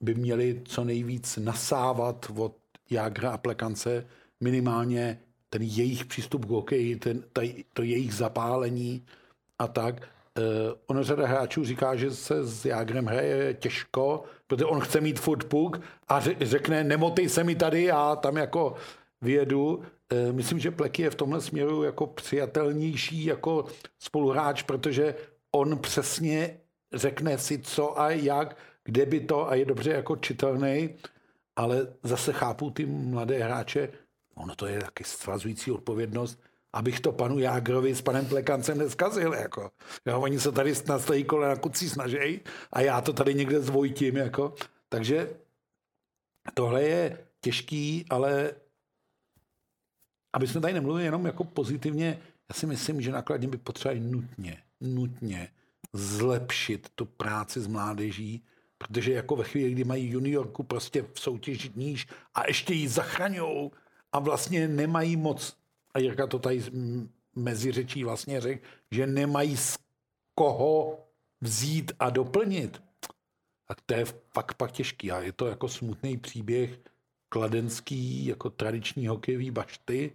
by 0.00 0.14
měli 0.14 0.62
co 0.64 0.84
nejvíc 0.84 1.36
nasávat 1.36 2.26
od 2.36 2.56
Jágra 2.90 3.30
a 3.30 3.38
Plekance 3.38 4.06
minimálně 4.40 5.20
ten 5.50 5.62
jejich 5.62 6.04
přístup 6.04 6.44
k 6.44 6.48
hokeji, 6.48 6.96
ten, 6.96 7.24
taj, 7.32 7.64
to 7.72 7.82
jejich 7.82 8.14
zapálení 8.14 9.06
a 9.58 9.68
tak. 9.68 10.08
Uh, 10.38 10.44
ono 10.86 11.04
řada 11.04 11.26
hráčů 11.26 11.64
říká, 11.64 11.96
že 11.96 12.10
se 12.10 12.46
s 12.46 12.64
Jágrem 12.64 13.06
hraje 13.06 13.54
těžko, 13.54 14.24
protože 14.46 14.64
on 14.64 14.80
chce 14.80 15.00
mít 15.00 15.20
furt 15.20 15.44
puk 15.44 15.80
a 16.08 16.20
ře- 16.20 16.36
řekne, 16.40 16.84
nemotej 16.84 17.28
se 17.28 17.44
mi 17.44 17.54
tady, 17.54 17.82
já 17.82 18.16
tam 18.16 18.36
jako 18.36 18.74
vyjedu. 19.22 19.82
Uh, 20.12 20.32
myslím, 20.32 20.58
že 20.58 20.70
Pleky 20.70 21.02
je 21.02 21.10
v 21.10 21.14
tomhle 21.14 21.40
směru 21.40 21.82
jako 21.82 22.06
přijatelnější 22.06 23.24
jako 23.24 23.64
spoluhráč, 23.98 24.62
protože 24.62 25.14
on 25.52 25.78
přesně 25.78 26.60
řekne 26.92 27.38
si 27.38 27.58
co 27.58 28.00
a 28.00 28.10
jak, 28.10 28.56
kde 28.84 29.06
by 29.06 29.20
to 29.20 29.48
a 29.48 29.54
je 29.54 29.64
dobře 29.64 29.90
jako 29.90 30.16
čitelný, 30.16 30.94
ale 31.56 31.86
zase 32.02 32.32
chápu 32.32 32.70
ty 32.70 32.86
mladé 32.86 33.38
hráče, 33.38 33.88
ono 34.34 34.54
to 34.54 34.66
je 34.66 34.80
taky 34.80 35.04
svazující 35.04 35.70
odpovědnost, 35.70 36.40
abych 36.72 37.00
to 37.00 37.12
panu 37.12 37.38
Jágrovi 37.38 37.94
s 37.94 38.02
panem 38.02 38.26
Plekancem 38.26 38.78
neskazil. 38.78 39.34
Jako. 39.34 39.70
Jo, 40.06 40.20
oni 40.20 40.40
se 40.40 40.52
tady 40.52 40.74
na 40.88 40.98
stojí 40.98 41.24
kole 41.24 41.48
na 41.48 41.56
kucí 41.56 41.88
snaží 41.88 42.40
a 42.72 42.80
já 42.80 43.00
to 43.00 43.12
tady 43.12 43.34
někde 43.34 43.60
zvojtím. 43.60 44.16
Jako. 44.16 44.54
Takže 44.88 45.30
tohle 46.54 46.82
je 46.82 47.18
těžký, 47.40 48.06
ale 48.10 48.52
aby 50.38 50.46
jsme 50.46 50.60
tady 50.60 50.74
nemluvili 50.74 51.04
jenom 51.04 51.26
jako 51.26 51.44
pozitivně, 51.44 52.18
já 52.48 52.54
si 52.54 52.66
myslím, 52.66 53.00
že 53.00 53.12
nakladně 53.12 53.48
by 53.48 53.58
potřebovali 53.58 54.00
nutně, 54.00 54.62
nutně 54.80 55.48
zlepšit 55.92 56.88
tu 56.94 57.04
práci 57.04 57.60
s 57.60 57.66
mládeží, 57.66 58.44
protože 58.78 59.12
jako 59.12 59.36
ve 59.36 59.44
chvíli, 59.44 59.72
kdy 59.72 59.84
mají 59.84 60.10
juniorku 60.10 60.62
prostě 60.62 61.02
v 61.12 61.20
soutěži 61.20 61.70
níž 61.76 62.06
a 62.34 62.46
ještě 62.46 62.74
ji 62.74 62.88
zachraňují 62.88 63.70
a 64.12 64.18
vlastně 64.18 64.68
nemají 64.68 65.16
moc, 65.16 65.56
a 65.94 65.98
Jirka 65.98 66.26
to 66.26 66.38
tady 66.38 66.62
mezi 67.36 67.72
řečí 67.72 68.04
vlastně 68.04 68.40
řekl, 68.40 68.66
že 68.90 69.06
nemají 69.06 69.56
z 69.56 69.78
koho 70.34 70.98
vzít 71.40 71.92
a 71.98 72.10
doplnit, 72.10 72.82
tak 73.68 73.80
to 73.86 73.94
je 73.94 74.04
fakt 74.34 74.54
pak 74.54 74.72
těžký. 74.72 75.10
A 75.10 75.20
je 75.20 75.32
to 75.32 75.46
jako 75.46 75.68
smutný 75.68 76.16
příběh 76.16 76.78
kladenský, 77.28 78.26
jako 78.26 78.50
tradiční 78.50 79.06
hokejový 79.06 79.50
bašty, 79.50 80.12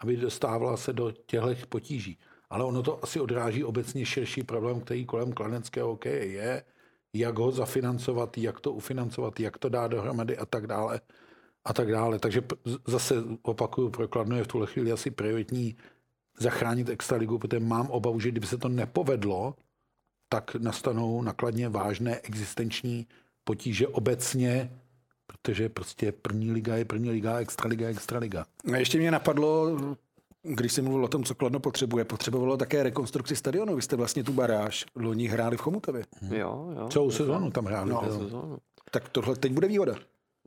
aby 0.00 0.16
dostávala 0.16 0.76
se 0.76 0.92
do 0.92 1.10
těchto 1.10 1.66
potíží. 1.68 2.18
Ale 2.50 2.64
ono 2.64 2.82
to 2.82 3.04
asi 3.04 3.20
odráží 3.20 3.64
obecně 3.64 4.06
širší 4.06 4.42
problém, 4.42 4.80
který 4.80 5.06
kolem 5.06 5.32
kladenského 5.32 5.88
hokeje 5.88 6.26
je, 6.26 6.64
jak 7.12 7.38
ho 7.38 7.50
zafinancovat, 7.50 8.38
jak 8.38 8.60
to 8.60 8.72
ufinancovat, 8.72 9.40
jak 9.40 9.58
to 9.58 9.68
dát 9.68 9.88
dohromady 9.88 10.38
a 10.38 10.46
tak 10.46 10.66
dále. 10.66 11.00
A 11.64 11.72
tak 11.72 11.90
dále. 11.90 12.18
Takže 12.18 12.42
zase 12.86 13.14
opakuju, 13.42 13.90
pro 13.90 14.08
Kladno 14.08 14.36
je 14.36 14.44
v 14.44 14.46
tuhle 14.46 14.66
chvíli 14.66 14.92
asi 14.92 15.10
prioritní 15.10 15.76
zachránit 16.38 16.88
extraligu, 16.88 17.38
protože 17.38 17.60
mám 17.60 17.90
obavu, 17.90 18.20
že 18.20 18.30
kdyby 18.30 18.46
se 18.46 18.58
to 18.58 18.68
nepovedlo, 18.68 19.54
tak 20.28 20.54
nastanou 20.54 21.22
nakladně 21.22 21.68
vážné 21.68 22.20
existenční 22.20 23.06
potíže 23.44 23.88
obecně, 23.88 24.80
protože 25.32 25.68
prostě 25.68 26.12
první 26.12 26.52
liga 26.52 26.76
je 26.76 26.84
první 26.84 27.10
liga, 27.10 27.38
extraliga 27.38 27.86
je 27.88 27.94
extraliga. 27.94 28.44
A 28.72 28.76
ještě 28.76 28.98
mě 28.98 29.10
napadlo, 29.10 29.78
když 30.42 30.72
jsem 30.72 30.84
mluvil 30.84 31.04
o 31.04 31.08
tom, 31.08 31.24
co 31.24 31.34
Kladno 31.34 31.60
potřebuje, 31.60 32.04
potřebovalo 32.04 32.56
také 32.56 32.82
rekonstrukci 32.82 33.36
stadionu. 33.36 33.76
Vy 33.76 33.82
jste 33.82 33.96
vlastně 33.96 34.24
tu 34.24 34.32
baráž 34.32 34.86
loni 34.94 35.26
hráli 35.26 35.56
v 35.56 35.60
Chomutově. 35.60 36.04
Jo, 36.30 36.72
jo. 36.76 36.88
Celou 36.88 37.10
sezónu 37.10 37.50
tam 37.50 37.64
hráli. 37.64 37.90
No. 37.90 38.02
Sezónu. 38.18 38.58
Tak 38.90 39.08
tohle 39.08 39.36
teď 39.36 39.52
bude 39.52 39.68
výhoda. 39.68 39.94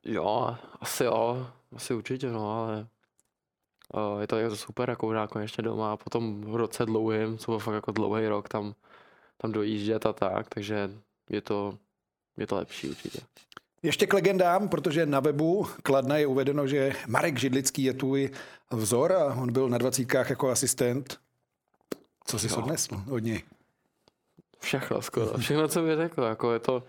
Jo, 0.06 0.56
asi 0.80 1.04
jo, 1.04 1.48
asi 1.76 1.94
určitě, 1.94 2.30
no, 2.32 2.52
ale 2.52 2.88
je 4.22 4.28
to, 4.28 4.38
je 4.38 4.50
to 4.50 4.56
super, 4.56 4.90
jako 4.90 5.08
hrát 5.08 5.32
konečně 5.32 5.64
doma 5.64 5.94
a 5.94 5.98
potom 5.98 6.42
v 6.42 6.56
roce 6.56 6.86
dlouhým, 6.86 7.38
co 7.38 7.52
byl 7.52 7.60
fakt 7.60 7.76
jako 7.76 7.92
dlouhý 7.92 8.28
rok, 8.28 8.50
tam, 8.50 8.74
tam 9.38 9.52
dojíždět 9.52 10.06
a 10.06 10.14
tak, 10.14 10.50
takže 10.50 10.92
je 11.30 11.42
to, 11.42 11.78
je 12.38 12.48
to 12.48 12.56
lepší 12.56 12.90
určitě. 12.90 13.20
Ještě 13.84 14.08
k 14.08 14.14
legendám, 14.14 14.70
protože 14.70 15.06
na 15.06 15.20
webu 15.20 15.68
Kladna 15.84 16.18
je 16.18 16.28
uvedeno, 16.28 16.68
že 16.68 16.94
Marek 17.08 17.40
Židlický 17.40 17.84
je 17.84 17.94
tvůj 17.94 18.30
vzor 18.72 19.14
a 19.14 19.26
on 19.26 19.52
byl 19.52 19.70
na 19.70 19.78
dvacítkách 19.78 20.30
jako 20.30 20.50
asistent. 20.50 21.20
Co 22.26 22.40
jsi 22.40 22.50
odnesl 22.56 23.02
od 23.12 23.20
něj? 23.20 23.44
Všechno 24.60 25.02
skoro, 25.02 25.38
všechno, 25.38 25.68
co 25.68 25.82
mi 25.82 25.96
řekl, 25.96 26.22
jako 26.22 26.54
je 26.54 26.60
to, 26.60 26.84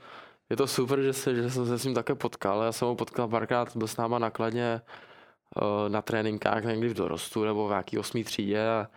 je 0.51 0.57
to 0.57 0.67
super, 0.67 1.03
že, 1.03 1.13
se, 1.13 1.35
že 1.35 1.51
jsem 1.51 1.67
se 1.67 1.79
s 1.79 1.85
ním 1.85 1.95
také 1.95 2.15
potkal, 2.15 2.63
já 2.63 2.73
jsem 2.73 2.89
ho 2.89 2.95
potkal 2.95 3.29
párkrát, 3.29 3.77
byl 3.77 3.89
s 3.89 3.97
náma 3.97 4.19
nakladně 4.19 4.81
uh, 5.57 5.89
na 5.89 6.03
tréninkách 6.03 6.65
někdy 6.65 6.89
v 6.89 6.95
dorostu 6.95 7.45
nebo 7.45 7.67
v 7.67 7.71
nějaký 7.71 7.99
osmý 7.99 8.25
třídě. 8.25 8.69
A, 8.69 8.89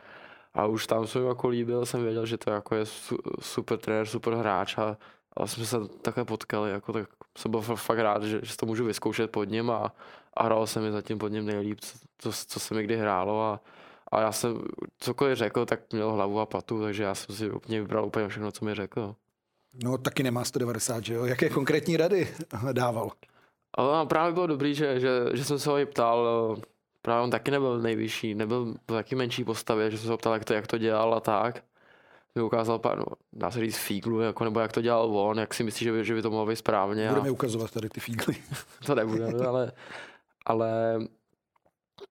a 0.54 0.66
už 0.66 0.88
tam 0.88 1.08
jsem 1.08 1.28
jako 1.28 1.48
líbil, 1.48 1.86
jsem 1.86 2.04
věděl, 2.04 2.26
že 2.26 2.38
to 2.38 2.52
jako 2.52 2.76
je 2.76 2.86
su, 2.86 3.18
super 3.42 3.78
trenér, 3.78 4.06
super 4.06 4.34
hráč 4.34 4.78
a, 4.78 4.98
a 5.38 5.48
jsme 5.48 5.66
se 5.66 5.78
také 6.02 6.26
potkali, 6.26 6.72
jako 6.72 6.94
tak 6.94 7.10
jsem 7.38 7.52
byl 7.52 7.60
fa- 7.60 7.76
fakt 7.76 8.00
rád, 8.00 8.24
že, 8.24 8.40
že 8.44 8.58
to 8.58 8.66
můžu 8.66 8.86
vyzkoušet 8.86 9.32
pod 9.32 9.44
ním 9.44 9.72
a, 9.72 9.96
a 10.34 10.44
hrál 10.44 10.68
se 10.68 10.80
mi 10.80 10.92
zatím 10.92 11.18
pod 11.18 11.28
ním 11.28 11.46
nejlíp, 11.46 11.80
co, 11.80 11.98
co, 12.18 12.32
co 12.48 12.60
se 12.60 12.74
mi 12.74 12.84
kdy 12.84 12.98
hrálo 12.98 13.44
a, 13.44 13.62
a 14.12 14.22
já 14.22 14.32
jsem 14.32 14.62
cokoliv 15.00 15.38
řekl, 15.38 15.66
tak 15.66 15.80
měl 15.94 16.12
hlavu 16.12 16.40
a 16.40 16.46
patu, 16.46 16.82
takže 16.82 17.04
já 17.04 17.16
jsem 17.16 17.36
si 17.36 17.52
úplně 17.52 17.82
vybral 17.82 18.06
úplně 18.06 18.28
všechno, 18.28 18.52
co 18.52 18.66
mi 18.66 18.76
řekl. 18.76 19.16
No 19.84 19.98
taky 19.98 20.24
nemá 20.24 20.44
190, 20.44 21.06
že 21.06 21.14
jo? 21.14 21.26
Jaké 21.26 21.50
konkrétní 21.50 21.98
rady 21.98 22.36
dával? 22.72 23.12
Ale 23.78 24.06
právě 24.06 24.34
bylo 24.34 24.48
dobrý, 24.48 24.76
že, 24.76 25.00
že, 25.00 25.10
že 25.34 25.46
jsem 25.46 25.60
se 25.60 25.70
ho 25.70 25.78
i 25.78 25.86
ptal, 25.86 26.28
eh, 26.58 26.62
právě 27.02 27.24
on 27.24 27.32
taky 27.32 27.52
nebyl 27.52 27.80
nejvyšší, 27.80 28.36
nebyl 28.36 28.74
v 28.74 28.88
taky 28.88 29.16
menší 29.16 29.44
postavě, 29.44 29.92
že 29.92 29.98
jsem 29.98 30.06
se 30.06 30.12
ho 30.12 30.18
ptal, 30.18 30.34
jak 30.34 30.46
to, 30.46 30.54
jak 30.54 30.68
to 30.68 30.78
dělal 30.78 31.14
a 31.14 31.20
tak. 31.20 31.64
Mi 32.36 32.44
ukázal 32.44 32.80
pár, 32.80 32.98
no, 32.98 33.06
dá 33.34 33.52
se 33.52 33.60
říct 33.60 33.78
fíglu, 33.78 34.20
jako, 34.20 34.44
nebo 34.44 34.60
jak 34.60 34.72
to 34.72 34.82
dělal 34.82 35.18
on, 35.18 35.40
jak 35.40 35.54
si 35.54 35.64
myslí, 35.64 35.84
že 35.84 35.92
by, 35.92 36.06
že 36.06 36.14
by 36.14 36.22
to 36.22 36.30
mohlo 36.30 36.46
být 36.46 36.56
správně. 36.56 37.10
Budeme 37.10 37.30
A 37.30 37.32
ukazovat 37.32 37.72
tady 37.72 37.90
ty 37.90 38.00
fígly. 38.00 38.36
to 38.86 38.96
nebude, 38.96 39.32
no, 39.32 39.48
ale, 39.48 39.72
ale 40.46 41.00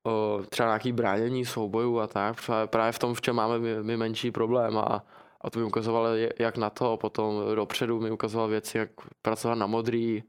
o, 0.07 0.43
třeba 0.49 0.69
nějaký 0.69 0.93
bránění 0.93 1.45
soubojů 1.45 1.99
a 2.01 2.07
tak, 2.07 2.37
právě, 2.67 2.93
v 2.93 2.99
tom, 2.99 3.15
v 3.15 3.21
čem 3.21 3.37
máme 3.37 3.59
my, 3.59 3.83
my 3.83 3.97
menší 3.97 4.31
problém 4.31 4.79
a, 4.79 5.05
a 5.41 5.51
to 5.51 5.59
mi 5.59 5.65
ukazoval 5.65 6.09
jak 6.39 6.57
na 6.57 6.71
to, 6.71 6.97
potom 6.97 7.43
dopředu 7.55 8.01
mi 8.01 8.11
ukazoval 8.11 8.49
věci, 8.49 8.79
jak 8.79 8.91
pracovat 9.23 9.55
na 9.55 9.67
modrý, 9.67 10.23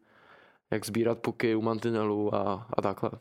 jak 0.71 0.85
sbírat 0.85 1.19
puky 1.19 1.55
u 1.55 1.61
mantinelů 1.61 2.35
a, 2.35 2.67
a 2.77 2.81
takhle. 2.81 3.11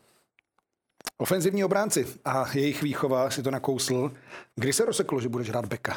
Ofenzivní 1.18 1.64
obránci 1.64 2.06
a 2.24 2.44
jejich 2.54 2.82
výchova 2.82 3.30
si 3.30 3.42
to 3.42 3.50
nakousl. 3.50 4.12
Kdy 4.54 4.72
se 4.72 4.84
rozseklo, 4.84 5.20
že 5.20 5.28
budeš 5.28 5.48
hrát 5.48 5.66
beka? 5.66 5.96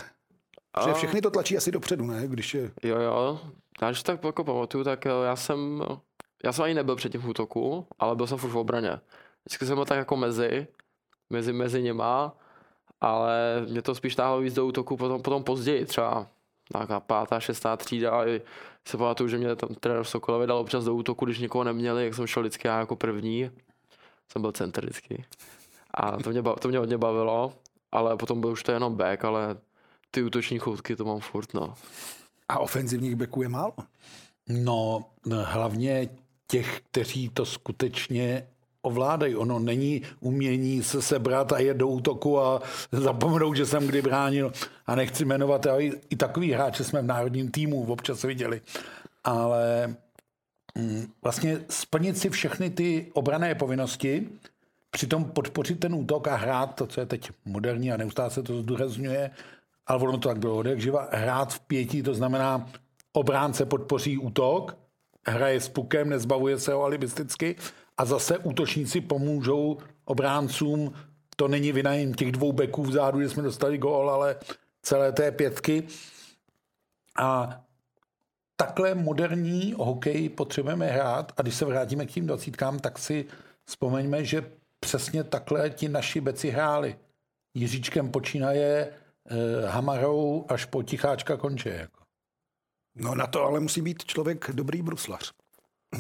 Že 0.86 0.94
všechny 0.94 1.22
to 1.22 1.32
tlačí 1.32 1.58
asi 1.58 1.72
dopředu, 1.72 2.06
ne? 2.06 2.28
Když 2.28 2.54
je... 2.54 2.72
Jo, 2.84 3.00
jo. 3.00 3.40
Já 3.82 3.90
když 3.90 4.04
tak 4.04 4.24
jako 4.24 4.44
pamatuju, 4.44 4.84
tak 4.84 5.06
eh, 5.06 5.10
já 5.26 5.36
jsem, 5.36 5.84
já 6.44 6.52
jsem 6.52 6.66
ani 6.66 6.74
nebyl 6.74 6.96
předtím 6.96 7.22
v 7.22 7.28
útoku, 7.28 7.88
ale 8.00 8.16
byl 8.16 8.28
jsem 8.28 8.38
furt 8.38 8.50
v 8.50 8.58
obraně. 8.58 9.00
Vždycky 9.46 9.66
jsem 9.66 9.76
byl 9.76 9.86
tak 9.86 9.98
jako 9.98 10.16
mezi, 10.16 10.68
mezi, 11.30 11.54
mezi 11.54 11.82
něma, 11.82 12.36
ale 13.02 13.66
mě 13.70 13.82
to 13.82 13.96
spíš 13.96 14.16
táhlo 14.16 14.40
víc 14.40 14.54
do 14.54 14.66
útoku 14.66 14.98
potom, 14.98 15.22
potom 15.22 15.44
později, 15.44 15.86
třeba 15.86 16.28
nějaká 16.74 17.00
pátá, 17.00 17.40
šestá 17.40 17.78
třída, 17.78 18.12
a 18.12 18.26
se 18.88 18.98
pamatuju, 18.98 19.30
že 19.30 19.38
mě 19.38 19.56
tam 19.56 19.70
trenér 19.76 20.04
Sokolovi 20.04 20.48
dal 20.48 20.58
občas 20.58 20.84
do 20.84 20.96
útoku, 20.96 21.26
když 21.26 21.40
nikoho 21.40 21.64
neměli, 21.64 22.04
jak 22.04 22.14
jsem 22.14 22.28
šel 22.28 22.44
vždycky 22.44 22.68
já 22.68 22.80
jako 22.80 22.96
první. 22.96 23.52
Jsem 24.32 24.42
byl 24.42 24.52
center 24.52 24.84
vždycky. 24.84 25.26
A 25.94 26.18
to 26.18 26.30
mě, 26.30 26.44
to 26.60 26.68
mě 26.68 26.78
hodně 26.78 26.98
bavilo, 26.98 27.54
ale 27.92 28.18
potom 28.18 28.42
byl 28.42 28.50
už 28.50 28.64
to 28.64 28.72
jenom 28.72 28.96
back, 28.96 29.26
ale 29.26 29.58
ty 30.18 30.24
útoční 30.24 30.60
choutky 30.60 30.96
to 30.96 31.06
mám 31.06 31.20
furt, 31.20 31.54
no. 31.54 31.74
A 32.50 32.60
ofenzivních 32.60 33.16
beků 33.16 33.42
je 33.42 33.50
málo. 33.50 33.74
No, 34.50 35.06
hlavně 35.44 36.10
těch, 36.48 36.82
kteří 36.92 37.30
to 37.30 37.46
skutečně 37.46 38.48
ovládají. 38.82 39.36
Ono 39.36 39.60
není 39.60 40.02
umění 40.20 40.84
se 40.84 41.02
sebrat 41.02 41.54
a 41.54 41.60
jet 41.60 41.78
do 41.78 41.88
útoku 41.88 42.40
a 42.40 42.62
zapomenout, 42.92 43.58
že 43.58 43.66
jsem 43.66 43.88
kdy 43.88 44.02
bránil. 44.02 44.54
A 44.86 44.96
nechci 44.96 45.26
jmenovat, 45.26 45.68
ale 45.68 45.84
i, 45.84 45.92
i 46.10 46.16
takový 46.16 46.52
hráče 46.52 46.84
jsme 46.84 47.02
v 47.02 47.06
národním 47.06 47.52
týmu 47.52 47.86
občas 47.92 48.24
viděli. 48.24 48.62
Ale 49.24 49.96
mm, 50.76 51.12
vlastně 51.24 51.60
splnit 51.70 52.18
si 52.18 52.30
všechny 52.30 52.70
ty 52.70 53.12
obrané 53.14 53.56
povinnosti, 53.56 54.30
přitom 54.92 55.26
podpořit 55.26 55.80
ten 55.80 55.96
útok 55.96 56.28
a 56.28 56.36
hrát 56.36 56.76
to, 56.76 56.88
co 56.88 57.00
je 57.00 57.06
teď 57.06 57.32
moderní 57.46 57.92
a 57.92 57.98
neustále 57.98 58.30
se 58.30 58.44
to 58.44 58.62
zdůrazňuje, 58.62 59.32
ale 59.88 60.04
ono 60.04 60.18
to 60.18 60.28
tak 60.28 60.40
bylo 60.40 60.58
od 60.58 60.66
jak 60.66 60.82
živa, 60.82 61.10
hrát 61.12 61.54
v 61.54 61.60
pěti, 61.60 62.04
to 62.04 62.14
znamená 62.14 62.70
obránce 63.14 63.66
podpoří 63.66 64.18
útok, 64.18 64.78
hraje 65.28 65.62
s 65.62 65.70
pukem, 65.70 66.10
nezbavuje 66.10 66.60
se 66.60 66.74
ho 66.74 66.84
alibisticky 66.84 67.56
a 67.98 68.06
zase 68.06 68.38
útočníci 68.38 69.02
pomůžou 69.02 69.78
obráncům. 70.06 70.94
To 71.36 71.48
není 71.48 71.72
vina 71.72 71.94
jen 71.94 72.14
těch 72.14 72.32
dvou 72.32 72.52
beků 72.52 72.84
vzadu, 72.84 73.22
že 73.22 73.30
jsme 73.30 73.44
dostali 73.44 73.78
gól, 73.78 74.10
ale 74.10 74.36
celé 74.82 75.12
té 75.12 75.32
pětky. 75.32 75.84
A 77.20 77.62
takhle 78.56 78.96
moderní 78.96 79.74
hokej 79.78 80.30
potřebujeme 80.30 80.88
hrát 80.88 81.32
a 81.38 81.42
když 81.42 81.56
se 81.56 81.66
vrátíme 81.66 82.06
k 82.06 82.12
tím 82.12 82.28
dvacítkám, 82.28 82.80
tak 82.80 83.00
si 83.00 83.26
vzpomeňme, 83.66 84.26
že 84.26 84.52
přesně 84.80 85.24
takhle 85.24 85.70
ti 85.70 85.90
naši 85.90 86.22
beci 86.22 86.50
hráli. 86.50 86.96
Jiříčkem 87.54 88.12
počínaje, 88.12 88.94
Hamarou 89.68 90.46
až 90.50 90.66
po 90.66 90.84
Ticháčka 90.84 91.38
konče. 91.38 91.70
Jako. 91.70 92.04
No 92.96 93.16
na 93.16 93.28
to 93.28 93.44
ale 93.44 93.60
musí 93.60 93.82
být 93.82 94.06
člověk 94.06 94.52
dobrý 94.52 94.82
bruslař. 94.82 95.34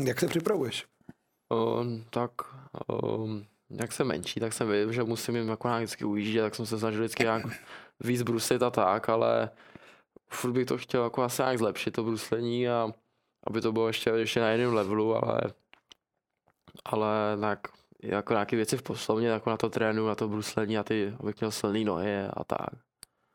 Jak 0.03 0.19
se 0.19 0.27
připravuješ? 0.27 0.85
Um, 1.49 2.05
tak 2.09 2.31
um, 3.03 3.45
jak 3.69 3.91
jsem 3.91 4.07
menší, 4.07 4.39
tak 4.39 4.53
jsem 4.53 4.67
věděl, 4.67 4.91
že 4.91 5.03
musím 5.03 5.35
jim 5.35 5.49
jako 5.49 5.77
vždycky 5.77 6.05
ujíždět, 6.05 6.43
tak 6.43 6.55
jsem 6.55 6.65
se 6.65 6.79
snažil 6.79 6.99
vždycky 6.99 7.23
nějak 7.23 7.43
víc 7.99 8.21
bruslit 8.21 8.63
a 8.63 8.69
tak, 8.69 9.09
ale 9.09 9.49
furt 10.29 10.51
bych 10.51 10.65
to 10.65 10.77
chtěl 10.77 11.03
jako 11.03 11.23
asi 11.23 11.41
nějak 11.41 11.57
zlepšit 11.57 11.91
to 11.91 12.03
bruslení 12.03 12.69
a 12.69 12.93
aby 13.47 13.61
to 13.61 13.71
bylo 13.71 13.87
ještě, 13.87 14.09
ještě 14.09 14.39
na 14.39 14.51
jiném 14.51 14.73
levelu, 14.73 15.15
ale 15.15 15.41
ale 16.85 17.37
tak 17.41 17.67
jako 18.03 18.33
nějaké 18.33 18.55
věci 18.55 18.77
v 18.77 18.83
poslovně, 18.83 19.27
jako 19.27 19.49
na 19.49 19.57
to 19.57 19.69
trénu, 19.69 20.07
na 20.07 20.15
to 20.15 20.27
bruslení 20.27 20.77
a 20.77 20.83
ty, 20.83 21.13
abych 21.19 21.39
měl 21.39 21.51
silný 21.51 21.85
nohy 21.85 22.17
a 22.33 22.43
tak. 22.43 22.86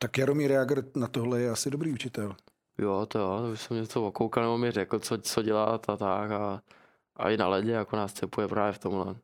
Tak 0.03 0.19
Jaromír 0.19 0.51
Jager 0.51 0.85
na 0.97 1.07
tohle 1.07 1.41
je 1.41 1.51
asi 1.51 1.71
dobrý 1.71 1.93
učitel. 1.93 2.37
Jo, 2.79 3.07
to 3.07 3.19
jo, 3.19 3.39
to 3.43 3.53
už 3.53 3.61
jsem 3.61 3.77
něco 3.77 4.07
okoukal, 4.07 4.43
nebo 4.43 4.59
mi 4.59 4.71
řekl, 4.71 4.99
co, 4.99 5.19
co 5.19 5.43
dělat 5.43 5.91
a 5.91 5.97
tak 5.97 6.31
a, 6.31 6.63
a 7.17 7.31
i 7.31 7.37
na 7.37 7.49
ledě 7.49 7.71
jako 7.71 7.97
nás 7.97 8.13
cepuje 8.13 8.49
právě 8.49 8.73
v 8.73 8.79
tomhle. 8.79 9.15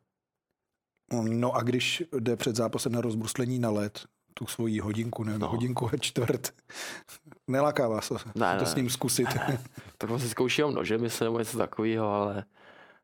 No 1.29 1.53
a 1.53 1.61
když 1.61 2.03
jde 2.19 2.35
před 2.35 2.55
zápasem 2.55 2.91
na 2.91 3.01
rozbruslení 3.01 3.59
na 3.59 3.69
led, 3.69 4.05
tu 4.33 4.47
svoji 4.47 4.79
hodinku, 4.79 5.23
ne, 5.23 5.39
no. 5.39 5.47
hodinku 5.49 5.89
a 5.93 5.97
čtvrt, 5.97 6.53
neláká 7.47 7.87
vás 7.87 8.07
to, 8.07 8.17
Ne, 8.35 8.55
to 8.55 8.63
ne. 8.63 8.65
s 8.65 8.75
ním 8.75 8.89
zkusit. 8.89 9.27
Tak 9.97 10.09
si 10.17 10.29
zkouší 10.29 10.63
o 10.63 10.71
nože, 10.71 10.97
myslím, 10.97 11.25
nebo 11.25 11.39
něco 11.39 11.57
takového, 11.57 12.13
ale 12.13 12.45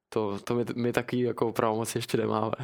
to, 0.09 0.39
to 0.39 0.55
my, 0.55 0.65
my 0.75 0.93
taky 0.93 1.21
jako 1.21 1.51
pravomoci 1.51 1.97
ještě 1.97 2.17
nemáme. 2.17 2.55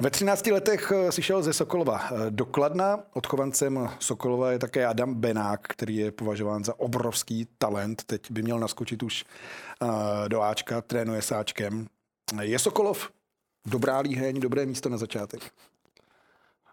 Ve 0.00 0.10
13 0.10 0.46
letech 0.46 0.92
eh, 0.92 1.12
si 1.12 1.22
šel 1.22 1.42
ze 1.42 1.52
Sokolova 1.52 2.00
eh, 2.00 2.30
do 2.30 2.46
Kladna. 2.46 3.00
Odchovancem 3.12 3.88
Sokolova 3.98 4.52
je 4.52 4.58
také 4.58 4.86
Adam 4.86 5.14
Benák, 5.14 5.60
který 5.68 5.96
je 5.96 6.12
považován 6.12 6.64
za 6.64 6.80
obrovský 6.80 7.48
talent. 7.58 8.04
Teď 8.04 8.30
by 8.30 8.42
měl 8.42 8.58
naskočit 8.58 9.02
už 9.02 9.24
eh, 9.82 10.28
do 10.28 10.42
Ačka, 10.42 10.80
trénuje 10.80 11.22
s 11.22 11.32
Ačkem. 11.32 11.86
Je 12.40 12.58
Sokolov 12.58 13.10
dobrá 13.66 13.98
líheň, 13.98 14.40
dobré 14.40 14.66
místo 14.66 14.88
na 14.88 14.96
začátek? 14.96 15.40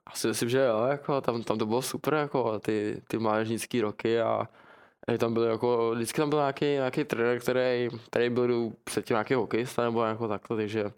Asi 0.06 0.28
myslím, 0.28 0.50
že 0.50 0.60
jo, 0.60 0.86
jako 0.86 1.22
tam, 1.22 1.44
tam 1.44 1.58
to 1.58 1.66
bylo 1.66 1.82
super, 1.82 2.14
jako 2.14 2.60
ty, 2.60 3.02
ty 3.08 3.18
mládežnické 3.18 3.82
roky 3.82 4.22
a 4.22 4.50
tam 5.18 5.34
byl 5.34 5.44
jako, 5.44 5.92
vždycky 5.96 6.22
tam 6.22 6.30
byl 6.30 6.40
nějaký, 6.40 6.66
nějaký 6.66 7.04
trenér, 7.04 7.40
který, 7.40 7.90
který 8.10 8.30
byl 8.30 8.72
předtím 8.84 9.14
nějaký 9.14 9.34
hokejista 9.34 9.84
nebo 9.84 10.04
jako 10.04 10.28
takhle, 10.28 10.58
takže, 10.58 10.92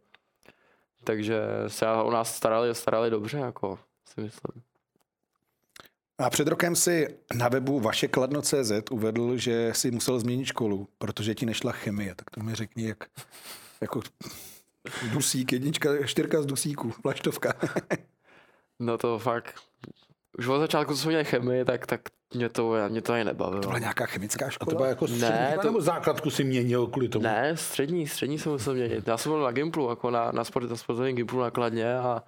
takže 1.03 1.41
se 1.67 1.87
o 1.87 2.11
nás 2.11 2.35
starali, 2.35 2.75
starali 2.75 3.09
dobře, 3.09 3.37
jako 3.37 3.79
si 4.13 4.21
myslím. 4.21 4.63
A 6.17 6.29
před 6.29 6.47
rokem 6.47 6.75
si 6.75 7.17
na 7.35 7.49
webu 7.49 7.79
vaše 7.79 8.07
kladno.cz 8.07 8.71
uvedl, 8.91 9.37
že 9.37 9.73
si 9.73 9.91
musel 9.91 10.19
změnit 10.19 10.45
školu, 10.45 10.87
protože 10.97 11.35
ti 11.35 11.45
nešla 11.45 11.71
chemie. 11.71 12.15
Tak 12.15 12.29
to 12.29 12.43
mi 12.43 12.55
řekni, 12.55 12.87
jak 12.87 12.97
jako 13.81 14.01
dusík, 15.11 15.53
jednička, 15.53 16.07
čtyřka 16.07 16.41
z 16.41 16.45
dusíků, 16.45 16.93
plaštovka. 17.01 17.53
No 18.79 18.97
to 18.97 19.19
fakt, 19.19 19.55
už 20.37 20.47
od 20.47 20.59
začátku, 20.59 20.93
co 20.93 20.99
jsme 20.99 21.09
měli 21.09 21.25
chemii, 21.25 21.65
tak, 21.65 21.85
tak 21.85 22.01
mě 22.33 22.49
to, 22.49 22.73
mě 22.89 23.01
to 23.01 23.13
ani 23.13 23.23
nebavilo. 23.23 23.61
To 23.61 23.67
byla 23.67 23.79
nějaká 23.79 24.05
chemická 24.05 24.45
A 24.45 24.49
škola? 24.49 24.69
to 24.69 24.75
byla 24.75 24.87
jako 24.89 25.07
střední, 25.07 25.29
Ne, 25.29 25.57
to- 25.61 25.67
nebo 25.67 25.81
základku 25.81 26.29
si 26.29 26.43
měnil 26.43 26.87
kvůli 26.87 27.09
tomu? 27.09 27.23
Ne, 27.23 27.57
střední, 27.57 28.07
střední 28.07 28.39
jsem 28.39 28.51
musel 28.51 28.73
měnit. 28.73 29.07
Já 29.07 29.17
jsem 29.17 29.31
byl 29.31 29.41
na 29.41 29.51
Gimplu, 29.51 29.89
jako 29.89 30.11
na, 30.11 30.31
na, 30.31 30.43
sport, 30.43 30.69
na 30.69 30.75
sportovním 30.75 31.15
Gimplu 31.15 31.39
nakladně 31.39 31.97
a, 31.99 32.23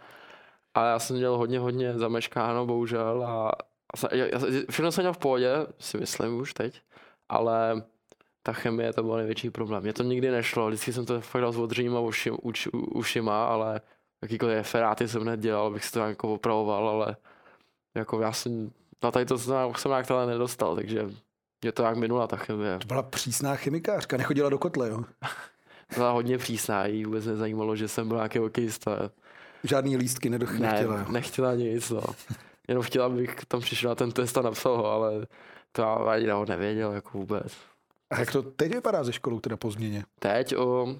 a 0.73 0.85
já 0.85 0.99
jsem 0.99 1.15
měl 1.15 1.37
hodně, 1.37 1.59
hodně 1.59 1.93
zameškáno, 1.97 2.65
bohužel. 2.65 3.23
A, 3.25 3.49
a 3.49 4.15
já, 4.15 4.25
já, 4.25 4.39
všechno 4.69 4.91
jsem 4.91 5.03
měl 5.03 5.13
v 5.13 5.17
pohodě, 5.17 5.49
si 5.79 5.97
myslím 5.97 6.37
už 6.39 6.53
teď, 6.53 6.81
ale 7.29 7.83
ta 8.43 8.53
chemie 8.53 8.93
to 8.93 9.03
byl 9.03 9.15
největší 9.17 9.49
problém. 9.49 9.83
Mně 9.83 9.93
to 9.93 10.03
nikdy 10.03 10.31
nešlo, 10.31 10.67
vždycky 10.67 10.93
jsem 10.93 11.05
to 11.05 11.21
fakt 11.21 11.41
dal 11.41 11.51
s 11.51 11.57
odřením 11.57 11.95
a 11.95 11.99
uši, 11.99 12.31
uč, 12.31 12.67
u, 12.67 12.79
ušima, 12.79 13.45
ale 13.47 13.81
jakýkoliv 14.21 14.55
referáty 14.57 15.07
jsem 15.07 15.21
hned 15.21 15.39
dělal, 15.39 15.67
abych 15.67 15.85
si 15.85 15.91
to 15.91 15.99
jako 15.99 16.33
opravoval, 16.33 16.89
ale 16.89 17.15
jako 17.95 18.21
já 18.21 18.31
jsem 18.31 18.71
na 19.03 19.11
tady 19.11 19.25
to 19.25 19.37
jsem, 19.37 19.53
nějak 19.87 20.07
tohle 20.07 20.25
nedostal, 20.25 20.75
takže 20.75 21.09
mě 21.61 21.71
to 21.71 21.81
nějak 21.81 21.97
minula 21.97 22.27
ta 22.27 22.35
chemie. 22.37 22.79
To 22.79 22.87
byla 22.87 23.03
přísná 23.03 23.55
chemikářka, 23.55 24.17
nechodila 24.17 24.49
do 24.49 24.57
kotle, 24.57 24.89
jo? 24.89 25.03
Byla 25.95 26.11
hodně 26.11 26.37
přísná, 26.37 26.85
jí 26.85 27.05
vůbec 27.05 27.25
nezajímalo, 27.25 27.75
že 27.75 27.87
jsem 27.87 28.07
byl 28.07 28.17
nějaký 28.17 28.39
hokejista. 28.39 29.11
Žádný 29.63 29.97
lístky 29.97 30.29
nedochl, 30.29 30.53
Ne, 30.59 30.71
nechtěla. 30.71 31.05
nechtěla 31.11 31.55
nic, 31.55 31.89
no. 31.89 32.01
Jenom 32.67 32.83
chtěla, 32.83 33.05
abych 33.05 33.35
tam 33.47 33.61
přišel 33.61 33.89
na 33.89 33.95
ten 33.95 34.11
test 34.11 34.37
a 34.37 34.41
napsal 34.41 34.77
ho, 34.77 34.85
ale 34.91 35.27
to 35.71 35.81
já 35.81 35.93
ani 35.93 36.29
ho 36.29 36.45
nevěděl, 36.45 36.91
jako 36.91 37.17
vůbec. 37.17 37.53
A 38.09 38.19
jak 38.19 38.31
to 38.31 38.41
teď 38.41 38.73
vypadá 38.73 39.03
ze 39.03 39.13
školou, 39.13 39.39
teda 39.39 39.57
po 39.57 39.71
změně? 39.71 40.03
Teď 40.19 40.55
o, 40.55 40.95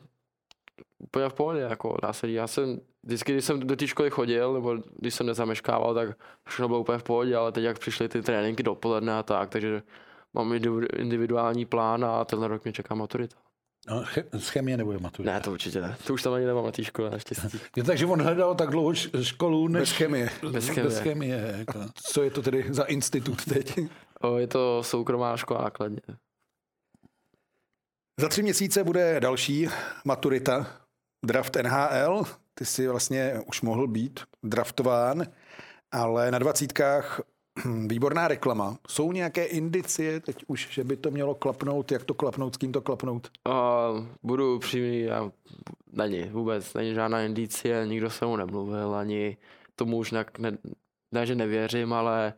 úplně 1.00 1.30
v 1.30 1.34
pohodě, 1.34 1.60
jako 1.60 1.98
dá 2.02 2.14
se. 2.14 2.30
Já 2.30 2.48
jsem, 2.48 2.80
vždycky, 3.04 3.32
když 3.32 3.46
jsem 3.46 3.60
do 3.60 3.76
té 3.76 3.88
školy 3.88 4.10
chodil, 4.10 4.54
nebo 4.54 4.78
když 5.00 5.16
jsem 5.16 5.26
nezameškával, 5.26 5.94
tak 5.94 6.18
všechno 6.48 6.68
bylo 6.68 6.80
úplně 6.80 6.98
v 6.98 7.04
pohodě, 7.04 7.36
ale 7.36 7.52
teď 7.52 7.64
jak 7.64 7.80
přišly 7.80 8.10
ty 8.10 8.22
tréninky 8.22 8.64
dopoledne 8.64 9.14
a 9.18 9.24
tak, 9.24 9.50
takže 9.50 9.82
mám 10.34 10.52
individu- 10.54 10.88
individuální 11.00 11.66
plán 11.66 12.06
a 12.06 12.26
tenhle 12.26 12.48
rok 12.48 12.64
mě 12.64 12.74
čeká 12.74 12.96
maturita. 12.96 13.36
No, 13.88 14.04
z 14.38 14.50
chemie 14.50 14.78
nebude 14.78 15.00
maturita. 15.00 15.34
Ne, 15.34 15.42
to 15.42 15.52
určitě 15.52 15.82
ne. 15.82 15.98
To 16.08 16.14
už 16.14 16.24
tam 16.24 16.34
ani 16.34 16.46
nemám 16.46 16.66
na 16.66 16.72
té 16.72 16.84
škole, 16.84 17.10
naštěstí. 17.10 17.60
Je 17.78 17.84
takže 17.84 18.06
on 18.06 18.22
hledal 18.22 18.56
tak 18.56 18.70
dlouho 18.70 18.94
školu, 19.22 19.68
než 19.68 19.82
Bez 19.82 19.92
chemie. 19.92 20.30
Bez 20.42 20.52
Bez 20.52 20.70
chemie. 20.70 21.02
chemie 21.02 21.56
jako. 21.58 21.80
Co 22.12 22.24
je 22.24 22.32
to 22.32 22.42
tedy 22.42 22.66
za 22.70 22.84
institut 22.84 23.46
teď? 23.46 23.80
O, 24.22 24.38
je 24.38 24.48
to 24.48 24.84
soukromá 24.84 25.38
škola 25.38 25.62
nákladně. 25.62 26.00
Za 28.20 28.30
tři 28.30 28.44
měsíce 28.44 28.84
bude 28.84 29.20
další 29.20 29.68
maturita, 30.06 30.81
draft 31.26 31.56
NHL. 31.56 32.24
Ty 32.54 32.66
jsi 32.66 32.88
vlastně 32.88 33.42
už 33.48 33.62
mohl 33.62 33.88
být 33.88 34.20
draftován, 34.44 35.24
ale 35.92 36.32
na 36.32 36.40
dvacítkách 36.40 37.22
hm, 37.66 37.88
výborná 37.88 38.28
reklama. 38.28 38.78
Jsou 38.88 39.12
nějaké 39.12 39.46
indicie 39.46 40.20
teď 40.20 40.44
už, 40.48 40.68
že 40.72 40.84
by 40.84 40.98
to 40.98 41.12
mělo 41.12 41.36
klapnout, 41.36 41.92
jak 41.92 42.04
to 42.04 42.14
klapnout, 42.14 42.54
s 42.54 42.58
kým 42.58 42.72
to 42.72 42.82
klapnout? 42.82 43.30
A 43.46 43.88
budu 44.24 44.56
upřímný, 44.56 45.02
já, 45.02 45.32
není 45.94 46.24
vůbec, 46.24 46.74
není 46.74 46.94
žádná 46.94 47.22
indicie, 47.22 47.88
nikdo 47.88 48.10
se 48.10 48.26
mu 48.26 48.36
nemluvil, 48.36 48.96
ani 48.96 49.38
tomu 49.76 49.98
už 49.98 50.12
ne, 50.12 50.26
ne, 50.38 50.58
ne 51.12 51.26
že 51.26 51.36
nevěřím, 51.36 51.94
ale 51.94 52.34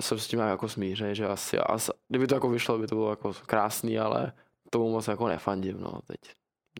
jsem 0.00 0.18
s 0.18 0.26
tím 0.26 0.36
nějak 0.36 0.50
jako 0.50 0.68
smířený, 0.68 1.14
že 1.14 1.26
asi, 1.26 1.58
asi, 1.58 1.92
kdyby 2.08 2.26
to 2.26 2.34
jako 2.34 2.48
vyšlo, 2.48 2.78
by 2.78 2.86
to 2.86 2.94
bylo 2.94 3.10
jako 3.10 3.32
krásný, 3.46 3.98
ale 3.98 4.32
tomu 4.70 4.90
moc 4.90 5.08
jako 5.08 5.28
nefandím, 5.28 5.80
no, 5.80 6.00
teď. 6.06 6.20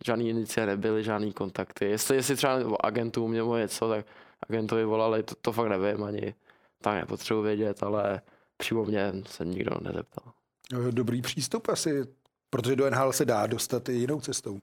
Žádný 0.05 0.28
indicie 0.28 0.66
nebyly, 0.66 1.05
žádný 1.05 1.32
kontakty. 1.32 1.84
Jestli, 1.84 2.16
jestli 2.16 2.36
třeba 2.36 2.76
agentům 2.80 3.32
nebo 3.32 3.57
něco, 3.57 3.88
tak 3.88 4.07
agentovi 4.49 4.84
volali, 4.84 5.22
to, 5.22 5.34
to 5.34 5.53
fakt 5.53 5.68
nevím, 5.68 6.05
ani 6.05 6.34
tak 6.82 6.95
nepotřebuji 6.95 7.42
vědět, 7.42 7.82
ale 7.82 8.20
přímo 8.57 8.84
mě 8.84 9.12
se 9.26 9.45
nikdo 9.45 9.70
nezeptal. 9.82 10.32
Dobrý 10.90 11.22
přístup 11.22 11.68
asi 11.68 12.05
Protože 12.55 12.76
do 12.76 12.90
NHL 12.90 13.12
se 13.12 13.24
dá 13.24 13.47
dostat 13.47 13.88
i 13.88 13.92
jinou 13.92 14.20
cestou. 14.20 14.59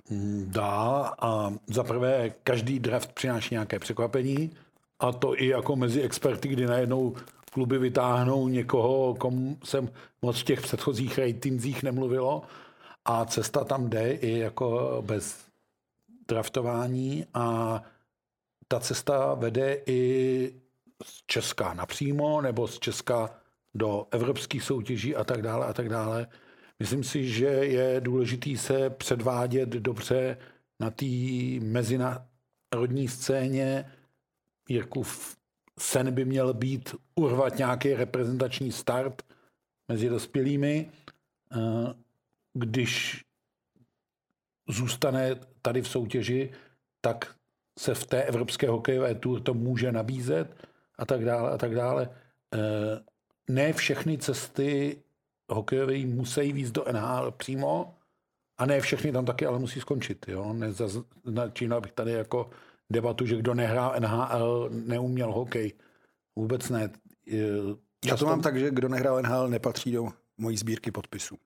Dá 0.46 1.14
a 1.22 1.54
za 1.68 1.84
prvé 1.84 2.34
každý 2.44 2.80
draft 2.80 3.12
přináší 3.12 3.56
nějaké 3.56 3.80
překvapení 3.80 4.52
a 5.00 5.12
to 5.12 5.42
i 5.42 5.48
jako 5.48 5.76
mezi 5.76 6.02
experty, 6.02 6.48
kdy 6.48 6.66
najednou 6.66 7.16
kluby 7.54 7.78
vytáhnou 7.78 8.48
někoho, 8.48 9.16
komu 9.16 9.58
se 9.64 9.88
moc 10.22 10.40
v 10.40 10.44
těch 10.44 10.62
předchozích 10.62 11.18
ratingzích 11.18 11.84
nemluvilo 11.84 12.42
a 13.06 13.26
cesta 13.26 13.64
tam 13.64 13.90
jde 13.90 14.12
i 14.12 14.38
jako 14.38 14.98
bez 15.06 15.46
draftování 16.28 17.26
a 17.34 17.82
ta 18.68 18.80
cesta 18.80 19.34
vede 19.34 19.82
i 19.86 20.62
z 21.04 21.24
Česka 21.28 21.74
napřímo 21.74 22.42
nebo 22.42 22.68
z 22.68 22.80
Česka 22.80 23.42
do 23.74 24.08
evropských 24.12 24.64
soutěží 24.64 25.16
a 25.16 25.24
tak 25.24 25.42
dále 25.42 25.66
a 25.66 25.74
tak 25.74 25.90
dále. 25.90 26.28
Myslím 26.80 27.04
si, 27.04 27.28
že 27.30 27.46
je 27.46 28.02
důležitý 28.02 28.58
se 28.58 28.90
předvádět 28.90 29.70
dobře 29.70 30.38
na 30.80 30.92
té 30.92 31.06
mezinárodní 31.62 33.08
scéně. 33.08 33.92
Jirkův 34.70 35.38
sen 35.80 36.14
by 36.14 36.26
měl 36.26 36.54
být 36.54 36.96
urvat 37.16 37.58
nějaký 37.58 37.94
reprezentační 37.94 38.72
start 38.72 39.24
mezi 39.88 40.10
dospělými. 40.10 40.92
Když 42.54 43.24
zůstane 44.70 45.36
tady 45.62 45.82
v 45.82 45.88
soutěži, 45.88 46.52
tak 47.02 47.36
se 47.80 47.94
v 47.96 48.06
té 48.06 48.24
evropské 48.24 48.70
hokejové 48.70 49.16
tour 49.16 49.42
to 49.42 49.54
může 49.54 49.92
nabízet 49.92 50.68
a 50.98 51.06
tak 51.06 51.26
dále 51.26 51.52
a 51.52 51.58
tak 51.58 51.76
dále. 51.76 52.10
Eh, 52.54 53.00
Ne 53.50 53.74
všechny 53.74 54.18
cesty 54.18 55.02
hokejové 55.50 56.06
musí 56.06 56.52
víc 56.54 56.72
do 56.72 56.86
NHL 56.92 57.32
přímo 57.32 57.96
a 58.58 58.66
ne 58.66 58.82
všechny 58.82 59.12
tam 59.12 59.26
taky 59.26 59.46
ale 59.46 59.60
musí 59.60 59.80
skončit. 59.80 60.26
Jo? 60.28 60.54
Nezačínal 60.54 61.82
bych 61.82 61.92
tady 61.92 62.12
jako 62.12 62.50
debatu, 62.90 63.26
že 63.26 63.38
kdo 63.38 63.54
nehrál 63.54 63.96
NHL, 64.00 64.70
neuměl 64.70 65.32
hokej. 65.32 65.74
Vůbec 66.36 66.70
ne. 66.70 66.90
Eh, 67.34 67.38
Já 68.06 68.18
to 68.18 68.26
mám 68.26 68.42
tak, 68.42 68.60
že 68.60 68.72
kdo 68.72 68.88
nehrál 68.90 69.22
NHL, 69.22 69.48
nepatří 69.50 69.92
do 69.92 70.08
mojí 70.38 70.58
sbírky 70.58 70.92
podpisů. 70.92 71.38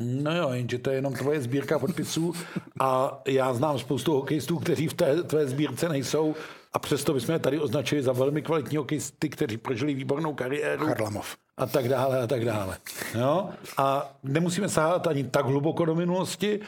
No 0.00 0.36
jo, 0.36 0.50
jenže 0.52 0.78
to 0.78 0.90
je 0.90 0.96
jenom 0.96 1.14
tvoje 1.14 1.40
sbírka 1.40 1.78
podpisů 1.78 2.32
a 2.80 3.20
já 3.28 3.54
znám 3.54 3.78
spoustu 3.78 4.12
hokejistů, 4.12 4.58
kteří 4.58 4.88
v 4.88 4.94
té 4.94 5.22
tvé 5.22 5.46
sbírce 5.46 5.88
nejsou 5.88 6.34
a 6.72 6.78
přesto 6.78 7.14
bychom 7.14 7.32
je 7.32 7.38
tady 7.38 7.58
označili 7.58 8.02
za 8.02 8.12
velmi 8.12 8.42
kvalitní 8.42 8.76
hokejisty, 8.76 9.28
kteří 9.28 9.56
prožili 9.56 9.94
výbornou 9.94 10.34
kariéru 10.34 10.86
Harlamov. 10.86 11.36
a 11.56 11.66
tak 11.66 11.88
dále 11.88 12.22
a 12.22 12.26
tak 12.26 12.44
dále. 12.44 12.78
Jo? 13.14 13.50
A 13.76 14.16
nemusíme 14.22 14.68
sahat 14.68 15.06
ani 15.06 15.24
tak 15.24 15.46
hluboko 15.46 15.84
do 15.84 15.94
minulosti, 15.94 16.60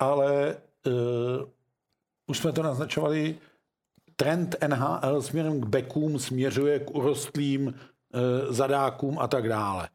ale 0.00 0.56
uh, 0.86 0.92
už 2.26 2.38
jsme 2.38 2.52
to 2.52 2.62
naznačovali, 2.62 3.38
trend 4.16 4.56
NHL 4.66 5.22
směrem 5.22 5.60
k 5.60 5.66
bekům 5.66 6.18
směřuje 6.18 6.78
k 6.78 6.90
urostlým 6.90 7.66
uh, 7.66 7.72
zadákům 8.54 9.18
a 9.18 9.28
tak 9.28 9.48
dále. 9.48 9.88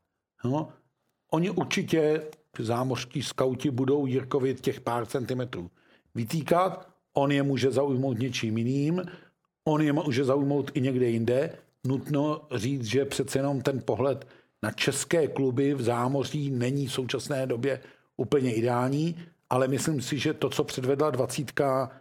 Jo? 0.44 0.68
Oni 1.32 1.50
určitě, 1.50 2.24
zámořští 2.60 3.24
skauti, 3.24 3.72
budou 3.72 4.06
Jirkovi 4.06 4.56
těch 4.56 4.82
pár 4.82 5.06
centimetrů 5.06 5.72
vytýkat, 6.16 6.90
on 7.14 7.32
je 7.32 7.44
může 7.44 7.72
zaujmout 7.72 8.20
něčím 8.20 8.58
jiným, 8.58 9.04
on 9.66 9.82
je 9.82 9.94
může 9.94 10.24
zaujmout 10.24 10.72
i 10.74 10.82
někde 10.82 11.10
jinde. 11.10 11.58
Nutno 11.88 12.42
říct, 12.56 12.86
že 12.86 13.06
přece 13.06 13.40
jenom 13.40 13.62
ten 13.62 13.82
pohled 13.86 14.28
na 14.64 14.72
české 14.72 15.28
kluby 15.28 15.74
v 15.74 15.82
zámoří 15.82 16.50
není 16.50 16.88
v 16.88 16.94
současné 16.94 17.48
době 17.48 17.82
úplně 18.18 18.54
ideální, 18.54 19.16
ale 19.50 19.68
myslím 19.68 20.02
si, 20.02 20.20
že 20.20 20.34
to, 20.34 20.50
co 20.50 20.64
předvedla 20.64 21.10
dvacítka 21.10 21.92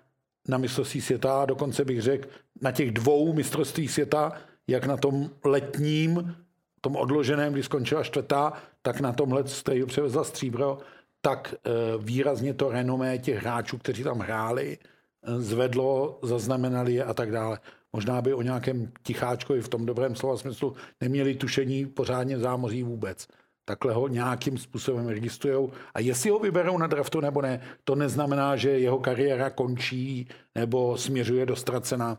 na 0.48 0.58
mistrovství 0.58 1.00
světa, 1.00 1.44
dokonce 1.44 1.84
bych 1.84 2.02
řekl 2.02 2.28
na 2.62 2.72
těch 2.72 2.90
dvou 2.90 3.32
mistrovství 3.32 3.88
světa, 3.88 4.32
jak 4.68 4.86
na 4.86 4.96
tom 4.96 5.30
letním, 5.44 6.34
tom 6.80 6.96
odloženém, 6.96 7.52
kdy 7.52 7.62
skončila 7.62 8.02
čtvrtá, 8.02 8.52
tak 8.82 9.00
na 9.00 9.12
tomhle 9.12 9.44
který 9.62 9.84
převezla 9.84 10.24
stříbro, 10.24 10.78
tak 11.20 11.54
eh, 11.54 11.70
výrazně 11.98 12.54
to 12.54 12.70
renomé 12.70 13.18
těch 13.18 13.36
hráčů, 13.36 13.78
kteří 13.78 14.04
tam 14.04 14.18
hráli, 14.18 14.78
eh, 14.78 15.40
zvedlo, 15.40 16.18
zaznamenali 16.22 16.94
je 16.94 17.04
a 17.04 17.14
tak 17.14 17.32
dále. 17.32 17.58
Možná 17.92 18.22
by 18.22 18.34
o 18.34 18.42
nějakém 18.42 18.92
ticháčkovi 19.02 19.60
v 19.60 19.68
tom 19.68 19.86
dobrém 19.86 20.16
slova 20.16 20.36
smyslu 20.36 20.74
neměli 21.00 21.34
tušení 21.34 21.86
pořádně 21.86 22.36
v 22.36 22.40
zámoří 22.40 22.82
vůbec. 22.82 23.26
Takhle 23.64 23.92
ho 23.92 24.08
nějakým 24.08 24.58
způsobem 24.58 25.08
registrují. 25.08 25.70
A 25.94 26.00
jestli 26.00 26.30
ho 26.30 26.38
vyberou 26.38 26.78
na 26.78 26.86
draftu 26.86 27.20
nebo 27.20 27.42
ne, 27.42 27.60
to 27.84 27.94
neznamená, 27.94 28.56
že 28.56 28.70
jeho 28.70 28.98
kariéra 28.98 29.50
končí 29.50 30.28
nebo 30.54 30.96
směřuje 30.96 31.46
do 31.46 31.56
ztracena. 31.56 32.18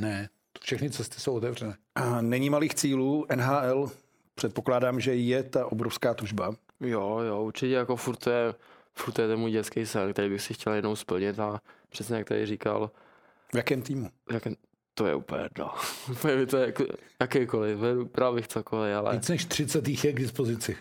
Ne, 0.00 0.28
všechny 0.60 0.90
cesty 0.90 1.20
jsou 1.20 1.34
otevřené. 1.36 1.76
A 1.94 2.20
není 2.20 2.50
malých 2.50 2.74
cílů 2.74 3.26
NHL. 3.34 3.90
Předpokládám, 4.34 5.00
že 5.00 5.14
je 5.14 5.42
ta 5.42 5.66
obrovská 5.66 6.14
tužba. 6.14 6.54
Jo, 6.80 7.18
jo, 7.18 7.42
určitě 7.42 7.72
jako 7.74 7.96
furt 7.96 8.16
to 8.16 8.30
je, 8.30 8.54
furt 8.94 9.12
to 9.12 9.22
je 9.22 9.28
ten 9.28 9.38
můj 9.38 9.50
dětský 9.50 9.86
sen, 9.86 10.12
který 10.12 10.28
bych 10.28 10.42
si 10.42 10.54
chtěl 10.54 10.72
jednou 10.72 10.96
splnit 10.96 11.38
a 11.38 11.60
přesně 11.88 12.16
jak 12.16 12.28
tady 12.28 12.46
říkal, 12.46 12.90
V 13.52 13.56
jakém 13.56 13.82
týmu? 13.82 14.10
jak, 14.32 14.42
to 14.94 15.06
je 15.06 15.14
úplně 15.14 15.42
jedno. 15.42 15.70
Úplně 16.10 16.36
mi 16.36 16.46
to 16.46 16.56
je 16.56 16.66
jako, 16.66 16.84
jakýkoliv, 17.20 17.78
právě 18.12 18.34
bych 18.36 18.48
cokoliv, 18.48 18.96
ale 18.96 19.12
Víc 19.16 19.28
než 19.28 19.44
30 19.44 19.88
jich 19.88 20.04
je 20.04 20.12
k 20.12 20.18
dispozici. 20.18 20.76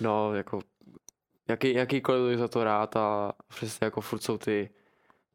no, 0.00 0.34
jako 0.34 0.60
jaký, 1.48 1.74
jakýkoliv 1.74 2.30
bych 2.30 2.38
za 2.38 2.48
to 2.48 2.64
rád 2.64 2.96
a 2.96 3.32
přesně 3.48 3.84
jako 3.84 4.00
furt 4.00 4.22
jsou 4.22 4.38
ty, 4.38 4.70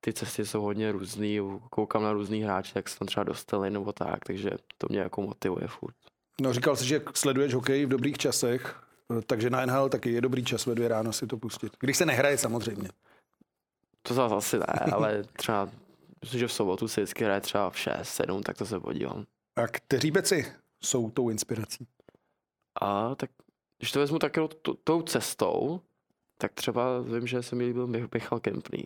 ty 0.02 0.14
cesty 0.14 0.45
jsou 0.45 0.62
hodně 0.62 0.91
různý, 0.91 1.39
koukám 1.70 2.04
na 2.04 2.14
různý 2.14 2.41
hráče, 2.43 2.72
jak 2.76 2.89
se 2.89 3.00
tam 3.00 3.08
třeba 3.08 3.24
dostali 3.24 3.70
nebo 3.70 3.93
tak, 3.93 4.26
takže 4.26 4.50
to 4.78 4.88
mě 4.89 5.00
jako 5.00 5.22
motivuje 5.22 5.68
furt. 5.68 5.95
No, 6.41 6.54
říkal 6.54 6.76
jsi, 6.76 6.86
že 6.86 7.02
sleduješ 7.14 7.54
hokej 7.54 7.86
v 7.86 7.89
dobrých 7.89 8.18
časech, 8.18 8.84
takže 9.28 9.50
na 9.50 9.66
NHL 9.66 9.89
taky 9.89 10.12
je 10.12 10.22
dobrý 10.22 10.45
čas 10.45 10.66
ve 10.66 10.76
dvě 10.76 10.88
ráno 10.88 11.14
si 11.14 11.28
to 11.28 11.38
pustit. 11.38 11.78
Když 11.80 11.98
se 11.98 12.06
nehraje 12.06 12.38
samozřejmě. 12.38 12.89
To 14.02 14.14
zase 14.14 14.36
asi 14.36 14.60
ne, 14.60 14.66
ale 14.93 15.24
třeba 15.24 15.70
myslím, 16.22 16.39
že 16.39 16.48
v 16.48 16.54
sobotu 16.54 16.88
se 16.88 17.02
vždycky 17.02 17.24
hraje 17.24 17.41
třeba 17.41 17.70
v 17.70 17.80
6, 17.80 18.10
7, 18.10 18.43
tak 18.43 18.58
to 18.58 18.66
se 18.66 18.80
podívám. 18.80 19.26
A 19.56 19.68
kteří 19.68 20.12
beci 20.12 20.54
jsou 20.84 21.10
tou 21.10 21.30
inspirací? 21.30 21.88
A 22.82 23.16
tak 23.16 23.30
když 23.78 23.91
to 23.91 24.00
vezmu 24.00 24.20
tak 24.20 24.34
tou 24.84 25.02
cestou, 25.02 25.82
tak 26.38 26.54
třeba 26.54 27.02
vím, 27.02 27.28
že 27.28 27.43
se 27.43 27.56
mi 27.56 27.66
líbil 27.66 27.88
Mich- 27.88 28.10
Michal 28.14 28.39
Kempný. 28.39 28.84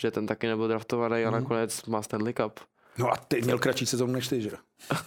Že 0.00 0.10
ten 0.10 0.26
taky 0.26 0.46
nebyl 0.46 0.68
draftovaný 0.68 1.24
a 1.24 1.30
Mhm. 1.30 1.40
nakonec 1.42 1.84
má 1.84 2.02
Stanley 2.02 2.32
Cup. 2.34 2.60
No 2.98 3.12
a 3.12 3.16
ty 3.16 3.42
měl 3.42 3.58
kratší 3.58 3.86
sezónu 3.86 4.12
než 4.12 4.28
ty, 4.28 4.40
že? 4.42 4.50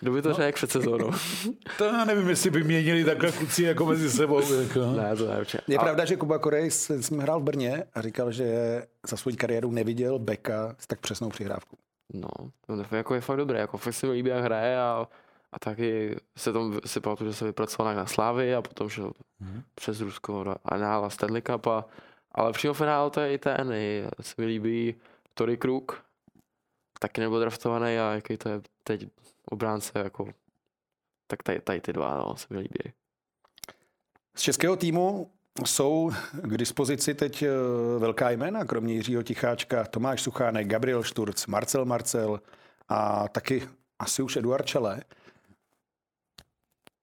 Kdo 0.00 0.12
by 0.12 0.22
to 0.22 0.28
no. 0.28 0.34
řekl 0.34 0.56
před 0.56 0.70
sezónou? 0.70 1.10
To 1.78 1.84
já 1.84 2.04
nevím, 2.04 2.28
jestli 2.28 2.50
by 2.50 2.64
měnili 2.64 3.04
takhle 3.04 3.32
kluci 3.32 3.62
jako 3.62 3.86
mezi 3.86 4.10
sebou. 4.10 4.40
Jako. 4.62 4.80
ne, 4.92 5.16
to 5.16 5.26
ne. 5.26 5.44
Je 5.68 5.78
A- 5.78 5.82
pravda, 5.82 6.04
že 6.04 6.16
Kuba 6.16 6.38
Korej 6.38 6.70
jsem 6.70 7.18
hrál 7.18 7.40
v 7.40 7.42
Brně 7.42 7.84
a 7.94 8.02
říkal, 8.02 8.32
že 8.32 8.82
za 9.08 9.16
svou 9.16 9.32
kariéru 9.36 9.70
neviděl 9.70 10.18
Beka 10.18 10.74
s 10.78 10.86
tak 10.86 11.00
přesnou 11.00 11.28
přihrávkou. 11.28 11.76
No, 12.14 12.28
to 12.66 12.96
jako 12.96 13.14
je 13.14 13.20
fakt 13.20 13.36
dobré, 13.36 13.58
jako 13.58 13.78
fakt 13.78 13.94
se 13.94 14.06
mi 14.06 14.12
líbí, 14.12 14.30
jak 14.30 14.44
hraje 14.44 14.78
a, 14.80 15.08
a 15.52 15.58
taky 15.58 16.16
se 16.36 16.52
tam 16.52 16.80
si 16.86 17.00
pamatuju, 17.00 17.30
že 17.30 17.36
se 17.36 17.44
vypracoval 17.44 17.94
na 17.94 18.06
Slávy 18.06 18.54
a 18.54 18.62
potom 18.62 18.88
šel 18.88 19.12
Mhm. 19.40 19.62
přes 19.74 20.00
Rusko 20.00 20.54
a 20.64 20.76
nahrál 20.76 21.10
Stanley 21.10 21.42
Cup 21.42 21.66
a, 21.66 21.84
ale 22.34 22.52
přímo 22.52 22.74
finál 22.74 23.10
to 23.10 23.20
je 23.20 23.32
i 23.32 23.38
ten, 23.38 23.72
i 23.72 24.04
se 24.20 24.34
mi 24.38 24.46
líbí 24.46 24.94
Tory 25.34 25.56
Kruk, 25.56 26.04
taky 26.98 27.20
nebyl 27.20 27.40
draftovaný 27.40 27.98
a 27.98 28.12
jaký 28.12 28.36
to 28.36 28.48
je 28.48 28.60
teď 28.84 29.08
obránce, 29.50 29.98
jako 29.98 30.28
tak 31.26 31.42
tady, 31.42 31.60
tady 31.60 31.80
ty 31.80 31.92
dva, 31.92 32.16
no, 32.16 32.36
se 32.36 32.46
mi 32.50 32.58
líbí. 32.58 32.92
Z 34.36 34.40
českého 34.40 34.76
týmu 34.76 35.30
jsou 35.66 36.10
k 36.32 36.56
dispozici 36.56 37.14
teď 37.14 37.42
eh, 37.42 37.48
velká 37.98 38.30
jména, 38.30 38.64
kromě 38.64 38.94
Jiřího 38.94 39.22
Ticháčka, 39.22 39.84
Tomáš 39.84 40.22
Suchánek, 40.22 40.66
Gabriel 40.66 41.02
Šturc, 41.02 41.46
Marcel 41.46 41.84
Marcel 41.84 42.40
a 42.88 43.28
taky 43.28 43.68
asi 43.98 44.22
už 44.22 44.36
Eduard 44.36 44.66
Čelé. 44.66 45.02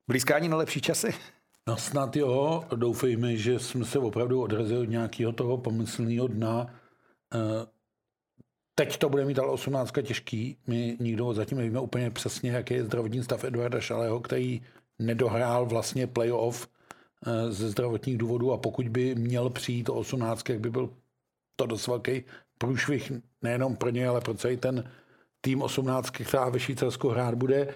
Blízkání 0.07 0.49
na 0.49 0.57
lepší 0.57 0.81
časy? 0.81 1.13
No 1.67 1.77
snad 1.77 2.15
jo, 2.15 2.63
doufejme, 2.75 3.37
že 3.37 3.59
jsme 3.59 3.85
se 3.85 3.99
opravdu 3.99 4.41
odrazili 4.41 4.79
od 4.79 4.89
nějakého 4.89 5.31
toho 5.31 5.57
pomyslného 5.57 6.27
dna. 6.27 6.73
Eh, 7.35 7.67
Teď 8.75 8.97
to 8.97 9.09
bude 9.09 9.25
mít 9.25 9.39
ale 9.39 9.51
18 9.51 9.91
těžký. 10.01 10.57
My 10.67 10.97
nikdo 10.99 11.33
zatím 11.33 11.57
nevíme 11.57 11.79
úplně 11.79 12.11
přesně, 12.11 12.51
jaký 12.51 12.73
je 12.73 12.83
zdravotní 12.83 13.23
stav 13.23 13.43
Eduarda 13.43 13.79
Šalého, 13.79 14.19
který 14.19 14.61
nedohrál 14.99 15.65
vlastně 15.65 16.07
playoff 16.07 16.67
eh, 17.27 17.51
ze 17.51 17.69
zdravotních 17.69 18.17
důvodů 18.17 18.51
a 18.51 18.57
pokud 18.57 18.89
by 18.89 19.15
měl 19.15 19.49
přijít 19.49 19.89
o 19.89 19.93
18, 19.93 20.49
jak 20.49 20.59
by 20.59 20.69
byl 20.69 20.89
to 21.55 21.65
dost 21.65 21.87
velký 21.87 22.23
průšvih 22.57 23.11
nejenom 23.41 23.75
pro 23.75 23.89
něj, 23.89 24.07
ale 24.07 24.21
pro 24.21 24.33
celý 24.33 24.57
ten 24.57 24.91
tým 25.41 25.61
18, 25.61 26.09
která 26.09 26.49
ve 26.49 26.59
Švýcarsku 26.59 27.09
hrát 27.09 27.35
bude. 27.35 27.73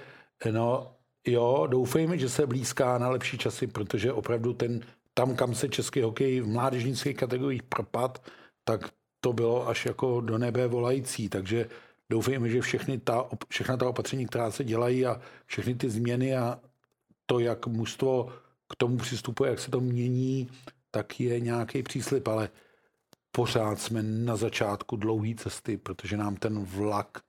No 0.51 0.94
jo, 1.25 1.67
doufejme, 1.69 2.17
že 2.17 2.29
se 2.29 2.47
blízká 2.47 2.97
na 2.97 3.09
lepší 3.09 3.37
časy, 3.37 3.67
protože 3.67 4.13
opravdu 4.13 4.53
ten 4.53 4.81
tam, 5.13 5.35
kam 5.35 5.55
se 5.55 5.69
český 5.69 6.01
hokej 6.01 6.41
v 6.41 6.47
mládežnických 6.47 7.17
kategoriích 7.17 7.63
propad, 7.63 8.23
tak 8.63 8.89
to 9.21 9.33
bylo 9.33 9.67
až 9.67 9.85
jako 9.85 10.21
do 10.21 10.37
nebe 10.37 10.67
volající, 10.67 11.29
takže 11.29 11.69
doufejme, 12.09 12.49
že 12.49 12.61
všechny 12.61 12.97
ta, 12.97 13.29
všechna 13.49 13.77
ta 13.77 13.89
opatření, 13.89 14.25
která 14.25 14.51
se 14.51 14.63
dělají 14.63 15.05
a 15.05 15.21
všechny 15.45 15.75
ty 15.75 15.89
změny 15.89 16.37
a 16.37 16.59
to, 17.25 17.39
jak 17.39 17.67
mužstvo 17.67 18.33
k 18.69 18.75
tomu 18.75 18.97
přistupuje, 18.97 19.49
jak 19.49 19.59
se 19.59 19.71
to 19.71 19.81
mění, 19.81 20.49
tak 20.91 21.19
je 21.19 21.39
nějaký 21.39 21.83
příslip, 21.83 22.27
ale 22.27 22.49
pořád 23.31 23.79
jsme 23.79 24.03
na 24.03 24.35
začátku 24.35 24.95
dlouhé 24.95 25.35
cesty, 25.35 25.77
protože 25.77 26.17
nám 26.17 26.35
ten 26.35 26.63
vlak 26.63 27.24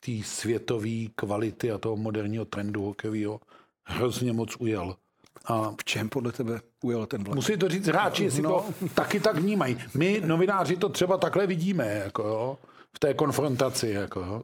té 0.00 0.12
světové 0.24 1.06
kvality 1.14 1.72
a 1.72 1.78
toho 1.78 1.96
moderního 1.96 2.44
trendu 2.44 2.82
hokejového 2.82 3.40
hrozně 3.84 4.32
moc 4.32 4.56
ujel. 4.58 4.96
A 5.44 5.70
v 5.80 5.84
čem 5.84 6.08
podle 6.08 6.32
tebe 6.32 6.60
ujel 6.82 7.06
ten 7.06 7.24
vlak? 7.24 7.34
Musí 7.34 7.56
to 7.56 7.68
říct 7.68 7.86
hráči, 7.86 8.24
jestli 8.24 8.42
no. 8.42 8.50
to 8.50 8.88
taky 8.88 9.20
tak 9.20 9.36
vnímají. 9.36 9.78
My, 9.94 10.22
novináři, 10.26 10.76
to 10.76 10.88
třeba 10.88 11.18
takhle 11.18 11.46
vidíme, 11.46 11.86
jako 11.86 12.22
jo, 12.22 12.58
v 12.96 12.98
té 12.98 13.14
konfrontaci. 13.14 13.88
Jako 13.88 14.20
jo. 14.20 14.42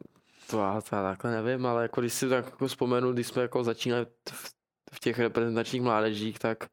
To 0.49 0.59
já, 0.59 0.81
to 0.81 0.95
já 0.95 1.03
takhle 1.03 1.31
nevím, 1.31 1.65
ale 1.65 1.81
jako 1.81 2.01
když 2.01 2.13
si 2.13 2.29
tak 2.29 2.45
jako 2.45 2.67
vzpomenu, 2.67 3.13
když 3.13 3.27
jsme 3.27 3.41
jako 3.41 3.63
začínali 3.63 4.05
v, 4.31 4.53
v 4.93 4.99
těch 4.99 5.19
reprezentačních 5.19 5.81
mládežích, 5.81 6.39
tak 6.39 6.69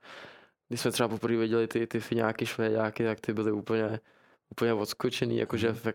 když 0.68 0.80
jsme 0.80 0.91
třeba 0.91 1.09
poprvé 1.09 1.37
viděli 1.37 1.68
ty, 1.68 1.87
ty 1.87 2.01
fiňáky, 2.01 2.47
švédáky, 2.47 3.05
tak 3.05 3.20
ty 3.20 3.33
byly 3.33 3.53
úplně, 3.53 4.01
úplně 4.51 4.72
odskočený, 4.72 5.39
jakože 5.39 5.68
mhm. 5.68 5.76
v, 5.76 5.87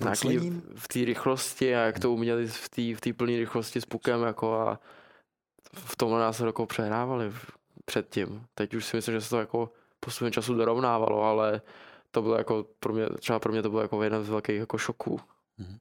nějaký, 0.00 0.62
v 0.74 0.88
té 0.88 1.04
rychlosti 1.04 1.76
a 1.76 1.78
jak 1.78 1.98
to 1.98 2.12
uměli 2.12 2.46
v 2.48 2.68
té 2.68 3.10
v 3.10 3.16
plné 3.16 3.38
rychlosti 3.38 3.80
s 3.80 3.86
pukem 3.86 4.22
jako 4.22 4.54
a 4.54 4.80
v 5.74 5.96
tomhle 5.96 6.20
nás 6.20 6.40
jako 6.40 6.66
přehrávali 6.66 7.32
předtím. 7.84 8.46
Teď 8.54 8.74
už 8.74 8.84
si 8.84 8.96
myslím, 8.96 9.14
že 9.14 9.20
se 9.20 9.30
to 9.30 9.40
jako 9.40 9.72
postupem 10.00 10.32
času 10.32 10.54
dorovnávalo, 10.54 11.22
ale 11.22 11.60
to 12.10 12.22
bylo 12.22 12.38
jako 12.38 12.66
pro 12.80 12.92
mě, 12.92 13.06
třeba 13.06 13.38
pro 13.38 13.52
mě 13.52 13.62
to 13.62 13.70
bylo 13.70 13.82
jako 13.82 14.02
jeden 14.02 14.24
z 14.24 14.28
velkých 14.28 14.56
jako 14.56 14.78
šoků. 14.78 15.20
Mhm. 15.58 15.78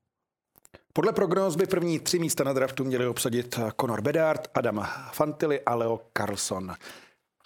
Podle 0.94 1.14
prognóz 1.14 1.56
by 1.56 1.66
první 1.66 2.00
tři 2.00 2.20
místa 2.20 2.44
na 2.44 2.54
draftu 2.54 2.84
měli 2.84 3.08
obsadit 3.08 3.60
Conor 3.82 4.02
Bedard, 4.02 4.48
Adam 4.54 4.88
Fantilli 5.12 5.62
a 5.62 5.76
Leo 5.76 6.02
Carlson. 6.18 6.74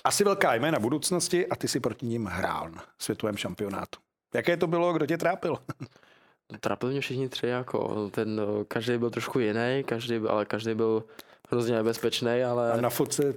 Asi 0.03 0.23
velká 0.23 0.55
jména 0.55 0.79
budoucnosti 0.79 1.47
a 1.47 1.55
ty 1.55 1.67
si 1.67 1.79
proti 1.79 2.05
ním 2.05 2.25
hrál 2.25 2.69
na 2.69 2.83
světovém 2.97 3.37
šampionátu. 3.37 3.99
Jaké 4.33 4.57
to 4.57 4.67
bylo, 4.67 4.93
kdo 4.93 5.05
tě 5.05 5.17
trápil? 5.17 5.57
Trápil 6.59 6.89
mě 6.89 7.01
všichni 7.01 7.29
tři, 7.29 7.47
jako 7.47 8.09
ten, 8.09 8.41
každý 8.67 8.97
byl 8.97 9.09
trošku 9.09 9.39
jiný, 9.39 9.83
každý, 9.85 10.15
ale 10.15 10.45
každý 10.45 10.73
byl 10.73 11.03
hrozně 11.49 11.75
nebezpečný, 11.75 12.43
ale... 12.43 12.71
A 12.71 12.81
na 12.81 12.89
fotce 12.89 13.33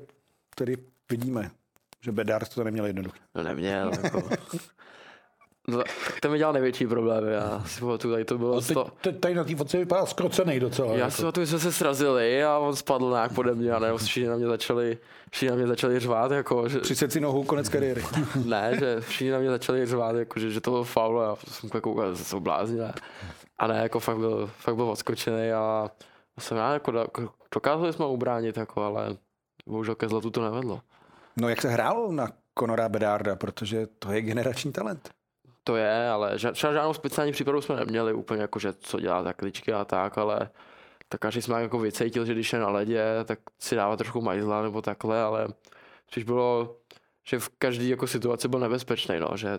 tedy 0.55 0.77
vidíme, 1.11 1.51
že 2.01 2.13
Bedard 2.13 2.55
to 2.55 2.65
neměl 2.65 2.87
jednoduché. 2.87 3.19
No 3.35 3.43
neměl, 3.43 3.91
jako... 4.03 4.23
No, 5.69 5.83
ten 6.21 6.31
mi 6.31 6.39
dělal 6.39 6.53
největší 6.53 6.87
problém, 6.87 7.29
já 7.29 7.63
si 7.67 7.81
pamatuju, 7.81 8.15
tady 8.15 8.25
to 8.25 8.39
bylo... 8.39 8.61
Teď, 8.61 8.79
teď, 9.01 9.21
tady 9.21 9.35
na 9.35 9.45
té 9.45 9.57
fotce 9.57 9.79
vypadá 9.79 10.07
skrocený 10.07 10.61
docela. 10.61 10.93
Já 10.93 10.99
jako. 10.99 11.11
si 11.11 11.23
pamatuju, 11.23 11.47
že 11.47 11.51
jsme 11.51 11.59
se 11.59 11.73
srazili 11.73 12.45
a 12.45 12.59
on 12.59 12.77
spadl 12.77 13.11
nějak 13.11 13.33
pode 13.33 13.55
mě 13.55 13.73
a 13.73 13.79
ne, 13.79 13.89
všichni 13.97 14.29
na 14.29 14.37
mě 14.37 14.47
začali, 14.47 14.99
všichni 15.31 15.51
na 15.51 15.57
mě 15.57 15.67
začali 15.67 16.01
řvát, 16.01 16.31
jako, 16.31 16.69
že... 16.69 16.81
Přised 16.81 17.13
si 17.13 17.21
nohou, 17.21 17.45
konec 17.45 17.69
kariéry. 17.69 18.05
ne, 18.45 18.77
že 18.79 19.01
všichni 19.01 19.31
na 19.31 19.39
mě 19.39 19.51
začali 19.51 19.87
řvát, 19.87 20.17
jako, 20.17 20.41
že, 20.41 20.51
že 20.51 20.61
to 20.61 20.71
bylo 20.71 20.85
faul 20.85 21.21
a 21.21 21.37
jsem 21.49 21.71
koukal, 21.71 22.15
že 22.15 22.25
jsou 22.25 22.41
blázni. 22.41 22.81
A 23.59 23.67
ne, 23.67 23.77
jako 23.83 24.01
fakt 24.01 24.19
byl, 24.19 24.51
fakt 24.59 24.77
byl 24.77 24.91
odskočený 24.91 25.53
a 25.53 25.91
jsem 26.39 26.57
rád, 26.57 26.73
jako, 26.73 26.93
dokázali 27.55 27.93
jsme 27.93 28.07
ubránit, 28.07 28.57
jako, 28.57 28.83
ale 28.83 29.17
bohužel 29.67 29.95
ke 29.95 30.09
zlatu 30.09 30.31
to 30.31 30.43
nevedlo. 30.43 30.81
No 31.37 31.49
jak 31.49 31.63
se 31.63 31.69
hrálo 31.69 32.13
na 32.13 32.29
Conora 32.59 32.89
Bedarda, 32.89 33.37
protože 33.37 33.87
to 33.99 34.13
je 34.13 34.23
generační 34.23 34.73
talent. 34.73 35.11
To 35.65 35.77
je, 35.77 36.09
ale 36.09 36.37
třeba 36.53 36.73
žádnou 36.73 36.95
speciální 36.95 37.33
přípravu 37.33 37.61
jsme 37.61 37.77
neměli 37.77 38.13
úplně 38.13 38.43
jako, 38.43 38.59
že 38.59 38.73
co 38.73 39.01
dělá 39.01 39.23
za 39.23 39.33
kličky 39.33 39.73
a 39.73 39.85
tak, 39.85 40.19
ale 40.19 40.51
tak 41.09 41.21
každý 41.21 41.43
jsme 41.43 41.63
jako 41.63 41.79
vycítil, 41.79 42.25
že 42.25 42.33
když 42.33 42.53
je 42.53 42.59
na 42.59 42.69
ledě, 42.69 43.05
tak 43.25 43.39
si 43.59 43.77
dává 43.77 43.97
trošku 43.97 44.21
majzla 44.21 44.63
nebo 44.63 44.83
takhle, 44.83 45.23
ale 45.23 45.49
spíš 46.11 46.25
bylo, 46.25 46.77
že 47.27 47.39
v 47.39 47.49
každé 47.59 47.85
jako 47.85 48.07
situaci 48.07 48.49
byl 48.49 48.61
nebezpečný, 48.61 49.21
no, 49.21 49.37
že 49.37 49.59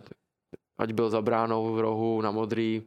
ať 0.78 0.92
byl 0.92 1.10
za 1.10 1.22
bránou 1.22 1.74
v 1.74 1.80
rohu 1.80 2.22
na 2.22 2.32
modrý, 2.32 2.84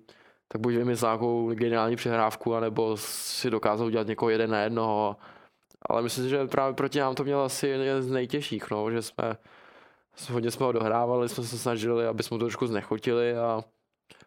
tak 0.48 0.60
buď 0.60 0.74
vymyslel 0.74 1.10
nějakou 1.10 1.54
geniální 1.54 1.96
přehrávku, 1.96 2.54
anebo 2.54 2.96
si 2.96 3.50
dokázal 3.50 3.86
udělat 3.86 4.06
někoho 4.06 4.30
jeden 4.30 4.50
na 4.50 4.60
jednoho. 4.60 5.16
Ale 5.88 6.02
myslím 6.02 6.24
si, 6.24 6.30
že 6.30 6.46
právě 6.46 6.74
proti 6.74 6.98
nám 6.98 7.14
to 7.14 7.24
mělo 7.24 7.44
asi 7.44 7.68
jeden 7.68 8.02
z 8.02 8.10
nejtěžších, 8.10 8.70
no, 8.70 8.90
že 8.90 9.02
jsme 9.02 9.36
hodně 10.30 10.50
jsme 10.50 10.66
ho 10.66 10.72
dohrávali, 10.72 11.28
jsme 11.28 11.44
se 11.44 11.58
snažili, 11.58 12.06
aby 12.06 12.22
jsme 12.22 12.38
to 12.38 12.44
trošku 12.44 12.66
znechotili 12.66 13.36
a 13.36 13.64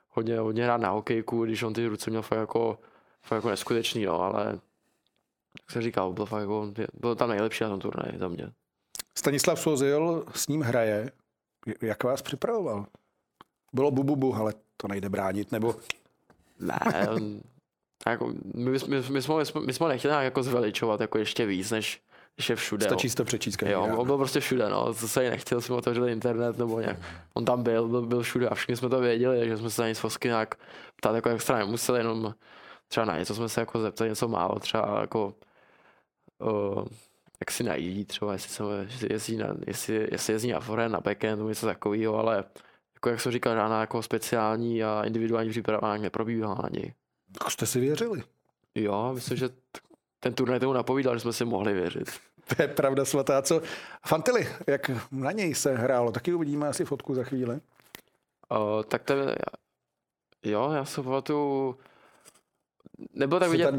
hodně, 0.09 0.39
hodně 0.39 0.63
hrát 0.63 0.81
na 0.81 0.89
hokejku, 0.89 1.45
když 1.45 1.63
on 1.63 1.73
ty 1.73 1.87
ruce 1.87 2.09
měl 2.09 2.21
fakt 2.21 2.39
jako, 2.39 2.79
fakt 3.21 3.37
jako 3.37 3.49
neskutečný, 3.49 4.05
no, 4.05 4.21
ale 4.21 4.45
jak 5.61 5.71
jsem 5.71 5.81
říkal, 5.81 6.13
byl, 6.13 6.25
fakt 6.25 6.41
jako, 6.41 6.73
byl 6.93 7.15
tam 7.15 7.29
nejlepší 7.29 7.63
na 7.63 7.69
tom 7.69 7.79
turnaji 7.79 8.19
za 8.19 8.27
mě. 8.27 8.51
Stanislav 9.17 9.59
Sozil 9.59 10.25
s 10.35 10.47
ním 10.47 10.61
hraje. 10.61 11.11
Jak 11.81 12.03
vás 12.03 12.21
připravoval? 12.21 12.85
Bylo 13.73 13.91
bububu, 13.91 14.35
ale 14.35 14.53
to 14.77 14.87
nejde 14.87 15.09
bránit, 15.09 15.51
nebo 15.51 15.75
ne, 16.59 16.79
jako, 18.07 18.33
my, 18.53 18.71
my, 18.87 19.01
my, 19.09 19.21
jsme, 19.21 19.43
my 19.65 19.73
jsme 19.73 19.87
nechtěli 19.87 20.25
jako 20.25 20.43
zveličovat 20.43 21.01
jako 21.01 21.17
ještě 21.17 21.45
víc, 21.45 21.71
než, 21.71 22.01
je 22.49 22.55
všude. 22.55 22.85
Stačí 22.85 23.09
si 23.09 23.15
to 23.15 23.23
přečíst. 23.23 23.63
Jo, 23.65 23.87
on 23.97 24.07
byl 24.07 24.17
prostě 24.17 24.39
všude, 24.39 24.69
no. 24.69 24.85
To 24.85 25.07
se 25.07 25.29
nechtěl, 25.29 25.61
jsme 25.61 25.75
otevřeli 25.75 26.11
internet 26.11 26.57
nebo 26.57 26.79
nějak. 26.79 26.97
On 27.33 27.45
tam 27.45 27.63
byl, 27.63 27.87
byl, 27.87 28.01
byl 28.01 28.21
všude 28.21 28.49
a 28.49 28.55
všichni 28.55 28.75
jsme 28.75 28.89
to 28.89 28.99
věděli, 28.99 29.39
takže 29.39 29.57
jsme 29.57 29.69
se 29.69 29.81
na 29.81 29.87
nic 29.87 29.99
fosky 29.99 30.27
nějak 30.27 30.55
ptát 30.95 31.15
jako 31.15 31.29
extra 31.29 31.57
nemuseli, 31.57 31.99
jenom 31.99 32.33
třeba 32.87 33.05
na 33.05 33.17
něco 33.17 33.35
jsme 33.35 33.49
se 33.49 33.61
jako 33.61 33.79
zeptali, 33.81 34.09
něco 34.09 34.27
málo, 34.27 34.59
třeba 34.59 35.01
jako 35.01 35.33
uh, 36.39 36.85
jak 37.39 37.51
si 37.51 37.63
najít, 37.63 38.07
třeba 38.07 38.33
jestli, 38.33 38.49
se, 38.49 38.63
jestli, 38.89 39.13
jezdí 39.13 39.37
na, 39.37 39.47
jestli, 39.67 40.07
jestli 40.11 40.33
jezdí 40.33 40.51
na 40.51 40.59
forehand, 40.59 40.93
na 40.93 40.99
backhand, 40.99 41.37
nebo 41.37 41.49
něco 41.49 41.65
takového, 41.65 42.17
ale 42.17 42.43
jako 42.93 43.09
jak 43.09 43.21
jsem 43.21 43.31
říkal, 43.31 43.55
žádná 43.55 43.81
jako 43.81 44.01
speciální 44.01 44.83
a 44.83 45.03
individuální 45.05 45.49
příprava 45.49 45.97
neprobíhala 45.97 46.55
ani. 46.55 46.93
Tak 47.39 47.51
jste 47.51 47.65
si 47.65 47.79
věřili? 47.79 48.23
Jo, 48.75 49.11
myslím, 49.13 49.37
že 49.37 49.49
ten 50.23 50.33
turnaj 50.33 50.59
tomu 50.59 50.73
napovídal, 50.73 51.15
že 51.15 51.19
jsme 51.19 51.33
si 51.33 51.45
mohli 51.45 51.73
věřit. 51.73 52.09
To 52.47 52.61
je 52.61 52.67
pravda 52.67 53.05
svatá. 53.05 53.41
Co 53.41 53.61
Fantily, 54.07 54.47
jak 54.67 54.91
na 55.11 55.31
něj 55.31 55.55
se 55.55 55.75
hrálo? 55.75 56.11
Taky 56.11 56.33
uvidíme 56.33 56.67
asi 56.67 56.85
fotku 56.85 57.15
za 57.15 57.23
chvíli. 57.23 57.59
O, 58.49 58.83
tak 58.83 59.03
to 59.03 59.13
jo, 60.43 60.71
já 60.71 60.85
se 60.85 61.03
pamatuju, 61.03 61.77
nebyl 63.13 63.39
tak 63.39 63.49
vidět, 63.49 63.75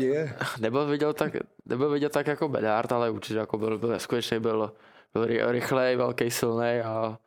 nebyl 0.61 0.87
vidět 0.87 1.17
tak, 1.17 1.33
nebyl 1.67 1.91
vidět 1.91 2.13
tak 2.13 2.27
jako 2.27 2.49
Bedard, 2.49 2.93
ale 2.93 3.11
určitě 3.11 3.39
jako 3.39 3.59
byl, 3.59 3.79
byl 3.79 3.89
neskutečný, 3.89 4.41
byl, 4.41 4.73
byl 5.15 5.27
rychlej, 5.53 5.97
velký, 5.97 6.31
silný 6.31 6.81
a 6.81 7.19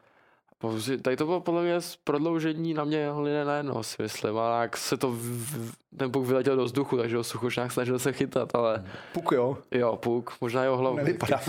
Tady 1.01 1.15
to 1.15 1.25
bylo 1.25 1.41
podle 1.41 1.63
mě 1.63 1.79
prodloužení 2.03 2.73
na 2.73 2.83
mě 2.83 3.11
hliné 3.11 3.45
na 3.45 3.57
jedno, 3.57 3.83
si 3.83 4.03
myslím. 4.03 4.37
A 4.37 4.61
jak 4.61 4.77
se 4.77 4.97
to, 4.97 5.11
v, 5.11 5.71
ten 5.97 6.11
puk 6.11 6.25
vyletěl 6.25 6.55
do 6.55 6.63
vzduchu, 6.63 6.97
takže 6.97 7.17
ho 7.17 7.49
nějak 7.57 7.71
snažil 7.71 7.99
se 7.99 8.13
chytat, 8.13 8.55
ale... 8.55 8.85
Puk 9.13 9.31
jo? 9.31 9.57
Jo, 9.71 9.95
puk, 9.95 10.33
možná 10.41 10.63
jeho 10.63 10.77
hlavu. 10.77 10.97
Nevypadá. 10.97 11.41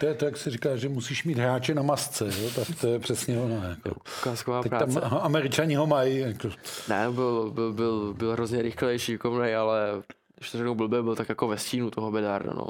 to 0.00 0.06
je 0.06 0.14
to, 0.14 0.24
jak 0.24 0.36
se 0.36 0.50
říká, 0.50 0.76
že 0.76 0.88
musíš 0.88 1.24
mít 1.24 1.38
hráče 1.38 1.74
na 1.74 1.82
masce, 1.82 2.24
jo? 2.24 2.50
tak 2.54 2.80
to 2.80 2.86
je 2.86 2.98
přesně 2.98 3.40
ono. 3.40 3.62
Jako. 3.68 4.00
Ukázková 4.20 4.62
práce. 4.62 5.00
Tam 5.00 5.18
američani 5.22 5.74
ho 5.74 5.86
mají. 5.86 6.18
Jako. 6.18 6.48
Ne, 6.88 7.10
byl, 7.10 7.50
byl, 7.50 7.72
byl, 7.72 8.14
byl 8.14 8.32
hrozně 8.32 8.62
rychlejší, 8.62 9.12
šikovnej, 9.12 9.56
ale 9.56 10.02
když 10.36 10.50
to 10.50 10.58
řeknu 10.58 10.74
blbě, 10.74 11.02
byl 11.02 11.16
tak 11.16 11.28
jako 11.28 11.48
ve 11.48 11.58
stínu 11.58 11.90
toho 11.90 12.10
Bedarda, 12.10 12.52
no. 12.52 12.66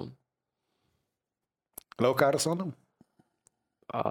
Leo 2.00 2.14
Carson? 2.14 2.72
A 3.94 4.02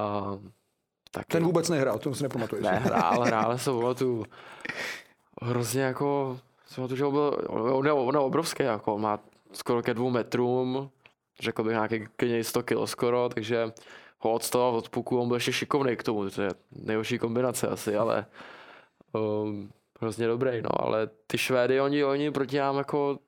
tak 1.16 1.28
Ten 1.28 1.44
vůbec 1.44 1.70
nehrál, 1.70 2.00
to 2.00 2.16
si 2.16 2.24
nepamatuješ. 2.24 2.64
Ne, 2.64 2.72
hrál, 2.72 3.22
hrál 3.24 3.58
se 3.58 3.72
tu 3.98 4.26
hrozně 5.42 5.82
jako, 5.82 6.40
tu, 6.88 6.96
že 6.96 7.06
on 7.06 7.14
byl, 7.14 7.38
on 7.50 7.86
je, 7.86 7.92
on 7.92 8.16
je 8.16 8.20
obrovský, 8.20 8.64
jako 8.64 8.98
má 8.98 9.20
skoro 9.52 9.82
ke 9.82 9.94
dvou 9.94 10.10
metrům, 10.10 10.90
řekl 11.40 11.64
bych 11.64 11.72
nějaký 11.72 12.08
k 12.16 12.44
100 12.44 12.64
kg 12.64 12.78
skoro, 12.86 13.30
takže 13.30 13.72
ho 14.20 14.34
odstavoval 14.34 14.76
od 14.76 14.90
puku, 14.90 15.20
on 15.20 15.28
byl 15.28 15.38
ještě 15.38 15.54
šikovný 15.54 15.96
k 15.96 16.04
tomu, 16.04 16.30
to 16.30 16.42
je 16.42 16.50
nejhorší 16.72 17.20
kombinace 17.20 17.68
asi, 17.68 17.96
ale 17.96 18.26
um, 19.14 19.72
hrozně 20.02 20.28
dobrý, 20.28 20.62
no, 20.62 20.82
ale 20.82 21.10
ty 21.28 21.38
Švédy, 21.38 21.82
oni, 21.82 22.04
oni 22.04 22.32
proti 22.32 22.58
nám 22.58 22.78
jako, 22.78 23.20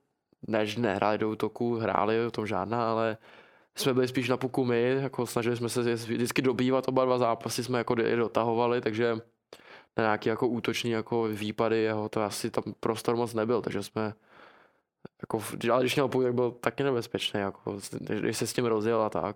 než 0.48 0.76
nehráli 0.76 1.18
do 1.18 1.30
útoku, 1.30 1.76
hráli, 1.76 2.26
o 2.26 2.32
tom 2.32 2.48
žádná, 2.48 2.92
ale 2.92 3.18
jsme 3.80 3.94
byli 3.94 4.08
spíš 4.08 4.30
na 4.30 4.38
puku 4.38 4.66
my, 4.66 4.98
jako 5.02 5.28
snažili 5.28 5.58
jsme 5.58 5.70
se 5.70 5.94
vždycky 5.96 6.42
dobývat 6.42 6.88
oba 6.88 7.06
dva 7.06 7.18
zápasy, 7.18 7.64
jsme 7.64 7.78
jako 7.78 7.96
dotahovali, 7.96 8.82
takže 8.82 9.16
na 9.98 10.04
nějaký 10.04 10.30
jako 10.30 10.48
útoční 10.48 10.92
jako 10.92 11.24
výpady 11.24 11.78
jeho 11.78 12.10
to 12.10 12.24
asi 12.24 12.52
tam 12.52 12.64
prostor 12.80 13.16
moc 13.16 13.34
nebyl, 13.34 13.62
takže 13.62 13.84
jsme 13.84 14.14
jako, 15.22 15.44
ale 15.72 15.84
když 15.84 15.96
měl 15.96 16.08
puk, 16.08 16.24
tak 16.24 16.34
byl 16.34 16.52
taky 16.52 16.84
nebezpečný, 16.84 17.40
jako, 17.40 17.80
když 18.00 18.38
se 18.38 18.48
s 18.48 18.54
tím 18.54 18.66
rozjel 18.66 19.02
a 19.02 19.10
tak. 19.10 19.36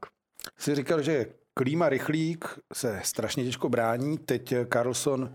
Jsi 0.57 0.75
říkal, 0.75 1.01
že 1.01 1.25
Klíma 1.53 1.89
Rychlík 1.89 2.59
se 2.73 3.01
strašně 3.03 3.43
těžko 3.43 3.69
brání, 3.69 4.17
teď 4.17 4.53
Carlson 4.73 5.33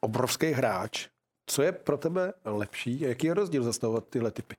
obrovský 0.00 0.46
hráč. 0.46 1.08
Co 1.46 1.62
je 1.62 1.72
pro 1.72 1.98
tebe 1.98 2.32
lepší? 2.44 3.00
Jaký 3.00 3.26
je 3.26 3.34
rozdíl 3.34 3.62
zastavovat 3.62 4.08
tyhle 4.08 4.30
typy? 4.30 4.54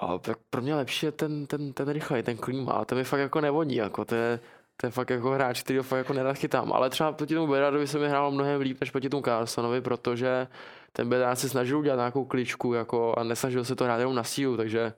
A 0.00 0.18
tak 0.18 0.38
pro 0.50 0.62
mě 0.62 0.74
lepší 0.74 1.06
je 1.06 1.12
ten, 1.12 1.46
ten, 1.46 1.72
ten 1.72 1.88
rychlej, 1.88 2.22
ten 2.22 2.36
klíma. 2.36 2.84
To 2.84 2.94
mi 2.94 3.04
fakt 3.04 3.20
jako 3.20 3.40
nevodí, 3.40 3.76
jako 3.76 4.04
to 4.04 4.14
je, 4.14 4.40
to 4.76 4.86
je 4.86 4.90
fakt 4.90 5.10
jako 5.10 5.30
hráč, 5.30 5.62
který 5.62 5.76
ho 5.76 5.82
fakt 5.82 5.98
jako 5.98 6.12
nerad 6.12 6.36
chytám. 6.36 6.72
Ale 6.72 6.90
třeba 6.90 7.12
proti 7.12 7.34
tomu 7.34 7.46
Beradovi 7.52 7.86
se 7.86 7.98
mi 7.98 8.08
hrálo 8.08 8.30
mnohem 8.30 8.60
líp 8.60 8.80
než 8.80 8.90
proti 8.90 9.08
tomu 9.08 9.22
Carlsonovi, 9.22 9.80
protože 9.80 10.48
ten 10.92 11.08
Berard 11.08 11.38
se 11.38 11.48
snažil 11.48 11.78
udělat 11.78 11.96
nějakou 11.96 12.24
kličku 12.24 12.74
jako, 12.74 13.14
a 13.18 13.22
nesnažil 13.22 13.64
se 13.64 13.76
to 13.76 13.84
hrát 13.84 13.98
jenom 13.98 14.14
na 14.14 14.24
sílu, 14.24 14.56
takže, 14.56 14.94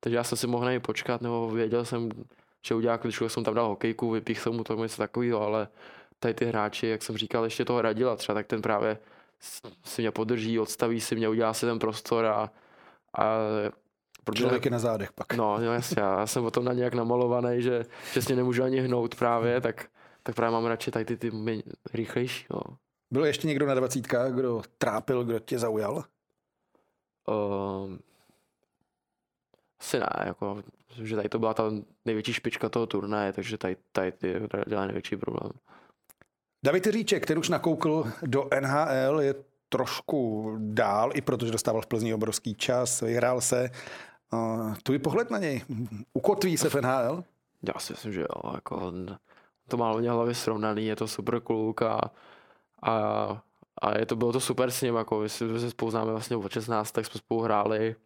takže 0.00 0.16
já 0.16 0.24
jsem 0.24 0.38
si 0.38 0.46
mohl 0.46 0.64
na 0.64 0.80
počkat, 0.80 1.20
nebo 1.20 1.50
věděl 1.50 1.84
jsem, 1.84 2.10
že 2.66 2.74
udělá 2.74 2.98
kličku, 2.98 3.28
jsem 3.28 3.44
tam 3.44 3.54
dal 3.54 3.68
hokejku, 3.68 4.10
vypích 4.10 4.40
jsem 4.40 4.52
mu 4.52 4.64
to 4.64 4.74
něco 4.74 4.96
takového, 4.96 5.40
ale 5.40 5.68
tady 6.18 6.34
ty 6.34 6.44
hráči, 6.44 6.86
jak 6.86 7.02
jsem 7.02 7.16
říkal, 7.16 7.44
ještě 7.44 7.64
toho 7.64 7.82
radila 7.82 8.16
třeba, 8.16 8.34
tak 8.34 8.46
ten 8.46 8.62
právě 8.62 8.98
si 9.84 10.02
mě 10.02 10.10
podrží, 10.10 10.58
odstaví 10.58 11.00
si 11.00 11.16
mě, 11.16 11.28
udělá 11.28 11.54
si 11.54 11.66
ten 11.66 11.78
prostor 11.78 12.26
a, 12.26 12.50
a 13.18 13.38
Protože, 14.28 14.42
Člověk 14.42 14.64
je 14.64 14.70
na 14.70 14.78
zádech 14.78 15.12
pak. 15.12 15.34
No, 15.34 15.58
no 15.58 15.72
jasně, 15.72 16.02
já 16.02 16.26
jsem 16.26 16.44
o 16.44 16.50
tom 16.50 16.64
na 16.64 16.72
nějak 16.72 16.94
namalovaný, 16.94 17.62
že 17.62 17.84
přesně 18.10 18.36
nemůžu 18.36 18.62
ani 18.62 18.80
hnout 18.80 19.14
právě, 19.14 19.60
tak, 19.60 19.88
tak 20.22 20.34
právě 20.34 20.52
mám 20.52 20.66
radši 20.66 20.90
tady 20.90 21.04
ty, 21.04 21.16
ty 21.16 21.32
rychlejší. 21.94 22.46
No. 22.50 22.60
Byl 23.10 23.24
ještě 23.24 23.46
někdo 23.48 23.66
na 23.66 23.74
dvacítkách, 23.74 24.32
kdo 24.32 24.62
trápil, 24.78 25.24
kdo 25.24 25.38
tě 25.38 25.58
zaujal? 25.58 26.04
Um, 27.28 27.98
asi 29.80 29.98
ne, 29.98 30.08
jako, 30.24 30.62
že 31.02 31.16
tady 31.16 31.28
to 31.28 31.38
byla 31.38 31.54
ta 31.54 31.70
největší 32.04 32.32
špička 32.32 32.68
toho 32.68 32.86
turnaje, 32.86 33.32
takže 33.32 33.58
tady, 33.58 33.76
tady 33.92 34.12
ty 34.12 34.34
dělá 34.66 34.86
největší 34.86 35.16
problém. 35.16 35.52
David 36.64 36.86
Říček, 36.86 37.22
který 37.22 37.40
už 37.40 37.48
nakoukl 37.48 38.12
do 38.22 38.48
NHL, 38.60 39.20
je 39.20 39.34
trošku 39.68 40.52
dál, 40.58 41.10
i 41.14 41.20
protože 41.20 41.52
dostával 41.52 41.82
v 41.82 41.86
Plzni 41.86 42.14
obrovský 42.14 42.54
čas, 42.54 43.00
vyhrál 43.00 43.40
se. 43.40 43.70
Uh, 44.32 44.74
tvůj 44.82 44.98
pohled 44.98 45.30
na 45.30 45.38
něj, 45.38 45.64
ukotví 46.12 46.56
se 46.56 46.70
v 46.70 46.74
NHL? 46.74 47.24
Já 47.74 47.80
si 47.80 47.92
myslím, 47.92 48.12
že 48.12 48.20
jo, 48.20 48.52
jako 48.54 48.92
to 49.68 49.76
má 49.76 49.92
hodně 49.92 50.10
hlavě 50.10 50.34
srovnaný, 50.34 50.86
je 50.86 50.96
to 50.96 51.08
super 51.08 51.40
kluk 51.40 51.82
a, 51.82 52.00
a, 52.82 52.92
a 53.82 53.98
je 53.98 54.06
to, 54.06 54.16
bylo 54.16 54.32
to 54.32 54.40
super 54.40 54.70
s 54.70 54.82
ním, 54.82 54.94
jako 54.94 55.20
my 55.20 55.28
se 55.28 55.70
spolu 55.70 55.90
známe 55.90 56.12
vlastně 56.12 56.36
od 56.36 56.52
16, 56.52 56.92
tak 56.92 57.06
jsme 57.06 57.18
spolu 57.18 57.40
hráli 57.40 57.96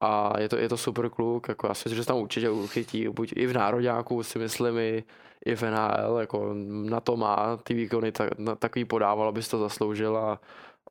a 0.00 0.40
je 0.40 0.48
to, 0.48 0.56
je 0.56 0.68
to 0.68 0.76
super 0.76 1.08
kluk, 1.08 1.48
jako 1.48 1.66
já 1.66 1.74
si 1.74 1.88
myslím, 1.88 1.96
že 1.96 2.02
se 2.02 2.06
tam 2.06 2.16
určitě 2.16 2.50
uchytí, 2.50 3.08
buď 3.08 3.32
i 3.36 3.46
v 3.46 3.52
nároďáku 3.52 4.22
si 4.22 4.38
myslím, 4.38 4.78
i, 4.78 5.04
i 5.46 5.56
v 5.56 5.62
NHL, 5.62 6.18
jako 6.20 6.54
na 6.66 7.00
to 7.00 7.16
má 7.16 7.56
ty 7.56 7.74
výkony 7.74 8.12
tak, 8.12 8.38
na, 8.38 8.54
takový 8.54 8.84
podával, 8.84 9.28
abys 9.28 9.48
to 9.48 9.58
zasloužil 9.58 10.16
a, 10.16 10.40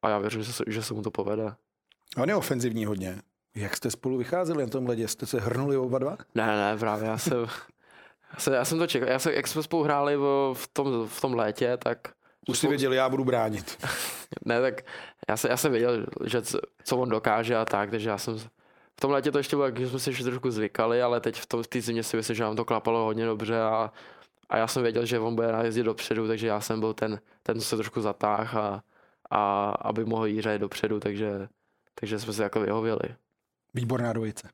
a 0.02 0.10
já 0.10 0.18
věřím, 0.18 0.44
že 0.44 0.54
se, 0.54 0.64
že 0.68 0.84
se 0.84 0.94
mu 0.94 1.02
to 1.02 1.12
povede. 1.12 1.56
On 2.18 2.30
je 2.30 2.36
ofenzivní 2.36 2.86
hodně. 2.86 3.22
Jak 3.56 3.78
jste 3.78 3.92
spolu 3.92 4.18
vycházeli 4.18 4.64
na 4.64 4.70
tom 4.70 4.88
ledě? 4.88 5.08
Jste 5.08 5.26
se 5.26 5.40
hrnuli 5.40 5.78
oba 5.78 6.00
dva? 6.00 6.18
Ne, 6.36 6.46
ne, 6.46 6.78
právě. 6.78 7.08
Já 7.08 7.18
jsem, 7.18 7.38
já 8.34 8.40
jsem, 8.40 8.54
já 8.54 8.66
jsem 8.66 8.78
to 8.78 8.88
čekal. 8.88 9.10
Já 9.10 9.20
jsem, 9.20 9.34
jak 9.34 9.48
jsme 9.48 9.64
spolu 9.64 9.84
hráli 9.84 10.18
v, 10.54 10.68
tom, 10.74 11.08
v 11.08 11.22
tom 11.22 11.34
létě, 11.34 11.78
tak... 11.78 11.98
Už 12.48 12.60
si 12.60 12.68
věděl, 12.68 12.94
já 12.94 13.10
budu 13.10 13.26
bránit. 13.26 13.78
ne, 14.46 14.62
tak 14.62 14.82
já 15.30 15.38
jsem, 15.38 15.52
já 15.52 15.58
jsem 15.58 15.72
věděl, 15.72 16.06
že 16.26 16.42
co, 16.84 16.98
on 16.98 17.10
dokáže 17.10 17.56
a 17.56 17.66
tak, 17.66 17.92
takže 17.92 18.10
já 18.10 18.18
jsem... 18.18 18.38
V 18.98 19.02
tom 19.02 19.12
létě 19.12 19.32
to 19.32 19.38
ještě 19.38 19.56
bylo, 19.56 19.76
že 19.76 19.90
jsme 19.90 20.00
si 20.00 20.10
ještě 20.10 20.24
trošku 20.24 20.52
zvykali, 20.52 21.02
ale 21.02 21.22
teď 21.22 21.40
v, 21.40 21.46
tom, 21.46 21.64
v 21.64 21.68
té 21.68 21.82
zimě 21.82 22.04
si 22.04 22.18
myslím, 22.18 22.36
že 22.36 22.44
nám 22.44 22.56
to 22.56 22.66
klapalo 22.66 23.04
hodně 23.04 23.26
dobře 23.26 23.62
a, 23.62 23.92
a 24.50 24.58
já 24.58 24.68
jsem 24.68 24.84
věděl, 24.84 25.06
že 25.06 25.20
on 25.20 25.36
bude 25.36 25.52
najezdit 25.52 25.86
dopředu, 25.86 26.28
takže 26.28 26.48
já 26.48 26.62
jsem 26.62 26.80
byl 26.80 26.94
ten, 26.94 27.20
ten 27.44 27.60
co 27.60 27.66
se 27.66 27.76
trošku 27.76 28.02
zatáhl 28.02 28.60
a, 28.60 28.84
a 29.32 29.70
aby 29.70 30.06
mohl 30.06 30.26
jít 30.26 30.46
dopředu, 30.58 31.00
takže, 31.00 31.48
takže 31.96 32.20
jsme 32.20 32.34
se 32.34 32.44
jako 32.44 32.60
vyhověli. 32.60 33.16
Výborná 33.76 34.14
dvojice. 34.14 34.50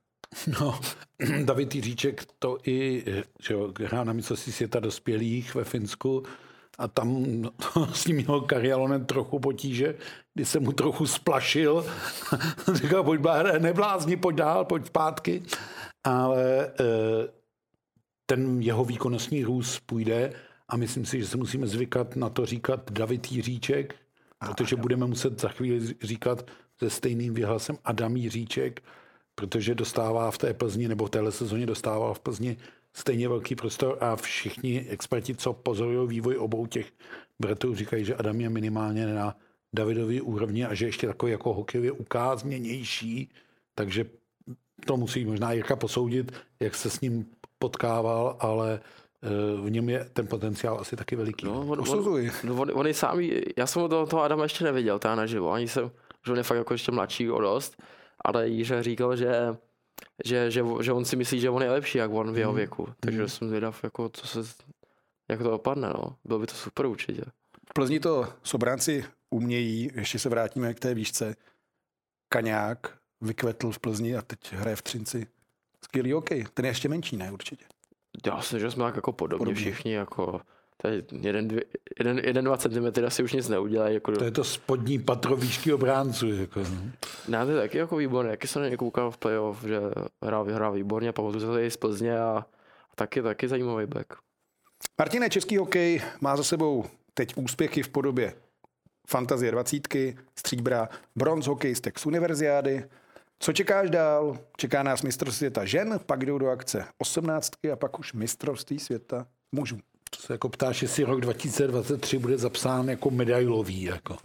No, 0.59 0.80
David 1.45 1.76
Jiříček 1.76 2.26
to 2.39 2.57
i, 2.65 3.03
že 3.39 3.53
jo, 3.53 3.74
hrál 3.86 4.05
na 4.05 4.13
mistrovství 4.13 4.53
světa 4.53 4.80
dospělých 4.80 5.55
ve 5.55 5.63
Finsku 5.63 6.24
a 6.78 6.88
tam 6.88 7.26
to 7.74 7.88
s 7.93 8.07
ním 8.07 8.15
měl 8.15 8.41
Karialonen 8.41 9.05
trochu 9.05 9.39
potíže, 9.39 9.95
kdy 10.34 10.45
se 10.45 10.59
mu 10.59 10.72
trochu 10.72 11.07
splašil. 11.07 11.86
Říkal, 12.74 13.03
pojď 13.03 13.22
neblázni, 13.59 14.17
pojď 14.17 14.36
dál, 14.36 14.65
pojď 14.65 14.86
zpátky. 14.86 15.43
Ale 16.03 16.72
eh, 16.80 17.28
ten 18.26 18.61
jeho 18.61 18.86
výkonnostní 18.86 19.43
růst 19.43 19.80
půjde 19.86 20.34
a 20.69 20.78
myslím 20.78 21.05
si, 21.05 21.19
že 21.19 21.28
se 21.28 21.38
musíme 21.38 21.67
zvykat 21.67 22.15
na 22.15 22.30
to 22.30 22.45
říkat 22.45 22.91
David 22.91 23.32
Jiříček, 23.32 23.95
protože 24.39 24.76
budeme 24.76 25.05
muset 25.05 25.41
za 25.41 25.49
chvíli 25.49 25.95
říkat 26.01 26.51
se 26.80 26.89
stejným 26.89 27.34
vyhlasem 27.34 27.78
Adam 27.84 28.15
Jiříček, 28.15 28.82
protože 29.36 29.75
dostává 29.75 30.32
v 30.32 30.38
té 30.38 30.53
Plzni, 30.53 30.88
nebo 30.88 31.05
v 31.05 31.09
téhle 31.09 31.32
sezóně 31.32 31.65
dostával 31.65 32.13
v 32.13 32.19
Plzni 32.19 32.57
stejně 32.93 33.29
velký 33.29 33.55
prostor 33.55 33.97
a 34.01 34.15
všichni 34.15 34.88
experti, 34.89 35.36
co 35.36 35.53
pozorují 35.53 36.07
vývoj 36.07 36.38
obou 36.38 36.65
těch 36.65 36.91
bratů, 37.39 37.75
říkají, 37.75 38.05
že 38.05 38.15
Adam 38.15 38.41
je 38.41 38.49
minimálně 38.49 39.07
na 39.07 39.36
Davidový 39.73 40.21
úrovni 40.21 40.65
a 40.65 40.73
že 40.73 40.86
ještě 40.86 41.07
takový 41.07 41.32
jako 41.32 41.53
hokejově 41.53 41.91
ukázněnější, 41.91 43.29
takže 43.75 44.05
to 44.86 44.97
musí 44.97 45.25
možná 45.25 45.51
Jirka 45.51 45.75
posoudit, 45.75 46.32
jak 46.59 46.75
se 46.75 46.89
s 46.89 47.01
ním 47.01 47.25
potkával, 47.59 48.38
ale 48.39 48.79
eh, 49.23 49.61
v 49.61 49.69
něm 49.69 49.89
je 49.89 50.09
ten 50.13 50.27
potenciál 50.27 50.79
asi 50.79 50.95
taky 50.95 51.15
veliký. 51.15 51.45
No, 51.45 51.59
on, 51.59 51.79
on, 51.89 52.29
no, 52.43 52.55
on, 52.61 52.71
on 52.73 52.88
je 52.88 52.93
sám, 52.93 53.19
já 53.57 53.67
jsem 53.67 53.89
toho, 53.89 54.05
toho 54.05 54.23
Adama 54.23 54.43
ještě 54.43 54.63
neviděl, 54.63 54.99
teda 54.99 55.15
naživo, 55.15 55.51
ani 55.51 55.67
jsem, 55.67 55.91
že 56.25 56.32
on 56.32 56.38
je 56.38 56.43
fakt 56.43 56.57
jako 56.57 56.73
ještě 56.73 56.91
mladší 56.91 57.32
o 57.32 57.41
dost, 57.41 57.84
ale 58.26 58.47
Jiře 58.47 58.84
říkal, 58.84 59.15
že, 59.15 59.57
že, 60.26 60.51
že, 60.51 60.63
že, 60.82 60.93
on 60.93 61.05
si 61.05 61.15
myslí, 61.15 61.39
že 61.39 61.49
on 61.49 61.61
je 61.61 61.72
lepší, 61.72 61.97
jak 61.97 62.11
on 62.11 62.34
v 62.34 62.38
jeho 62.38 62.51
hmm. 62.51 62.57
věku. 62.57 62.88
Takže 62.99 63.22
mm. 63.22 63.30
jsem 63.30 63.47
zvědav, 63.47 63.84
jako, 63.84 64.09
co 64.09 64.28
se, 64.28 64.53
jak 65.30 65.41
to 65.41 65.49
dopadne. 65.49 65.88
No. 65.88 66.15
Bylo 66.24 66.39
by 66.39 66.47
to 66.47 66.53
super 66.53 66.86
určitě. 66.86 67.22
V 67.69 67.74
Plzni 67.74 67.99
to 67.99 68.34
sobránci 68.43 69.05
umějí, 69.30 69.89
ještě 69.95 70.19
se 70.19 70.30
vrátíme 70.30 70.74
k 70.74 70.80
té 70.80 70.93
výšce. 70.93 71.36
Kaňák 72.30 72.97
vykvetl 73.22 73.72
v 73.72 73.80
Plzni 73.80 74.15
a 74.15 74.22
teď 74.22 74.53
hraje 74.53 74.76
v 74.76 74.82
Třinci. 74.82 75.28
Skvělý 75.84 76.13
OK. 76.13 76.30
Ten 76.53 76.65
je 76.65 76.72
ještě 76.72 76.89
menší, 76.89 77.17
ne 77.17 77.32
určitě. 77.32 77.65
Já 78.26 78.41
si, 78.41 78.59
že 78.59 78.72
jsme 78.72 78.84
tak 78.84 78.95
jako 78.95 79.11
podobně, 79.11 79.38
podobně. 79.38 79.61
všichni, 79.61 79.93
jako 79.93 80.41
Tady 80.82 81.03
jeden, 81.21 81.47
dvě, 81.47 81.63
jeden, 81.99 82.19
jeden, 82.19 82.45
dva 82.45 82.57
centimetry 82.57 83.05
asi 83.05 83.23
už 83.23 83.34
nic 83.34 83.49
neudělají. 83.49 83.93
Jako... 83.93 84.11
To 84.11 84.23
je 84.23 84.32
to 84.32 84.43
spodní 84.43 84.99
patro 84.99 85.36
výšky 85.36 85.73
obránců. 85.73 86.34
Jako, 86.34 86.59
no. 86.59 86.91
Ne, 87.27 87.45
to 87.45 87.51
je 87.51 87.61
taky 87.61 87.77
jako 87.77 87.95
výborné. 87.95 88.32
Jaký 88.32 88.47
jsem 88.47 88.77
koukal 88.77 89.11
v 89.11 89.17
playoff, 89.17 89.63
že 89.63 89.79
hrál, 90.21 90.45
hrál 90.45 90.73
výborně, 90.73 91.11
pamatuju 91.11 91.41
se 91.41 91.47
tady 91.47 91.71
z 91.71 91.77
Plzně 91.77 92.19
a, 92.19 92.45
a 92.91 92.95
taky, 92.95 93.21
taky 93.21 93.47
zajímavý 93.47 93.86
back. 93.86 94.07
Martine, 94.97 95.29
český 95.29 95.57
hokej 95.57 96.01
má 96.21 96.36
za 96.36 96.43
sebou 96.43 96.86
teď 97.13 97.34
úspěchy 97.36 97.84
v 97.84 97.89
podobě 97.89 98.34
Fantazie 99.07 99.51
20, 99.51 99.88
stříbra, 100.36 100.89
bronz 101.15 101.47
hokejistek 101.47 101.99
z 101.99 102.05
univerziády. 102.05 102.86
Co 103.39 103.53
čekáš 103.53 103.89
dál? 103.89 104.38
Čeká 104.57 104.84
nás 104.84 105.01
mistrovství 105.01 105.38
světa 105.38 105.65
žen, 105.65 105.99
pak 106.05 106.25
jdou 106.25 106.38
do 106.38 106.49
akce 106.49 106.86
18 106.97 107.51
a 107.73 107.75
pak 107.75 107.99
už 107.99 108.13
mistrovství 108.13 108.79
světa 108.79 109.27
mužů. 109.51 109.77
To 110.16 110.22
se 110.22 110.34
jako 110.34 110.49
ptáš, 110.49 110.82
jestli 110.82 111.03
rok 111.03 111.22
2023 111.22 112.18
bude 112.18 112.38
zapsán 112.38 112.89
jako 112.89 113.12
medailový. 113.12 113.84
Jako. 113.84 114.18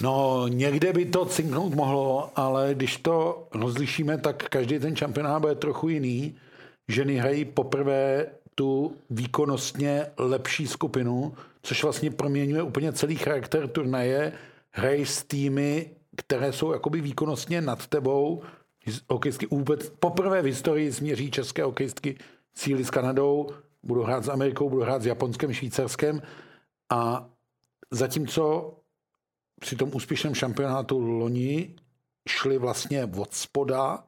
No, 0.00 0.44
někde 0.48 0.92
by 0.92 1.06
to 1.06 1.24
cinknout 1.24 1.74
mohlo, 1.74 2.30
ale 2.36 2.74
když 2.74 2.96
to 2.96 3.48
rozlišíme, 3.54 4.18
tak 4.18 4.48
každý 4.48 4.78
ten 4.78 4.96
šampionát 4.96 5.40
bude 5.40 5.54
trochu 5.54 5.88
jiný. 5.88 6.36
Ženy 6.88 7.16
hrají 7.16 7.44
poprvé 7.44 8.26
tu 8.54 8.96
výkonnostně 9.10 10.06
lepší 10.18 10.66
skupinu, 10.66 11.34
což 11.62 11.82
vlastně 11.82 12.10
proměňuje 12.10 12.62
úplně 12.62 12.92
celý 12.92 13.16
charakter 13.16 13.68
turnaje. 13.68 14.32
Hrají 14.70 15.06
s 15.06 15.22
týmy, 15.24 15.90
které 16.16 16.52
jsou 16.52 16.72
jakoby 16.72 17.00
výkonnostně 17.00 17.60
nad 17.60 17.86
tebou. 17.86 18.42
Hokejsky 19.08 19.46
vůbec 19.46 19.92
poprvé 19.98 20.42
v 20.42 20.44
historii 20.44 20.90
změří 20.90 21.30
české 21.30 21.64
hokejistky 21.64 22.18
síly 22.54 22.84
s 22.84 22.90
Kanadou, 22.90 23.50
budu 23.82 24.02
hrát 24.02 24.24
s 24.24 24.28
Amerikou, 24.28 24.70
budu 24.70 24.82
hrát 24.82 25.02
s 25.02 25.06
Japonskem, 25.06 25.52
Švýcarskem. 25.52 26.22
A 26.92 27.30
zatímco 27.90 28.74
při 29.60 29.76
tom 29.76 29.90
úspěšném 29.94 30.34
šampionátu 30.34 30.98
loni 30.98 31.74
šli 32.28 32.58
vlastně 32.58 33.04
od 33.04 33.34
spoda, 33.34 34.04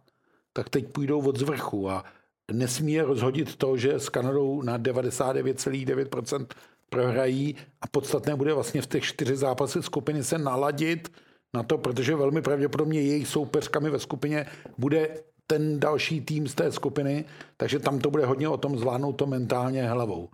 tak 0.52 0.70
teď 0.70 0.92
půjdou 0.92 1.28
od 1.28 1.38
zvrchu 1.38 1.90
a 1.90 2.04
nesmí 2.52 2.92
je 2.92 3.04
rozhodit 3.04 3.56
to, 3.56 3.76
že 3.76 3.94
s 3.94 4.08
Kanadou 4.08 4.62
na 4.62 4.78
99,9% 4.78 6.46
prohrají 6.88 7.56
a 7.80 7.86
podstatné 7.86 8.36
bude 8.36 8.54
vlastně 8.54 8.82
v 8.82 8.86
těch 8.86 9.04
čtyři 9.04 9.36
zápasy 9.36 9.82
skupiny 9.82 10.24
se 10.24 10.38
naladit 10.38 11.12
na 11.54 11.62
to, 11.62 11.78
protože 11.78 12.16
velmi 12.16 12.42
pravděpodobně 12.42 13.00
jejich 13.00 13.28
soupeřkami 13.28 13.90
ve 13.90 13.98
skupině 13.98 14.46
bude 14.78 15.22
ten 15.52 15.80
další 15.80 16.20
tým 16.20 16.48
z 16.48 16.54
té 16.54 16.72
skupiny, 16.72 17.24
takže 17.56 17.78
tam 17.78 17.98
to 17.98 18.10
bude 18.10 18.26
hodně 18.26 18.48
o 18.48 18.56
tom 18.56 18.78
zvládnout 18.78 19.12
to 19.12 19.26
mentálně 19.26 19.84
hlavou. 19.88 20.28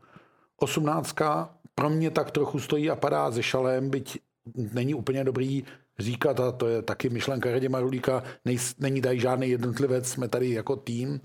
Osmnáctka 0.56 1.50
pro 1.74 1.90
mě 1.90 2.10
tak 2.10 2.30
trochu 2.30 2.58
stojí 2.58 2.90
a 2.90 2.96
padá 2.96 3.30
ze 3.30 3.42
šalem, 3.42 3.90
byť 3.90 4.18
není 4.72 4.94
úplně 4.94 5.24
dobrý 5.24 5.64
říkat, 5.98 6.40
a 6.40 6.52
to 6.52 6.68
je 6.68 6.82
taky 6.82 7.10
myšlenka 7.10 7.50
Radě 7.50 7.68
Rulíka, 7.68 8.22
není 8.78 9.02
tady 9.02 9.20
žádný 9.20 9.50
jednotlivec, 9.50 10.08
jsme 10.08 10.28
tady 10.28 10.50
jako 10.50 10.76
tým, 10.76 11.20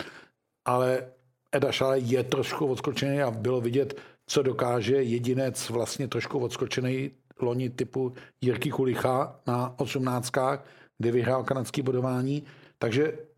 ale 0.65 1.13
Eda 1.51 1.71
Šale 1.71 1.99
je 1.99 2.23
trošku 2.23 2.65
odskočený 2.65 3.21
a 3.21 3.31
bylo 3.31 3.61
vidět, 3.61 3.93
co 4.25 4.43
dokáže 4.43 5.03
jedinec 5.03 5.69
vlastně 5.69 6.07
trošku 6.07 6.39
odskočený 6.39 7.11
loni 7.41 7.69
typu 7.69 8.13
Jirky 8.41 8.69
Kulicha 8.71 9.39
na 9.47 9.79
osmnáctkách, 9.79 10.65
kde 10.97 11.11
vyhrál 11.11 11.43
kanadský 11.43 11.81
bodování, 11.81 12.43
takže 12.77 13.32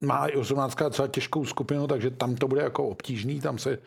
má 0.00 0.26
i 0.26 0.36
osmnáctka 0.36 0.84
docela 0.84 1.08
těžkou 1.08 1.44
skupinu, 1.44 1.86
takže 1.86 2.10
tam 2.10 2.34
to 2.34 2.48
bude 2.48 2.62
jako 2.62 2.88
obtížný, 2.88 3.40
tam 3.40 3.58
se 3.58 3.78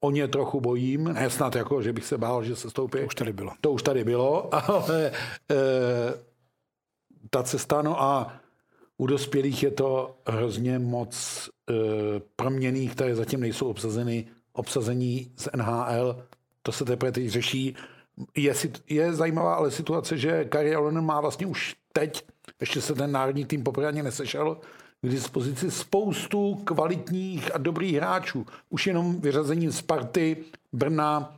o 0.00 0.10
ně 0.10 0.28
trochu 0.28 0.60
bojím, 0.60 1.04
ne 1.04 1.30
snad 1.30 1.56
jako, 1.56 1.82
že 1.82 1.92
bych 1.92 2.04
se 2.04 2.18
bál, 2.18 2.44
že 2.44 2.56
se 2.56 2.70
stoupí. 2.70 2.98
To 2.98 3.06
už 3.06 3.14
tady 3.14 3.32
bylo. 3.32 3.52
To 3.60 3.72
už 3.72 3.82
tady 3.82 4.04
bylo, 4.04 4.54
ale 4.70 5.06
e, 5.06 5.12
ta 7.30 7.42
cesta, 7.42 7.82
no 7.82 8.02
a 8.02 8.40
u 8.98 9.06
dospělých 9.06 9.62
je 9.62 9.70
to 9.70 10.16
hrozně 10.26 10.78
moc 10.78 11.48
e, 11.70 11.74
proměných, 12.36 12.92
které 12.94 13.14
zatím 13.14 13.40
nejsou 13.40 13.70
obsazeny, 13.70 14.26
obsazení 14.52 15.32
z 15.36 15.48
NHL, 15.56 16.22
to 16.62 16.72
se 16.72 16.84
teprve 16.84 17.12
teď 17.12 17.28
řeší. 17.28 17.76
Je, 18.36 18.54
je 18.88 19.14
zajímavá 19.14 19.54
ale 19.54 19.70
situace, 19.70 20.18
že 20.18 20.44
Kari 20.44 20.74
Alonen 20.74 21.04
má 21.04 21.20
vlastně 21.20 21.46
už 21.46 21.76
teď, 21.92 22.24
ještě 22.60 22.80
se 22.80 22.94
ten 22.94 23.12
národní 23.12 23.44
tým 23.44 23.62
poprvé 23.62 23.88
ani 23.88 24.02
nesešel, 24.02 24.56
k 25.02 25.08
dispozici 25.08 25.70
spoustu 25.70 26.54
kvalitních 26.64 27.54
a 27.54 27.58
dobrých 27.58 27.94
hráčů. 27.94 28.46
Už 28.70 28.86
jenom 28.86 29.20
vyřazením 29.20 29.72
Sparty, 29.72 30.36
Brna, 30.72 31.36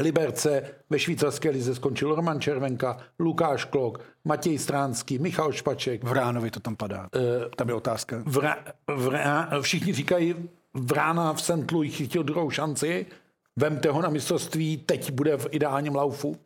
Liberce, 0.00 0.62
ve 0.90 0.98
švýcarské 0.98 1.50
lize 1.50 1.74
skončil 1.74 2.14
Roman 2.14 2.40
Červenka, 2.40 2.96
Lukáš 3.18 3.64
Klok, 3.64 4.00
Matěj 4.24 4.58
Stránský, 4.58 5.18
Michal 5.18 5.52
Špaček. 5.52 6.04
Vránovi 6.04 6.50
to 6.50 6.60
tam 6.60 6.76
padá. 6.76 7.08
Uh, 7.14 7.50
tam 7.56 7.68
je 7.68 7.74
otázka. 7.74 8.22
Vrá, 8.26 8.56
vrá, 8.96 9.50
všichni 9.60 9.92
říkají, 9.92 10.34
Vrána 10.74 11.32
v 11.32 11.42
St. 11.42 11.70
Louis 11.72 11.94
chytil 11.94 12.22
druhou 12.22 12.50
šanci, 12.50 13.06
vemte 13.56 13.90
ho 13.90 14.02
na 14.02 14.08
mistrovství, 14.08 14.76
teď 14.76 15.10
bude 15.10 15.36
v 15.36 15.46
ideálním 15.50 15.94
laufu. 15.94 16.36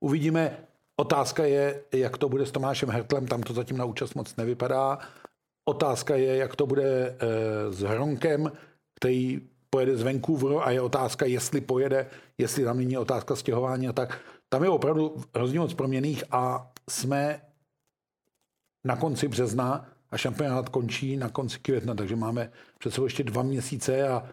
Uvidíme. 0.00 0.56
Otázka 1.02 1.44
je, 1.44 1.82
jak 1.92 2.18
to 2.18 2.28
bude 2.28 2.46
s 2.46 2.52
Tomášem 2.52 2.90
Hertlem, 2.90 3.26
tam 3.26 3.42
to 3.42 3.52
zatím 3.52 3.76
na 3.76 3.84
účast 3.84 4.14
moc 4.14 4.36
nevypadá. 4.36 4.98
Otázka 5.68 6.16
je, 6.16 6.36
jak 6.36 6.56
to 6.56 6.66
bude 6.66 6.84
e, 6.84 7.16
s 7.72 7.80
Hronkem, 7.80 8.52
který 9.00 9.40
pojede 9.70 9.96
z 9.96 10.02
Vancouveru 10.02 10.66
a 10.66 10.70
je 10.70 10.80
otázka, 10.80 11.26
jestli 11.26 11.60
pojede, 11.60 12.06
jestli 12.38 12.64
tam 12.64 12.76
není 12.76 12.98
otázka 12.98 13.36
stěhování 13.36 13.88
a 13.88 13.92
tak. 13.92 14.20
Tam 14.48 14.62
je 14.62 14.68
opravdu 14.68 15.16
hrozně 15.34 15.58
moc 15.58 15.74
proměných 15.74 16.24
a 16.30 16.70
jsme 16.90 17.40
na 18.86 18.96
konci 18.96 19.28
března 19.28 19.88
a 20.10 20.16
šampionát 20.16 20.68
končí 20.68 21.16
na 21.16 21.28
konci 21.28 21.58
května, 21.58 21.94
takže 21.94 22.16
máme 22.16 22.50
před 22.78 22.94
sebou 22.94 23.06
ještě 23.06 23.24
dva 23.24 23.42
měsíce 23.42 24.08
a 24.08 24.28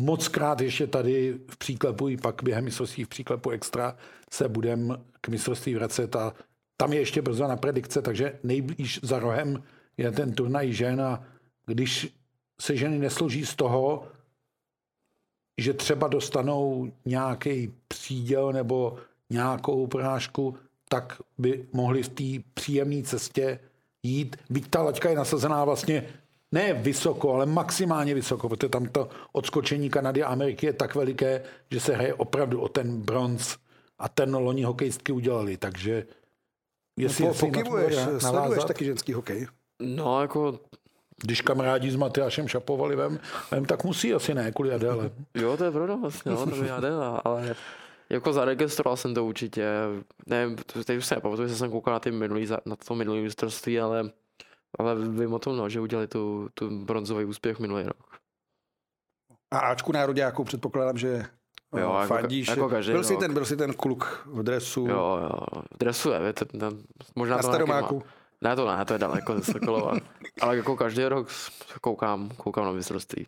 moc 0.00 0.28
krát 0.28 0.60
ještě 0.60 0.86
tady 0.86 1.38
v 1.50 1.56
příklepu 1.56 2.08
i 2.08 2.16
pak 2.16 2.42
během 2.42 2.64
mistrovství 2.64 3.04
v 3.04 3.08
příklepu 3.08 3.50
extra 3.50 3.96
se 4.30 4.48
budem 4.48 5.04
k 5.20 5.28
mistrovství 5.28 5.74
vracet 5.74 6.16
a 6.16 6.34
tam 6.76 6.92
je 6.92 6.98
ještě 6.98 7.22
brzo 7.22 7.48
na 7.48 7.56
predikce, 7.56 8.02
takže 8.02 8.38
nejblíž 8.42 9.00
za 9.02 9.18
rohem 9.18 9.62
je 9.96 10.12
ten 10.12 10.32
turnaj 10.32 10.72
žen 10.72 11.00
a 11.00 11.24
když 11.66 12.14
se 12.60 12.76
ženy 12.76 12.98
nesloží 12.98 13.46
z 13.46 13.54
toho, 13.54 14.08
že 15.60 15.72
třeba 15.72 16.08
dostanou 16.08 16.92
nějaký 17.04 17.74
příděl 17.88 18.52
nebo 18.52 18.98
nějakou 19.30 19.86
prášku, 19.86 20.56
tak 20.88 21.22
by 21.38 21.68
mohli 21.72 22.02
v 22.02 22.08
té 22.08 22.48
příjemné 22.54 23.02
cestě 23.02 23.60
jít. 24.02 24.36
Byť 24.50 24.70
ta 24.70 24.82
laťka 24.82 25.10
je 25.10 25.16
nasazená 25.16 25.64
vlastně 25.64 26.08
ne 26.54 26.72
vysoko, 26.72 27.34
ale 27.34 27.46
maximálně 27.46 28.14
vysoko, 28.14 28.48
protože 28.48 28.68
tam 28.68 28.86
to 28.86 29.08
odskočení 29.32 29.90
Kanady 29.90 30.22
a 30.22 30.28
Ameriky 30.28 30.66
je 30.66 30.72
tak 30.72 30.94
veliké, 30.94 31.42
že 31.70 31.80
se 31.80 31.94
hraje 31.94 32.14
opravdu 32.14 32.60
o 32.60 32.68
ten 32.68 33.00
bronz 33.00 33.56
a 33.98 34.08
ten 34.08 34.34
loni 34.34 34.62
hokejistky 34.62 35.12
udělali, 35.12 35.56
takže 35.56 36.06
jestli, 36.98 37.24
no, 37.24 37.30
jestli 37.30 37.50
pokybuješ, 37.50 37.94
sleduješ 38.18 38.64
taky 38.64 38.84
ženský 38.84 39.12
hokej? 39.12 39.46
No, 39.82 40.20
jako... 40.20 40.58
Když 41.22 41.40
kamarádi 41.40 41.90
s 41.90 41.96
Matyášem 41.96 42.48
šapovali 42.48 42.96
vem, 42.96 43.20
vem, 43.50 43.64
tak 43.64 43.84
musí 43.84 44.14
asi 44.14 44.34
ne, 44.34 44.52
kvůli 44.52 44.74
Adele. 44.74 45.10
jo, 45.34 45.56
to 45.56 45.64
je 45.64 45.70
pravda 45.70 45.96
vlastně, 45.96 46.32
no, 46.32 46.46
to 46.46 46.56
by 46.56 46.70
Adela, 46.70 47.20
ale 47.24 47.54
jako 48.10 48.32
zaregistroval 48.32 48.96
jsem 48.96 49.14
to 49.14 49.24
určitě. 49.24 49.66
Ne, 50.26 50.56
teď 50.84 50.98
už 50.98 51.06
se 51.06 51.14
nepamatuju, 51.14 51.48
že 51.48 51.56
jsem 51.56 51.70
koukal 51.70 51.94
na, 51.94 52.00
ty 52.00 52.10
minulý, 52.10 52.48
na 52.66 52.76
to 52.76 52.94
minulý 52.94 53.22
mistrovství, 53.22 53.80
ale, 53.80 54.10
ale 54.78 54.94
vím 54.94 55.32
o 55.32 55.38
tom, 55.38 55.56
no, 55.56 55.68
že 55.68 55.80
udělali 55.80 56.08
tu, 56.08 56.48
tu 56.54 56.84
bronzový 56.84 57.24
úspěch 57.24 57.58
minulý 57.58 57.82
rok. 57.82 58.18
A 59.50 59.58
Ačku 59.58 59.92
nároďáku 59.92 60.44
předpokládám, 60.44 60.98
že 60.98 61.26
jo, 61.76 61.94
jako, 61.94 62.06
fandíš. 62.06 62.48
Jako 62.48 62.68
každý 62.68 62.92
byl, 62.92 63.04
jsi 63.04 63.16
ten, 63.16 63.34
byl 63.34 63.44
jsi 63.44 63.56
ten 63.56 63.74
kluk 63.74 64.26
v 64.26 64.42
dresu. 64.42 64.86
Jo, 64.86 65.18
jo, 65.22 65.40
v 65.74 65.78
dresu 65.78 66.10
je, 66.10 66.32
to, 66.32 66.44
to, 66.44 66.70
možná 67.16 67.36
na 67.36 67.42
to 67.42 67.48
staromáku. 67.48 68.02
Ne, 68.40 68.56
to 68.56 68.76
ne, 68.76 68.84
to 68.84 68.92
je 68.92 68.98
daleko 68.98 69.38
ze 69.38 69.52
Sokolova. 69.52 69.92
Ale 70.40 70.56
jako 70.56 70.76
každý 70.76 71.04
rok 71.04 71.28
koukám, 71.80 72.28
koukám 72.28 72.64
na 72.64 72.72
mistrovství. 72.72 73.26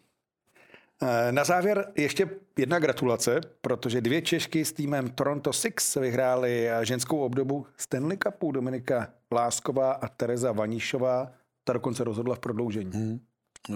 Eh, 1.03 1.33
na 1.33 1.45
závěr 1.45 1.93
ještě 1.97 2.31
jedna 2.59 2.79
gratulace, 2.79 3.41
protože 3.61 4.01
dvě 4.01 4.23
Češky 4.23 4.65
s 4.65 4.73
týmem 4.73 5.11
Toronto 5.11 5.53
Six 5.53 5.95
vyhrály 5.97 6.69
ženskou 6.83 7.19
obdobu 7.19 7.67
Stanley 7.77 8.19
Cupu. 8.19 8.53
Dominika 8.53 9.09
Lásková 9.33 9.93
a 9.93 10.09
Tereza 10.09 10.53
Vanišová. 10.53 11.33
Ta 11.65 11.73
dokonce 11.73 12.05
rozhodla 12.05 12.35
v 12.35 12.39
prodloužení. 12.39 12.91
Hmm. 12.95 13.21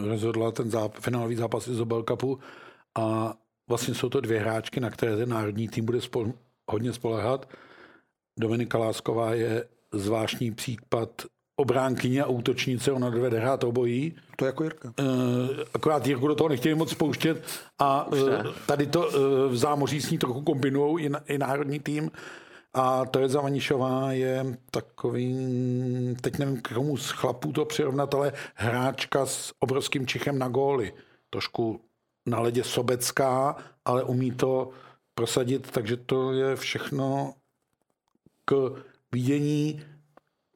Rozhodla 0.09 0.51
ten 0.51 0.69
záp- 0.69 1.01
finálový 1.01 1.37
zápas 1.37 1.69
z 1.69 1.81
Obel 1.81 2.03
Cupu 2.03 2.39
a 2.99 3.35
vlastně 3.69 3.95
jsou 3.95 4.09
to 4.09 4.21
dvě 4.21 4.41
hráčky, 4.41 4.81
na 4.81 4.91
které 4.91 5.17
ten 5.17 5.29
národní 5.29 5.69
tým 5.69 5.85
bude 5.85 5.99
spol- 5.99 6.33
hodně 6.71 6.93
spolehat. 6.93 7.49
Dominika 8.39 8.79
Lásková 8.79 9.35
je 9.35 9.69
zvláštní 9.93 10.51
případ 10.55 11.23
obránkyně 11.61 12.23
a 12.23 12.27
útočnice, 12.27 12.93
ona 12.93 13.11
dovede 13.11 13.39
hrát 13.39 13.65
obojí. 13.65 14.15
To 14.37 14.45
je 14.45 14.47
jako 14.47 14.65
Jirka. 14.65 14.93
E, 14.99 15.05
akorát 15.75 16.07
Jirku 16.07 16.29
do 16.29 16.35
toho 16.35 16.49
nechtěli 16.49 16.75
moc 16.75 16.91
spouštět 16.91 17.45
a 17.79 18.09
e, 18.17 18.45
tady 18.67 18.87
to 18.87 19.09
e, 19.09 19.49
v 19.49 19.57
zámoří 19.57 20.01
s 20.01 20.11
ní 20.11 20.19
trochu 20.19 20.43
kombinují 20.43 21.07
i, 21.07 21.11
i 21.27 21.39
národní 21.39 21.81
tým. 21.81 22.11
A 22.75 23.05
to 23.05 23.19
je 23.19 23.29
Zavanišová 23.29 24.13
je 24.13 24.59
takový, 24.71 25.37
teď 26.21 26.39
nevím, 26.39 26.61
k 26.63 26.75
komu 26.75 26.97
z 26.97 27.11
chlapů 27.11 27.53
to 27.53 27.65
přirovnat, 27.65 28.15
ale 28.15 28.33
hráčka 28.55 29.27
s 29.27 29.53
obrovským 29.61 30.07
čichem 30.07 30.39
na 30.39 30.49
góly. 30.49 30.93
Trošku 31.31 31.81
na 32.27 32.41
ledě 32.41 32.65
sobecká, 32.65 33.57
ale 33.85 34.05
umí 34.05 34.31
to 34.31 34.71
prosadit, 35.15 35.71
takže 35.71 35.97
to 35.97 36.33
je 36.33 36.57
všechno 36.57 37.35
k 38.45 38.73
vidění. 39.13 39.83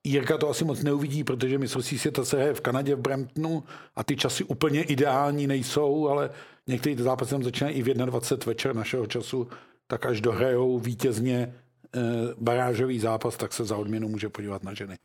Jirka 0.04 0.38
to 0.38 0.48
asi 0.48 0.64
moc 0.64 0.82
neuvidí, 0.82 1.24
protože 1.24 1.58
mistrovství 1.58 1.98
světa 1.98 2.24
se 2.24 2.36
hraje 2.36 2.54
v 2.54 2.60
Kanadě, 2.60 2.94
v 2.94 3.00
Bramptonu 3.00 3.64
a 3.96 4.04
ty 4.04 4.16
časy 4.16 4.44
úplně 4.44 4.82
ideální 4.82 5.46
nejsou, 5.46 6.08
ale 6.08 6.30
některý 6.66 6.96
zápasy 6.96 7.30
tam 7.30 7.42
začínají 7.42 7.76
i 7.76 7.82
v 7.82 7.94
21 7.94 8.46
večer 8.46 8.76
našeho 8.76 9.06
času, 9.06 9.48
tak 9.86 10.06
až 10.06 10.20
dohrajou 10.20 10.78
vítězně 10.78 11.36
e, 11.36 11.52
barážový 12.38 13.00
zápas, 13.00 13.36
tak 13.36 13.52
se 13.52 13.64
za 13.64 13.76
odměnu 13.76 14.08
může 14.08 14.28
podívat 14.28 14.62
na 14.62 14.74
ženy. 14.74 14.98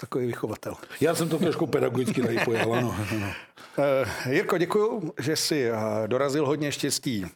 Takový 0.00 0.26
vychovatel. 0.26 0.74
Já 1.00 1.14
jsem 1.14 1.28
to 1.28 1.38
trošku 1.38 1.66
pedagogicky 1.66 2.22
tady 2.22 2.38
pojal, 2.44 2.74
ano. 2.74 2.96
ano. 3.12 3.32
Uh, 3.78 4.32
Jirko, 4.32 4.58
děkuju, 4.58 5.12
že 5.20 5.36
jsi 5.36 5.70
uh, 5.72 5.78
dorazil 6.06 6.46
hodně 6.46 6.72
štěstí 6.72 7.26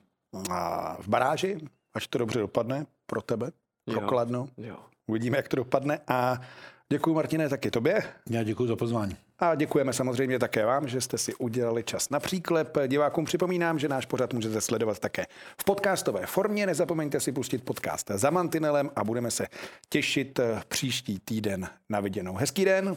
v 1.00 1.08
baráži, 1.08 1.58
až 1.94 2.06
to 2.06 2.18
dobře 2.18 2.38
dopadne 2.38 2.86
pro 3.06 3.22
tebe, 3.22 3.50
pro 3.84 4.00
jo. 4.00 4.08
Kladno. 4.08 4.48
Jo. 4.56 4.76
Uvidíme, 5.06 5.36
jak 5.36 5.48
to 5.48 5.56
dopadne 5.56 5.98
a 6.08 6.40
děkuji 6.88 7.14
Martine 7.14 7.48
taky 7.48 7.70
tobě. 7.70 8.02
Já 8.30 8.42
děkuji 8.42 8.66
za 8.66 8.76
pozvání. 8.76 9.16
A 9.38 9.54
děkujeme 9.54 9.92
samozřejmě 9.92 10.38
také 10.38 10.66
vám, 10.66 10.88
že 10.88 11.00
jste 11.00 11.18
si 11.18 11.34
udělali 11.34 11.82
čas 11.82 12.10
na 12.10 12.20
příklep. 12.20 12.78
Divákům 12.86 13.24
připomínám, 13.24 13.78
že 13.78 13.88
náš 13.88 14.06
pořad 14.06 14.32
můžete 14.32 14.60
sledovat 14.60 14.98
také 14.98 15.26
v 15.60 15.64
podcastové 15.64 16.26
formě. 16.26 16.66
Nezapomeňte 16.66 17.20
si 17.20 17.32
pustit 17.32 17.64
podcast 17.64 18.10
za 18.14 18.30
Mantinelem 18.30 18.90
a 18.96 19.04
budeme 19.04 19.30
se 19.30 19.46
těšit 19.88 20.40
příští 20.68 21.18
týden 21.24 21.68
na 21.88 22.00
viděnou. 22.00 22.34
Hezký 22.34 22.64
den. 22.64 22.96